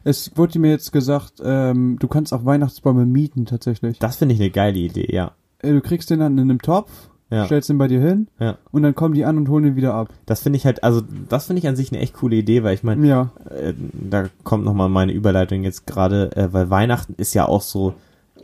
Es 0.03 0.33
wurde 0.37 0.59
mir 0.59 0.71
jetzt 0.71 0.93
gesagt, 0.93 1.35
ähm, 1.45 1.99
du 2.01 2.09
kannst 2.09 2.33
auch 2.33 2.45
Weihnachtsbäume 2.45 3.07
mieten 3.07 3.45
tatsächlich. 3.47 3.99
Das 3.99 4.17
finde 4.17 4.35
ich 4.35 4.41
eine 4.41 4.51
geile 4.51 4.79
Idee, 4.79 5.15
ja. 5.15 5.33
Äh, 5.61 5.73
Du 5.73 5.81
kriegst 5.81 6.11
den 6.11 6.21
dann 6.21 6.39
in 6.39 6.51
einem 6.51 6.61
Topf, 6.63 6.91
Ja. 7.31 7.47
stellst 7.47 7.69
den 7.69 7.79
bei 7.79 7.89
dir 7.89 8.01
hin 8.01 8.29
Ja. 8.39 8.59
und 8.71 8.83
dann 8.83 8.95
kommen 8.95 9.15
die 9.15 9.25
an 9.25 9.37
und 9.39 9.49
holen 9.49 9.65
den 9.65 9.77
wieder 9.77 9.95
ab. 9.95 10.09
Das 10.27 10.41
finde 10.43 10.57
ich 10.59 10.67
halt, 10.67 10.85
also 10.85 11.03
das 11.29 11.47
finde 11.47 11.59
ich 11.61 11.67
an 11.69 11.75
sich 11.75 11.91
eine 11.91 12.01
echt 12.01 12.15
coole 12.15 12.37
Idee, 12.37 12.63
weil 12.63 12.75
ich 12.75 12.83
meine, 12.85 13.07
Ja. 13.07 13.33
äh, 13.51 13.73
da 13.93 14.29
kommt 14.45 14.65
nochmal 14.65 14.89
meine 14.89 15.13
Überleitung 15.13 15.65
jetzt 15.65 15.87
gerade, 15.87 16.37
äh, 16.37 16.53
weil 16.53 16.71
Weihnachten 16.71 17.15
ist 17.17 17.35
ja 17.35 17.47
auch 17.49 17.63
so, 17.63 17.95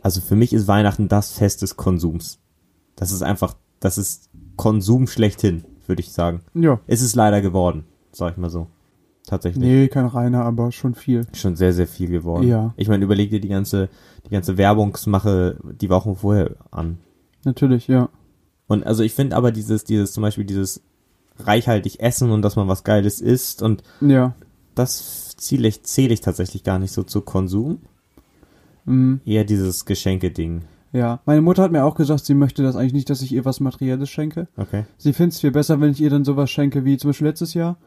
also 0.01 0.19
für 0.19 0.35
mich 0.35 0.51
ist 0.51 0.67
Weihnachten 0.67 1.07
das 1.07 1.31
Fest 1.31 1.61
des 1.61 1.77
Konsums. 1.77 2.39
Das 2.95 3.11
ist 3.11 3.21
einfach, 3.21 3.55
das 3.79 3.97
ist 3.97 4.29
Konsum 4.57 5.07
schlechthin, 5.07 5.63
würde 5.87 6.01
ich 6.01 6.11
sagen. 6.11 6.41
Ja. 6.53 6.79
Es 6.87 7.01
ist 7.01 7.15
leider 7.15 7.41
geworden, 7.41 7.85
sag 8.11 8.31
ich 8.33 8.37
mal 8.37 8.49
so. 8.49 8.67
Tatsächlich. 9.27 9.63
Nee, 9.63 9.87
kein 9.87 10.07
reiner, 10.07 10.43
aber 10.43 10.71
schon 10.71 10.95
viel. 10.95 11.25
Schon 11.33 11.55
sehr, 11.55 11.71
sehr 11.73 11.87
viel 11.87 12.09
geworden. 12.09 12.47
Ja. 12.47 12.73
Ich 12.75 12.89
meine, 12.89 13.03
überleg 13.05 13.29
dir 13.29 13.39
die 13.39 13.47
ganze, 13.47 13.87
die 14.25 14.31
ganze 14.31 14.57
Werbungsmache 14.57 15.57
die 15.79 15.89
Wochen 15.89 16.15
vorher 16.15 16.55
an. 16.71 16.97
Natürlich, 17.45 17.87
ja. 17.87 18.09
Und 18.71 18.85
also 18.85 19.03
ich 19.03 19.13
finde 19.13 19.35
aber 19.35 19.51
dieses, 19.51 19.83
dieses, 19.83 20.13
zum 20.13 20.21
Beispiel 20.21 20.45
dieses 20.45 20.81
reichhaltig 21.39 21.99
essen 21.99 22.31
und 22.31 22.41
dass 22.41 22.55
man 22.55 22.69
was 22.69 22.85
Geiles 22.85 23.19
isst 23.19 23.61
und 23.61 23.83
Ja. 23.99 24.33
das 24.75 25.35
zähle 25.35 25.67
ich, 25.67 25.83
zähle 25.83 26.13
ich 26.13 26.21
tatsächlich 26.21 26.63
gar 26.63 26.79
nicht 26.79 26.93
so 26.93 27.03
zu 27.03 27.19
Konsum. 27.19 27.79
Mhm. 28.85 29.19
Eher 29.25 29.43
dieses 29.43 29.83
Geschenke-Ding. 29.83 30.61
Ja. 30.93 31.19
Meine 31.25 31.41
Mutter 31.41 31.63
hat 31.63 31.73
mir 31.73 31.83
auch 31.83 31.95
gesagt, 31.95 32.25
sie 32.25 32.33
möchte 32.33 32.63
das 32.63 32.77
eigentlich 32.77 32.93
nicht, 32.93 33.09
dass 33.09 33.21
ich 33.21 33.33
ihr 33.33 33.43
was 33.43 33.59
Materielles 33.59 34.09
schenke. 34.09 34.47
Okay. 34.55 34.85
Sie 34.97 35.11
findet 35.11 35.33
es 35.33 35.41
viel 35.41 35.51
besser, 35.51 35.81
wenn 35.81 35.91
ich 35.91 35.99
ihr 35.99 36.09
dann 36.09 36.23
sowas 36.23 36.49
schenke, 36.49 36.85
wie 36.85 36.95
zum 36.95 37.09
Beispiel 37.09 37.27
letztes 37.27 37.53
Jahr 37.53 37.77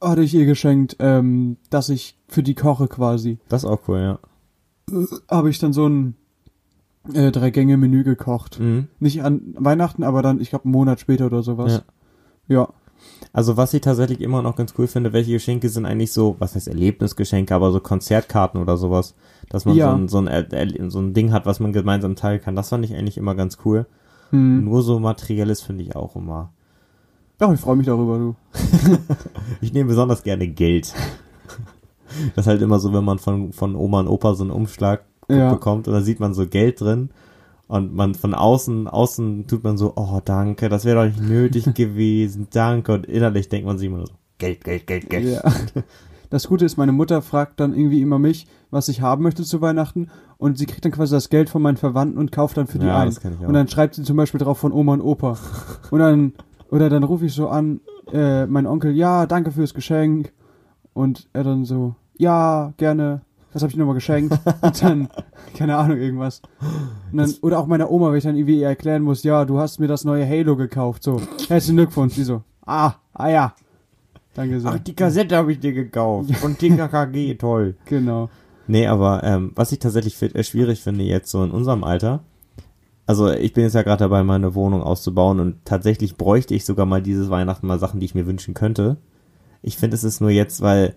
hatte 0.00 0.22
ich 0.22 0.32
ihr 0.32 0.46
geschenkt, 0.46 0.96
ähm, 1.00 1.58
dass 1.68 1.90
ich 1.90 2.16
für 2.28 2.42
die 2.42 2.54
koche 2.54 2.88
quasi. 2.88 3.40
Das 3.50 3.64
ist 3.64 3.68
auch 3.68 3.80
cool, 3.88 3.98
ja. 3.98 4.18
Habe 5.28 5.50
ich 5.50 5.58
dann 5.58 5.72
so 5.74 5.86
ein 5.86 6.14
äh, 7.14 7.30
Drei-Gänge-Menü 7.30 8.04
gekocht. 8.04 8.60
Mhm. 8.60 8.88
Nicht 9.00 9.22
an 9.22 9.54
Weihnachten, 9.58 10.02
aber 10.02 10.22
dann, 10.22 10.40
ich 10.40 10.50
glaube, 10.50 10.64
einen 10.64 10.72
Monat 10.72 11.00
später 11.00 11.26
oder 11.26 11.42
sowas. 11.42 11.82
Ja. 12.48 12.68
Also 13.32 13.56
was 13.56 13.74
ich 13.74 13.80
tatsächlich 13.82 14.20
immer 14.20 14.42
noch 14.42 14.56
ganz 14.56 14.74
cool 14.78 14.86
finde, 14.86 15.12
welche 15.12 15.32
Geschenke 15.32 15.68
sind 15.68 15.84
eigentlich 15.86 16.12
so, 16.12 16.36
was 16.38 16.54
heißt 16.54 16.68
Erlebnisgeschenke, 16.68 17.54
aber 17.54 17.70
so 17.72 17.80
Konzertkarten 17.80 18.60
oder 18.60 18.76
sowas, 18.76 19.14
dass 19.48 19.64
man 19.64 19.76
Ja. 19.76 19.90
so, 19.90 19.96
ein, 19.96 20.08
so, 20.08 20.18
ein, 20.18 20.90
so 20.90 20.98
ein 21.00 21.12
Ding 21.14 21.32
hat, 21.32 21.46
was 21.46 21.60
man 21.60 21.72
gemeinsam 21.72 22.16
teilen 22.16 22.40
kann. 22.40 22.56
Das 22.56 22.70
fand 22.70 22.84
ich 22.84 22.94
eigentlich 22.94 23.18
immer 23.18 23.34
ganz 23.34 23.58
cool. 23.64 23.86
Hm. 24.30 24.64
Nur 24.64 24.82
so 24.82 24.98
materielles 24.98 25.60
finde 25.60 25.84
ich 25.84 25.94
auch 25.94 26.16
immer. 26.16 26.52
Ach, 27.38 27.52
ich 27.52 27.60
freue 27.60 27.76
mich 27.76 27.86
darüber, 27.86 28.18
du. 28.18 28.34
Ich 29.60 29.72
nehme 29.72 29.88
besonders 29.88 30.22
gerne 30.22 30.48
Geld. 30.48 30.94
Das 32.34 32.44
ist 32.44 32.46
halt 32.48 32.62
immer 32.62 32.78
so, 32.78 32.92
wenn 32.92 33.04
man 33.04 33.18
von, 33.18 33.52
von 33.52 33.74
Oma 33.76 34.00
und 34.00 34.08
Opa 34.08 34.34
so 34.34 34.44
einen 34.44 34.50
Umschlag 34.52 35.04
Ja. 35.28 35.52
bekommt 35.52 35.88
und 35.88 35.94
da 35.94 36.00
sieht 36.00 36.20
man 36.20 36.34
so 36.34 36.46
Geld 36.46 36.80
drin 36.80 37.10
und 37.68 37.94
man 37.94 38.14
von 38.14 38.34
außen, 38.34 38.86
außen 38.86 39.46
tut 39.46 39.64
man 39.64 39.76
so, 39.76 39.92
oh 39.96 40.20
danke, 40.24 40.68
das 40.68 40.84
wäre 40.84 40.96
doch 40.96 41.04
nicht 41.04 41.28
nötig 41.28 41.64
gewesen, 41.74 42.48
danke 42.52 42.92
und 42.92 43.06
innerlich 43.06 43.48
denkt 43.48 43.66
man 43.66 43.78
sich 43.78 43.88
immer 43.88 44.06
so, 44.06 44.12
Geld, 44.38 44.64
Geld, 44.64 44.86
Geld, 44.86 45.10
Geld. 45.10 45.26
Ja. 45.26 45.42
Das 46.30 46.48
Gute 46.48 46.64
ist, 46.64 46.76
meine 46.76 46.92
Mutter 46.92 47.22
fragt 47.22 47.60
dann 47.60 47.72
irgendwie 47.72 48.02
immer 48.02 48.18
mich, 48.18 48.46
was 48.70 48.88
ich 48.88 49.00
haben 49.00 49.22
möchte 49.22 49.44
zu 49.44 49.60
Weihnachten 49.60 50.08
und 50.38 50.58
sie 50.58 50.66
kriegt 50.66 50.84
dann 50.84 50.92
quasi 50.92 51.14
das 51.14 51.28
Geld 51.28 51.48
von 51.48 51.62
meinen 51.62 51.76
Verwandten 51.76 52.18
und 52.18 52.32
kauft 52.32 52.56
dann 52.56 52.66
für 52.66 52.78
die 52.78 52.86
Ja, 52.86 52.98
ein. 52.98 53.16
Und 53.46 53.54
dann 53.54 53.68
schreibt 53.68 53.94
sie 53.94 54.02
zum 54.02 54.16
Beispiel 54.16 54.40
drauf 54.40 54.58
von 54.58 54.72
Oma 54.72 54.94
und 54.94 55.02
Opa. 55.02 55.38
Und 55.90 56.00
dann, 56.00 56.32
oder 56.70 56.90
dann 56.90 57.04
rufe 57.04 57.26
ich 57.26 57.32
so 57.32 57.48
an, 57.48 57.80
äh, 58.12 58.46
mein 58.46 58.66
Onkel, 58.66 58.92
ja, 58.92 59.26
danke 59.26 59.52
fürs 59.52 59.72
Geschenk. 59.72 60.32
Und 60.92 61.28
er 61.32 61.44
dann 61.44 61.64
so, 61.64 61.94
ja, 62.16 62.72
gerne. 62.76 63.22
Was 63.56 63.62
habe 63.62 63.72
ich 63.72 63.78
nochmal 63.78 63.94
geschenkt? 63.94 64.38
Und 64.60 64.82
dann, 64.82 65.08
keine 65.56 65.78
Ahnung, 65.78 65.96
irgendwas. 65.96 66.42
Dann, 67.10 67.32
oder 67.40 67.58
auch 67.58 67.66
meiner 67.66 67.90
Oma, 67.90 68.10
wenn 68.10 68.18
ich 68.18 68.24
dann 68.24 68.36
irgendwie 68.36 68.60
ihr 68.60 68.66
erklären 68.66 69.00
muss, 69.00 69.22
ja, 69.22 69.46
du 69.46 69.58
hast 69.58 69.80
mir 69.80 69.86
das 69.86 70.04
neue 70.04 70.28
Halo 70.28 70.56
gekauft. 70.56 71.02
So, 71.02 71.22
herzlichen 71.48 71.78
Glückwunsch. 71.78 72.16
Die 72.16 72.24
so, 72.24 72.42
ah, 72.66 72.96
ah 73.14 73.28
ja. 73.30 73.54
Danke 74.34 74.60
sehr. 74.60 74.72
Ach, 74.72 74.78
die 74.78 74.94
Kassette 74.94 75.34
habe 75.34 75.52
ich 75.52 75.60
dir 75.60 75.72
gekauft. 75.72 76.36
Von 76.36 76.58
TKKG, 76.58 77.34
toll. 77.38 77.76
Genau. 77.86 78.28
Nee, 78.66 78.88
aber 78.88 79.24
ähm, 79.24 79.52
was 79.54 79.72
ich 79.72 79.78
tatsächlich 79.78 80.20
äh, 80.20 80.44
schwierig 80.44 80.82
finde 80.82 81.04
jetzt 81.04 81.30
so 81.30 81.42
in 81.42 81.50
unserem 81.50 81.82
Alter, 81.82 82.20
also 83.06 83.30
ich 83.32 83.54
bin 83.54 83.64
jetzt 83.64 83.74
ja 83.74 83.80
gerade 83.80 84.00
dabei, 84.00 84.22
meine 84.22 84.54
Wohnung 84.54 84.82
auszubauen 84.82 85.40
und 85.40 85.64
tatsächlich 85.64 86.18
bräuchte 86.18 86.54
ich 86.54 86.66
sogar 86.66 86.84
mal 86.84 87.00
dieses 87.00 87.30
Weihnachten 87.30 87.66
mal 87.66 87.78
Sachen, 87.78 88.00
die 88.00 88.06
ich 88.06 88.14
mir 88.14 88.26
wünschen 88.26 88.52
könnte. 88.52 88.98
Ich 89.62 89.78
finde, 89.78 89.94
es 89.94 90.04
ist 90.04 90.20
nur 90.20 90.28
jetzt, 90.28 90.60
weil 90.60 90.94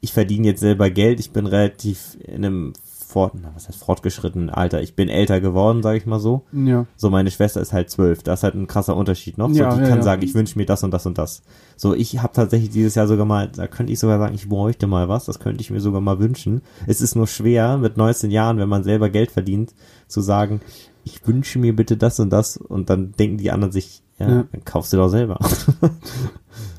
ich 0.00 0.12
verdiene 0.12 0.48
jetzt 0.48 0.60
selber 0.60 0.90
Geld, 0.90 1.20
ich 1.20 1.30
bin 1.30 1.46
relativ 1.46 2.16
in 2.20 2.44
einem 2.44 2.72
fort, 3.16 3.32
was 3.54 3.66
heißt 3.66 3.78
fortgeschritten, 3.82 4.50
Alter, 4.50 4.82
ich 4.82 4.94
bin 4.94 5.08
älter 5.08 5.40
geworden, 5.40 5.82
sage 5.82 5.96
ich 5.96 6.04
mal 6.04 6.20
so. 6.20 6.44
Ja. 6.52 6.84
So, 6.98 7.08
meine 7.08 7.30
Schwester 7.30 7.62
ist 7.62 7.72
halt 7.72 7.88
zwölf, 7.88 8.22
da 8.22 8.34
ist 8.34 8.42
halt 8.42 8.54
ein 8.54 8.66
krasser 8.66 8.94
Unterschied 8.94 9.38
noch. 9.38 9.48
So, 9.48 9.54
Ja, 9.54 9.74
die 9.74 9.80
ja, 9.80 9.88
kann 9.88 9.98
ja. 10.00 10.02
sagen, 10.04 10.20
ich 10.22 10.34
wünsche 10.34 10.58
mir 10.58 10.66
das 10.66 10.82
und 10.84 10.90
das 10.90 11.06
und 11.06 11.16
das. 11.16 11.42
So, 11.78 11.94
ich 11.94 12.18
habe 12.22 12.34
tatsächlich 12.34 12.68
dieses 12.68 12.94
Jahr 12.94 13.06
sogar 13.06 13.24
mal, 13.24 13.48
da 13.48 13.68
könnte 13.68 13.90
ich 13.90 13.98
sogar 14.00 14.18
sagen, 14.18 14.34
ich 14.34 14.50
bräuchte 14.50 14.86
mal 14.86 15.08
was, 15.08 15.24
das 15.24 15.38
könnte 15.38 15.62
ich 15.62 15.70
mir 15.70 15.80
sogar 15.80 16.02
mal 16.02 16.18
wünschen. 16.18 16.60
Es 16.86 17.00
ist 17.00 17.16
nur 17.16 17.26
schwer, 17.26 17.78
mit 17.78 17.96
19 17.96 18.30
Jahren, 18.30 18.58
wenn 18.58 18.68
man 18.68 18.84
selber 18.84 19.08
Geld 19.08 19.30
verdient, 19.30 19.72
zu 20.08 20.20
sagen, 20.20 20.60
ich 21.04 21.26
wünsche 21.26 21.58
mir 21.58 21.74
bitte 21.74 21.96
das 21.96 22.20
und 22.20 22.28
das 22.28 22.58
und 22.58 22.90
dann 22.90 23.12
denken 23.12 23.38
die 23.38 23.50
anderen 23.50 23.72
sich, 23.72 24.02
ja, 24.18 24.28
Ja. 24.28 24.44
dann 24.52 24.64
kaufst 24.66 24.92
du 24.92 24.98
doch 24.98 25.08
selber. 25.08 25.38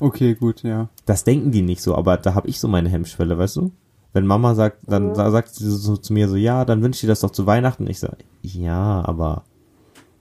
Okay, 0.00 0.34
gut, 0.34 0.62
ja. 0.62 0.88
Das 1.06 1.24
denken 1.24 1.50
die 1.50 1.62
nicht 1.62 1.82
so, 1.82 1.94
aber 1.96 2.16
da 2.16 2.34
habe 2.34 2.48
ich 2.48 2.60
so 2.60 2.68
meine 2.68 2.88
Hemmschwelle, 2.88 3.38
weißt 3.38 3.56
du? 3.56 3.72
Wenn 4.12 4.26
Mama 4.26 4.54
sagt, 4.54 4.78
dann 4.86 5.14
sa- 5.14 5.30
sagt 5.30 5.54
sie 5.54 5.70
so 5.70 5.96
zu 5.96 6.12
mir 6.12 6.28
so, 6.28 6.36
ja, 6.36 6.64
dann 6.64 6.82
wünsche 6.82 6.96
ich 6.96 7.00
dir 7.02 7.08
das 7.08 7.20
doch 7.20 7.30
zu 7.30 7.46
Weihnachten. 7.46 7.86
Ich 7.88 8.00
sage, 8.00 8.18
ja, 8.42 9.02
aber 9.06 9.44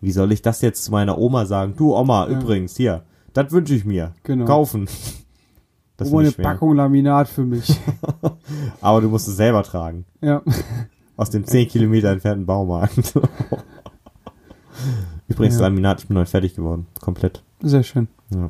wie 0.01 0.11
soll 0.11 0.31
ich 0.31 0.41
das 0.41 0.61
jetzt 0.61 0.83
zu 0.83 0.91
meiner 0.91 1.17
Oma 1.17 1.45
sagen? 1.45 1.73
Du 1.77 1.95
Oma, 1.95 2.27
Ja. 2.29 2.37
übrigens, 2.39 2.75
hier, 2.75 3.03
das 3.33 3.51
wünsche 3.51 3.73
ich 3.73 3.85
mir. 3.85 4.13
Genau. 4.23 4.45
Kaufen. 4.45 4.87
Das 5.99 6.11
oh, 6.13 6.21
schwer. 6.23 6.31
Packung 6.45 6.75
Laminat 6.75 7.27
für 7.27 7.43
mich. 7.43 7.75
Aber 8.81 9.01
du 9.01 9.09
musst 9.09 9.27
es 9.27 9.35
selber 9.35 9.63
tragen. 9.63 10.05
ja. 10.21 10.43
Aus 11.17 11.31
dem 11.31 11.43
10 11.43 11.67
Kilometer 11.69 12.11
entfernten 12.11 12.45
Baumarkt. 12.45 13.15
Übrigens, 15.27 15.55
Ja. 15.55 15.61
Laminat, 15.61 16.01
ich 16.01 16.07
bin 16.07 16.17
heute 16.17 16.29
fertig 16.29 16.55
geworden. 16.55 16.85
Komplett. 17.01 17.41
Sehr 17.61 17.81
schön. 17.81 18.07
Ja. 18.29 18.49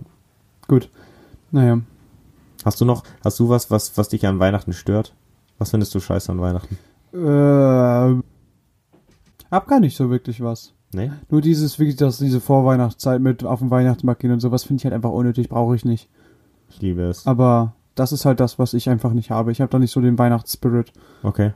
Gut. 0.68 0.90
Naja. 1.52 1.80
Hast 2.66 2.82
du 2.82 2.86
noch, 2.86 3.04
hast 3.24 3.40
du 3.40 3.48
was, 3.48 3.72
was, 3.72 3.98
was 3.98 4.10
dich 4.10 4.28
an 4.28 4.40
Weihnachten 4.40 4.74
stört? 4.74 5.14
Was 5.58 5.72
findest 5.72 5.94
du 5.96 6.00
scheiße 6.00 6.32
an 6.32 6.42
Weihnachten? 6.42 6.78
Äh, 7.14 8.22
hab 9.52 9.68
gar 9.68 9.80
nicht 9.80 9.96
so 9.96 10.10
wirklich 10.10 10.42
was. 10.42 10.74
Nee? 10.94 11.12
Nur 11.30 11.42
dieses, 11.42 11.80
wirklich, 11.80 11.98
dass 11.98 12.18
diese 12.18 12.40
Vorweihnachtszeit 12.40 13.22
mit 13.22 13.44
auf 13.44 13.60
dem 13.60 13.72
Weihnachtsmarkt 13.72 14.22
gehen 14.22 14.32
und 14.32 14.40
sowas 14.40 14.64
finde 14.64 14.82
ich 14.82 14.86
halt 14.86 14.94
einfach 14.94 15.12
unnötig, 15.12 15.50
brauche 15.50 15.76
ich 15.76 15.84
nicht. 15.84 16.10
Ich 16.70 16.82
liebe 16.82 17.02
es. 17.04 17.26
Aber 17.26 17.74
das 17.96 18.12
ist 18.12 18.26
halt 18.26 18.40
das, 18.40 18.60
was 18.60 18.74
ich 18.74 18.90
einfach 18.90 19.14
nicht 19.14 19.32
habe. 19.32 19.52
Ich 19.52 19.62
habe 19.62 19.72
da 19.72 19.80
nicht 19.80 19.92
so 19.92 20.02
den 20.02 20.18
Weihnachtsspirit. 20.18 20.94
Okay. 21.24 21.54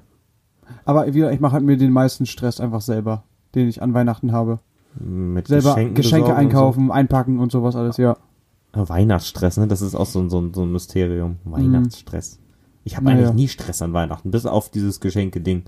Aber 0.85 1.13
wieder, 1.13 1.31
ich 1.31 1.39
mache 1.39 1.53
halt 1.53 1.63
mir 1.63 1.77
den 1.77 1.91
meisten 1.91 2.25
Stress 2.25 2.59
einfach 2.59 2.81
selber, 2.81 3.23
den 3.55 3.67
ich 3.67 3.81
an 3.81 3.93
Weihnachten 3.93 4.31
habe. 4.31 4.59
Mit 4.95 5.47
Selber 5.47 5.69
Geschenken 5.69 5.95
Geschenke 5.95 6.23
besorgen 6.23 6.31
und 6.31 6.47
einkaufen, 6.47 6.91
einpacken 6.91 7.39
und 7.39 7.51
sowas 7.51 7.75
alles, 7.75 7.97
ja. 7.97 8.17
So. 8.75 8.89
Weihnachtsstress, 8.89 9.57
ne? 9.57 9.67
Das 9.67 9.81
ist 9.81 9.95
auch 9.95 10.05
so, 10.05 10.27
so, 10.29 10.51
so 10.53 10.63
ein 10.63 10.71
Mysterium. 10.71 11.37
Weihnachtsstress. 11.43 12.39
Ich 12.83 12.95
habe 12.95 13.05
Naja. 13.05 13.17
eigentlich 13.19 13.33
nie 13.35 13.47
Stress 13.47 13.81
an 13.81 13.93
Weihnachten, 13.93 14.31
bis 14.31 14.45
auf 14.45 14.69
dieses 14.69 14.99
Geschenke-Ding. 14.99 15.63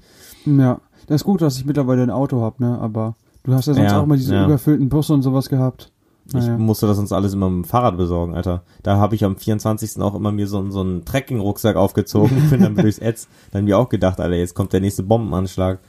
Ja. 0.46 0.80
Das 1.08 1.22
ist 1.22 1.26
gut, 1.26 1.42
dass 1.42 1.58
ich 1.58 1.66
mittlerweile 1.66 2.02
ein 2.04 2.10
Auto 2.10 2.42
habe, 2.42 2.64
ne? 2.64 2.80
Aber 2.80 3.16
du 3.44 3.54
hast 3.54 3.68
ja 3.68 3.74
sonst 3.74 3.92
Ja, 3.92 4.00
auch 4.00 4.04
immer 4.04 4.16
diese 4.18 4.34
ja. 4.36 4.46
überfüllten 4.46 4.90
Busse 4.90 5.14
und 5.14 5.22
sowas 5.22 5.50
gehabt. 5.50 5.92
Naja. 6.32 6.54
Ich 6.54 6.60
musste 6.60 6.88
das 6.88 6.98
uns 6.98 7.12
alles 7.12 7.34
immer 7.34 7.50
mit 7.50 7.66
dem 7.66 7.70
Fahrrad 7.70 7.98
besorgen, 7.98 8.34
Alter. 8.34 8.64
Da 8.82 8.96
habe 8.98 9.14
ich 9.16 9.26
am 9.26 9.36
24. 9.36 10.02
auch 10.02 10.16
immer 10.16 10.32
mir 10.32 10.48
so, 10.48 10.58
einen- 10.60 10.72
so 10.72 10.80
einen 10.80 11.04
Trekking-Rucksack 11.04 11.76
aufgezogen, 11.76 12.32
bin 12.50 12.62
dann 12.62 12.76
durchs 12.76 12.98
Etz. 13.00 13.28
Dann 13.52 13.66
mir 13.66 13.78
auch 13.78 13.90
gedacht, 13.90 14.20
Alter, 14.22 14.36
jetzt 14.38 14.56
kommt 14.56 14.72
der 14.72 14.80
nächste 14.80 15.04
Bombenanschlag. 15.04 15.80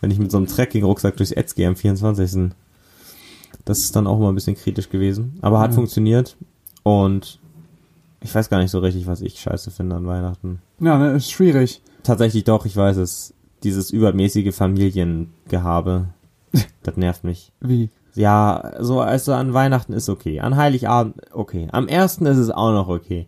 Wenn 0.00 0.10
ich 0.12 0.18
mit 0.20 0.30
so 0.30 0.36
einem 0.38 0.46
Trekking-Rucksack 0.46 1.16
durchs 1.16 1.32
Etz 1.32 1.54
gehe 1.56 1.66
am 1.68 1.74
24. 1.76 2.52
Das 3.64 3.78
ist 3.80 3.94
dann 3.94 4.06
auch 4.06 4.18
immer 4.18 4.30
ein 4.30 4.34
bisschen 4.34 4.56
kritisch 4.56 4.88
gewesen. 4.88 5.38
Aber 5.42 5.58
hat 5.60 5.70
Ja. 5.70 5.74
funktioniert. 5.74 6.36
Und 6.84 7.38
ich 8.22 8.34
weiß 8.34 8.48
gar 8.48 8.58
nicht 8.58 8.70
so 8.70 8.78
richtig, 8.78 9.06
was 9.06 9.20
ich 9.20 9.40
scheiße 9.40 9.70
finde 9.70 9.96
an 9.96 10.06
Weihnachten. 10.06 10.60
Ja, 10.80 10.98
ne, 10.98 11.12
ist 11.12 11.30
schwierig. 11.30 11.82
Tatsächlich 12.02 12.44
doch, 12.44 12.66
ich 12.66 12.76
weiß 12.76 12.96
es. 12.96 13.34
Dieses 13.62 13.90
übermäßige 13.90 14.54
Familiengehabe. 14.54 16.08
das 16.82 16.96
nervt 16.96 17.24
mich. 17.24 17.52
Wie? 17.60 17.90
Ja, 18.14 18.72
so 18.80 19.00
also 19.00 19.32
an 19.32 19.54
Weihnachten 19.54 19.92
ist 19.92 20.08
okay. 20.08 20.40
An 20.40 20.56
Heiligabend 20.56 21.14
okay. 21.32 21.68
Am 21.72 21.88
ersten 21.88 22.26
ist 22.26 22.38
es 22.38 22.50
auch 22.50 22.72
noch 22.72 22.88
okay. 22.88 23.26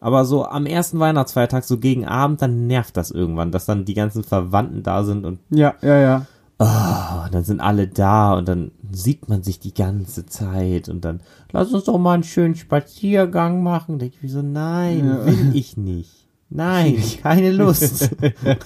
Aber 0.00 0.24
so 0.24 0.44
am 0.46 0.66
ersten 0.66 0.98
Weihnachtsfeiertag, 0.98 1.64
so 1.64 1.78
gegen 1.78 2.04
Abend, 2.04 2.42
dann 2.42 2.66
nervt 2.66 2.96
das 2.96 3.10
irgendwann, 3.10 3.50
dass 3.50 3.64
dann 3.64 3.84
die 3.84 3.94
ganzen 3.94 4.24
Verwandten 4.24 4.82
da 4.82 5.04
sind 5.04 5.24
und 5.24 5.40
Ja, 5.50 5.74
ja, 5.80 5.98
ja. 5.98 6.26
Oh, 6.58 7.28
dann 7.30 7.44
sind 7.44 7.60
alle 7.60 7.88
da 7.88 8.34
und 8.34 8.48
dann 8.48 8.72
sieht 8.90 9.28
man 9.28 9.42
sich 9.42 9.58
die 9.60 9.74
ganze 9.74 10.26
Zeit 10.26 10.88
und 10.88 11.04
dann 11.04 11.20
lass 11.52 11.72
uns 11.72 11.84
doch 11.84 11.98
mal 11.98 12.14
einen 12.14 12.22
schönen 12.22 12.54
Spaziergang 12.54 13.62
machen. 13.62 13.98
Denke 13.98 14.16
ich 14.16 14.22
mir 14.22 14.28
so, 14.28 14.42
nein, 14.42 15.06
Ja. 15.06 15.26
will 15.26 15.54
ich 15.54 15.76
nicht. 15.76 16.28
Nein, 16.48 17.02
keine 17.22 17.50
Lust. 17.52 18.10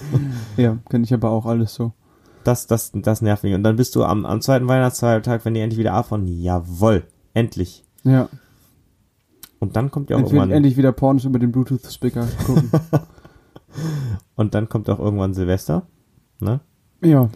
Ja, 0.57 0.77
kenne 0.89 1.03
ich 1.03 1.13
aber 1.13 1.29
auch 1.31 1.45
alles 1.45 1.73
so. 1.73 1.93
Das, 2.43 2.67
das, 2.67 2.91
das 2.93 3.21
nervt 3.21 3.43
mich. 3.43 3.53
Und 3.53 3.63
dann 3.63 3.75
bist 3.75 3.95
du 3.95 4.03
am, 4.03 4.25
am 4.25 4.41
zweiten 4.41 4.67
Weihnachtsfeiertag, 4.67 5.45
wenn 5.45 5.53
die 5.53 5.59
endlich 5.61 5.79
wieder 5.79 5.93
abfahren, 5.93 6.27
jawoll, 6.27 7.03
endlich. 7.33 7.83
Ja. 8.03 8.29
Und 9.59 9.75
dann 9.75 9.91
kommt 9.91 10.09
ja 10.09 10.15
auch 10.15 10.21
Endlich, 10.21 10.33
irgendwann, 10.33 10.55
endlich 10.55 10.77
wieder 10.77 10.91
Pornos 10.91 11.25
über 11.25 11.37
den 11.37 11.51
Bluetooth-Speaker 11.51 12.27
gucken. 12.45 12.71
und 14.35 14.55
dann 14.55 14.69
kommt 14.69 14.89
auch 14.89 14.99
irgendwann 14.99 15.33
Silvester, 15.35 15.83
ne? 16.39 16.61
Ja. 17.01 17.29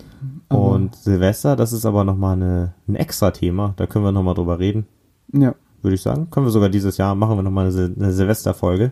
Und 0.50 0.96
Silvester, 0.96 1.56
das 1.56 1.74
ist 1.74 1.86
aber 1.86 2.04
nochmal 2.04 2.34
eine, 2.34 2.74
ein 2.88 2.96
extra 2.96 3.32
Thema, 3.32 3.74
da 3.78 3.88
können 3.88 4.06
wir 4.06 4.12
nochmal 4.12 4.36
drüber 4.36 4.60
reden, 4.60 4.86
Ja. 5.34 5.56
würde 5.82 5.96
ich 5.96 6.02
sagen. 6.02 6.30
Können 6.30 6.46
wir 6.46 6.52
sogar 6.52 6.70
dieses 6.70 6.98
Jahr, 6.98 7.16
machen 7.16 7.38
wir 7.38 7.44
nochmal 7.44 7.66
eine, 7.66 7.72
Sil 7.74 7.94
eine 7.98 8.12
Silvesterfolge. 8.14 8.92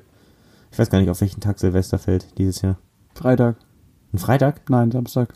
Ich 0.71 0.79
weiß 0.79 0.89
gar 0.89 0.99
nicht, 0.99 1.09
auf 1.09 1.21
welchen 1.21 1.41
Tag 1.41 1.59
Silvester 1.59 1.99
fällt 1.99 2.37
dieses 2.39 2.61
Jahr. 2.63 2.77
Freitag. 3.13 3.57
Ein 4.11 4.17
Freitag? 4.17 4.69
Nein, 4.69 4.91
Samstag, 4.91 5.33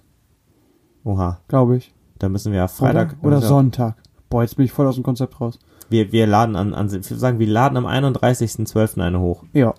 Oha, 1.04 1.40
glaube 1.48 1.78
ich. 1.78 1.94
da 2.20 2.30
müssen 2.30 2.52
wir 2.52 2.60
ja 2.60 2.68
Freitag. 2.68 3.16
Oder, 3.22 3.38
oder 3.38 3.42
Sonntag. 3.42 3.96
Boah, 4.30 4.42
jetzt 4.42 4.56
bin 4.58 4.66
ich 4.66 4.72
voll 4.72 4.88
aus 4.88 4.96
dem 4.96 5.04
Konzept 5.04 5.40
raus. 5.40 5.58
Wir, 5.90 6.12
wir 6.12 6.28
laden 6.28 6.56
an, 6.56 6.74
an, 6.74 6.92
wir 6.92 7.02
sagen, 7.02 7.40
wir 7.40 7.48
laden 7.48 7.78
am 7.78 7.86
31.12. 7.86 9.00
eine 9.02 9.20
hoch. 9.22 9.44
Ja. 9.54 9.74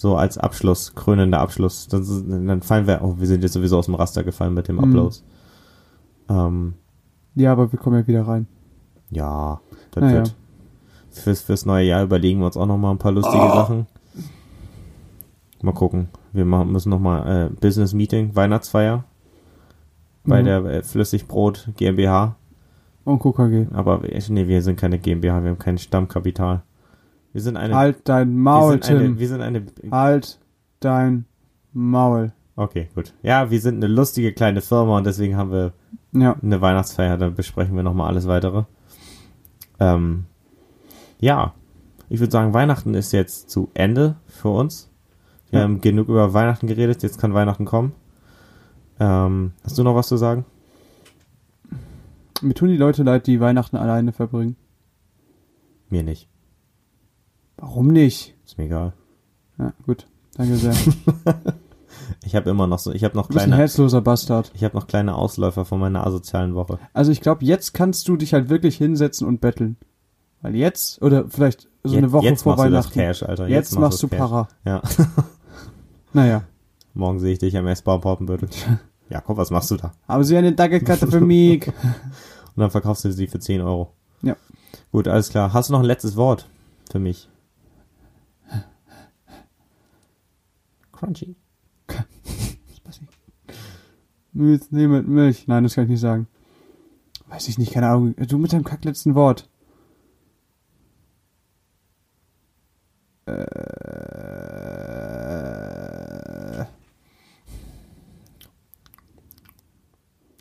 So 0.00 0.16
als 0.16 0.38
Abschluss, 0.38 0.94
krönender 0.94 1.40
Abschluss. 1.40 1.88
Dann, 1.88 2.46
dann 2.46 2.62
fallen 2.62 2.86
wir, 2.86 3.00
oh, 3.02 3.16
wir 3.18 3.26
sind 3.26 3.42
jetzt 3.42 3.54
sowieso 3.54 3.78
aus 3.78 3.86
dem 3.86 3.96
Raster 3.96 4.22
gefallen 4.22 4.54
mit 4.54 4.68
dem 4.68 4.76
Mhm. 4.76 4.84
Uploads. 4.84 5.24
Ähm, 6.28 6.74
Ja, 7.34 7.50
aber 7.50 7.72
wir 7.72 7.78
kommen 7.80 7.96
ja 8.00 8.06
wieder 8.06 8.22
rein. 8.26 8.46
ja, 9.10 9.60
das 9.90 10.00
Naja. 10.02 10.14
wird. 10.18 10.34
Fürs, 11.10 11.40
fürs 11.40 11.66
neue 11.66 11.84
Jahr 11.86 12.04
überlegen 12.04 12.38
wir 12.38 12.46
uns 12.46 12.56
auch 12.56 12.66
noch 12.66 12.78
mal 12.78 12.92
ein 12.92 12.98
paar 12.98 13.10
lustige 13.10 13.38
Sachen. 13.48 13.86
Mal 15.62 15.72
gucken. 15.72 16.08
Wir 16.32 16.44
machen, 16.44 16.70
müssen 16.70 16.90
noch 16.90 17.00
mal 17.00 17.46
äh, 17.46 17.50
Business 17.60 17.92
Meeting, 17.92 18.36
Weihnachtsfeier 18.36 19.02
bei 20.24 20.42
Mhm. 20.42 20.44
der 20.44 20.64
äh, 20.66 20.82
Flüssigbrot 20.84 21.70
GmbH. 21.76 22.36
Und 23.04 23.18
KKG. 23.20 23.66
Aber 23.72 24.02
wir- 24.04 24.22
nee, 24.28 24.46
wir 24.46 24.62
sind 24.62 24.76
keine 24.78 25.00
GmbH, 25.00 25.42
wir 25.42 25.50
haben 25.50 25.58
kein 25.58 25.78
Stammkapital. 25.78 26.62
Wir 27.38 27.42
sind 27.44 27.56
eine. 27.56 27.72
Halt 27.76 27.98
dein 28.08 28.30
wir 28.30 28.34
Maul, 28.36 28.72
eine, 28.72 28.80
Tim. 28.80 29.18
wir 29.20 29.28
sind 29.28 29.42
eine 29.42 29.62
Halt 29.92 30.40
dein 30.80 31.24
Maul. 31.72 32.32
Okay, 32.56 32.88
gut. 32.96 33.14
Ja, 33.22 33.48
wir 33.48 33.60
sind 33.60 33.76
eine 33.76 33.86
lustige 33.86 34.32
kleine 34.32 34.60
Firma 34.60 34.96
und 34.96 35.06
deswegen 35.06 35.36
haben 35.36 35.52
wir 35.52 35.72
Ja. 36.10 36.34
eine 36.42 36.60
Weihnachtsfeier, 36.60 37.16
dann 37.16 37.36
besprechen 37.36 37.76
wir 37.76 37.84
nochmal 37.84 38.08
alles 38.08 38.26
weitere. 38.26 38.64
Ähm, 39.78 40.24
ja, 41.20 41.54
ich 42.08 42.18
würde 42.18 42.32
sagen, 42.32 42.54
Weihnachten 42.54 42.94
ist 42.94 43.12
jetzt 43.12 43.50
zu 43.50 43.70
Ende 43.74 44.16
für 44.26 44.48
uns. 44.48 44.90
Wir 45.50 45.60
Ja. 45.60 45.64
haben 45.64 45.80
genug 45.80 46.08
über 46.08 46.34
Weihnachten 46.34 46.66
geredet, 46.66 47.04
jetzt 47.04 47.20
kann 47.20 47.34
Weihnachten 47.34 47.66
kommen. 47.66 47.92
Ähm, 48.98 49.52
hast 49.62 49.78
du 49.78 49.84
noch 49.84 49.94
was 49.94 50.08
zu 50.08 50.16
sagen? 50.16 50.44
Mir 52.42 52.54
tun 52.54 52.68
die 52.70 52.76
Leute 52.76 53.04
leid, 53.04 53.28
die 53.28 53.38
Weihnachten 53.38 53.76
alleine 53.76 54.10
verbringen. 54.10 54.56
Mir 55.88 56.02
nicht. 56.02 56.28
Warum 57.58 57.88
nicht? 57.88 58.34
Ist 58.46 58.56
mir 58.58 58.64
egal. 58.64 58.92
Ja, 59.58 59.72
gut. 59.86 60.06
Danke 60.36 60.56
sehr. 60.56 60.74
Ich 62.24 62.34
habe 62.36 62.48
immer 62.50 62.66
noch 62.66 62.78
so, 62.78 62.92
ich 62.92 63.04
habe 63.04 63.16
noch 63.16 63.26
Du 63.26 63.34
bist 63.34 63.40
ein 63.44 63.48
kleine, 63.50 63.60
herzloser 63.62 64.00
Bastard. 64.00 64.50
ich 64.54 64.64
habe 64.64 64.76
noch 64.76 64.86
kleine 64.86 65.14
Ausläufer 65.14 65.64
von 65.64 65.80
meiner 65.80 66.06
asozialen 66.06 66.54
Woche. 66.54 66.78
Also 66.92 67.10
ich 67.12 67.20
glaube, 67.20 67.44
jetzt 67.44 67.74
kannst 67.74 68.08
du 68.08 68.16
dich 68.16 68.32
halt 68.34 68.48
wirklich 68.48 68.76
hinsetzen 68.76 69.26
und 69.26 69.40
betteln. 69.40 69.76
Weil 70.42 70.54
jetzt, 70.54 71.02
oder 71.02 71.28
vielleicht 71.28 71.68
so 71.82 71.92
Jetzt- 71.94 71.98
eine 71.98 72.12
Woche 72.12 72.24
jetzt 72.26 72.42
vor 72.42 72.52
machst 72.56 72.66
du 72.66 72.70
das 72.70 72.84
Weihnachten. 72.86 72.98
Cash, 73.00 73.22
Alter. 73.24 73.48
Jetzt, 73.48 73.78
machst 73.78 74.02
du 74.02 74.08
Cash. 74.08 74.18
Para. 74.18 74.48
Ja. 74.64 74.82
Naja. 76.12 76.42
Morgen 76.94 77.18
sehe 77.20 77.32
ich 77.32 77.38
dich 77.38 77.56
am 77.56 77.66
S-Bahn 77.66 78.00
Poppenbüttel. 78.00 78.48
Ja, 79.10 79.22
komm, 79.22 79.38
was 79.38 79.50
machst 79.50 79.70
du 79.70 79.76
da? 79.76 79.92
Haben 80.06 80.22
Sie 80.24 80.36
eine 80.36 80.52
Dackelkarte 80.52 81.06
für 81.06 81.20
mich? 81.20 81.66
Und 81.66 81.74
dann 82.56 82.70
verkaufst 82.70 83.06
du 83.06 83.12
sie 83.12 83.26
für 83.26 83.38
10 83.38 83.62
Euro. 83.62 83.94
Ja. 84.20 84.36
Gut, 84.92 85.08
alles 85.08 85.30
klar. 85.30 85.54
Hast 85.54 85.70
du 85.70 85.72
noch 85.72 85.80
ein 85.80 85.86
letztes 85.86 86.14
Wort 86.16 86.46
für 86.92 86.98
mich? 86.98 87.26
Crunchy. 90.98 91.36
Milch, 94.32 94.62
nee, 94.70 94.86
mit 94.86 95.06
Milch. 95.08 95.46
Nein, 95.46 95.62
das 95.62 95.74
kann 95.74 95.84
ich 95.84 95.90
nicht 95.90 96.00
sagen. 96.00 96.26
Weiß 97.28 97.48
ich 97.48 97.58
nicht, 97.58 97.72
keine 97.72 97.88
Ahnung. 97.88 98.14
Du 98.16 98.38
mit 98.38 98.52
deinem 98.52 98.64
kackletzten 98.64 99.14
Wort. 99.14 99.48
Äh, 103.26 103.46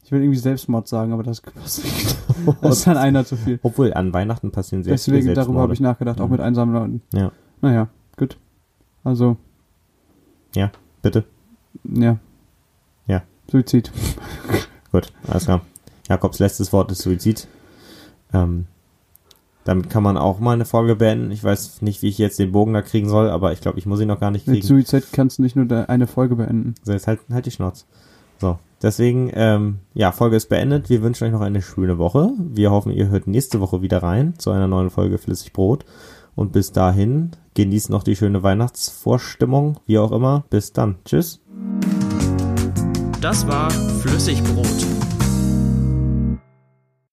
Ich 0.03 0.11
will 0.13 0.21
irgendwie 0.21 0.39
Selbstmord 0.39 0.87
sagen, 0.87 1.11
aber 1.11 1.21
das 1.23 1.41
passt 1.41 1.83
nicht. 1.83 2.15
Das 2.61 2.77
ist 2.77 2.87
dann 2.87 2.95
einer 2.95 3.25
zu 3.25 3.35
viel. 3.35 3.59
Obwohl, 3.61 3.93
an 3.93 4.13
Weihnachten 4.13 4.51
passieren 4.51 4.81
sehr 4.81 4.93
Deswegen, 4.93 5.23
viele 5.23 5.33
darüber 5.33 5.59
habe 5.59 5.73
ich 5.73 5.81
nachgedacht, 5.81 6.21
auch 6.21 6.29
mit 6.29 6.39
einsamen 6.39 6.73
Leuten. 6.73 7.01
Ja. 7.11 7.33
Naja, 7.61 7.89
gut. 8.15 8.37
Also, 9.03 9.35
Ja, 10.57 10.71
bitte. 11.01 11.23
ja. 11.83 12.17
Ja. 13.05 13.23
Suizid. 13.49 13.91
Gut, 14.91 15.13
alles 15.27 15.45
klar. 15.45 15.61
Jakobs 16.09 16.39
letztes 16.39 16.73
Wort 16.73 16.91
ist 16.91 17.01
Suizid. 17.03 17.47
Ähm, 18.33 18.65
damit 19.63 19.89
kann 19.89 20.01
man 20.01 20.17
auch 20.17 20.39
mal 20.39 20.53
eine 20.53 20.65
Folge 20.65 20.95
beenden. 20.95 21.29
Ich 21.29 21.43
weiß 21.43 21.81
nicht, 21.81 22.01
wie 22.01 22.07
ich 22.07 22.17
jetzt 22.17 22.39
den 22.39 22.51
Bogen 22.51 22.73
da 22.73 22.81
kriegen 22.81 23.09
soll, 23.09 23.29
aber 23.29 23.51
ich 23.51 23.61
glaube, 23.61 23.77
ich 23.77 23.85
muss 23.85 23.99
ihn 23.99 24.07
noch 24.07 24.19
gar 24.19 24.31
nicht 24.31 24.47
Mit 24.47 24.61
kriegen. 24.61 24.67
Suizid 24.67 25.11
kannst 25.11 25.37
du 25.37 25.43
nicht 25.43 25.55
nur 25.55 25.89
eine 25.89 26.07
Folge 26.07 26.37
beenden. 26.37 26.75
So, 26.83 26.93
jetzt 26.93 27.07
halt, 27.07 27.19
halt 27.29 27.45
die 27.45 27.51
Schnauze. 27.51 27.85
So, 28.39 28.59
deswegen, 28.81 29.29
ähm, 29.33 29.79
ja, 29.93 30.11
Folge 30.11 30.37
ist 30.37 30.49
beendet. 30.49 30.89
Wir 30.89 31.01
wünschen 31.01 31.25
euch 31.25 31.33
noch 31.33 31.41
eine 31.41 31.61
schöne 31.61 31.97
Woche. 31.97 32.31
Wir 32.37 32.71
hoffen, 32.71 32.91
ihr 32.91 33.09
hört 33.09 33.27
nächste 33.27 33.59
Woche 33.59 33.81
wieder 33.81 34.01
rein 34.01 34.35
zu 34.37 34.51
einer 34.51 34.67
neuen 34.67 34.89
Folge 34.89 35.17
Flüssig 35.17 35.53
Brot. 35.53 35.85
Und 36.35 36.53
bis 36.53 36.71
dahin, 36.71 37.31
genießt 37.57 37.89
noch 37.89 38.03
die 38.03 38.15
schöne 38.15 38.43
Weihnachtsvorstimmung, 38.43 39.79
wie 39.87 39.97
auch 39.97 40.11
immer. 40.11 40.43
Bis 40.51 40.73
dann. 40.73 40.97
Tschüss. 41.03 41.41
Das 43.19 43.47
war 43.47 43.71
Flüssigbrot 43.71 44.85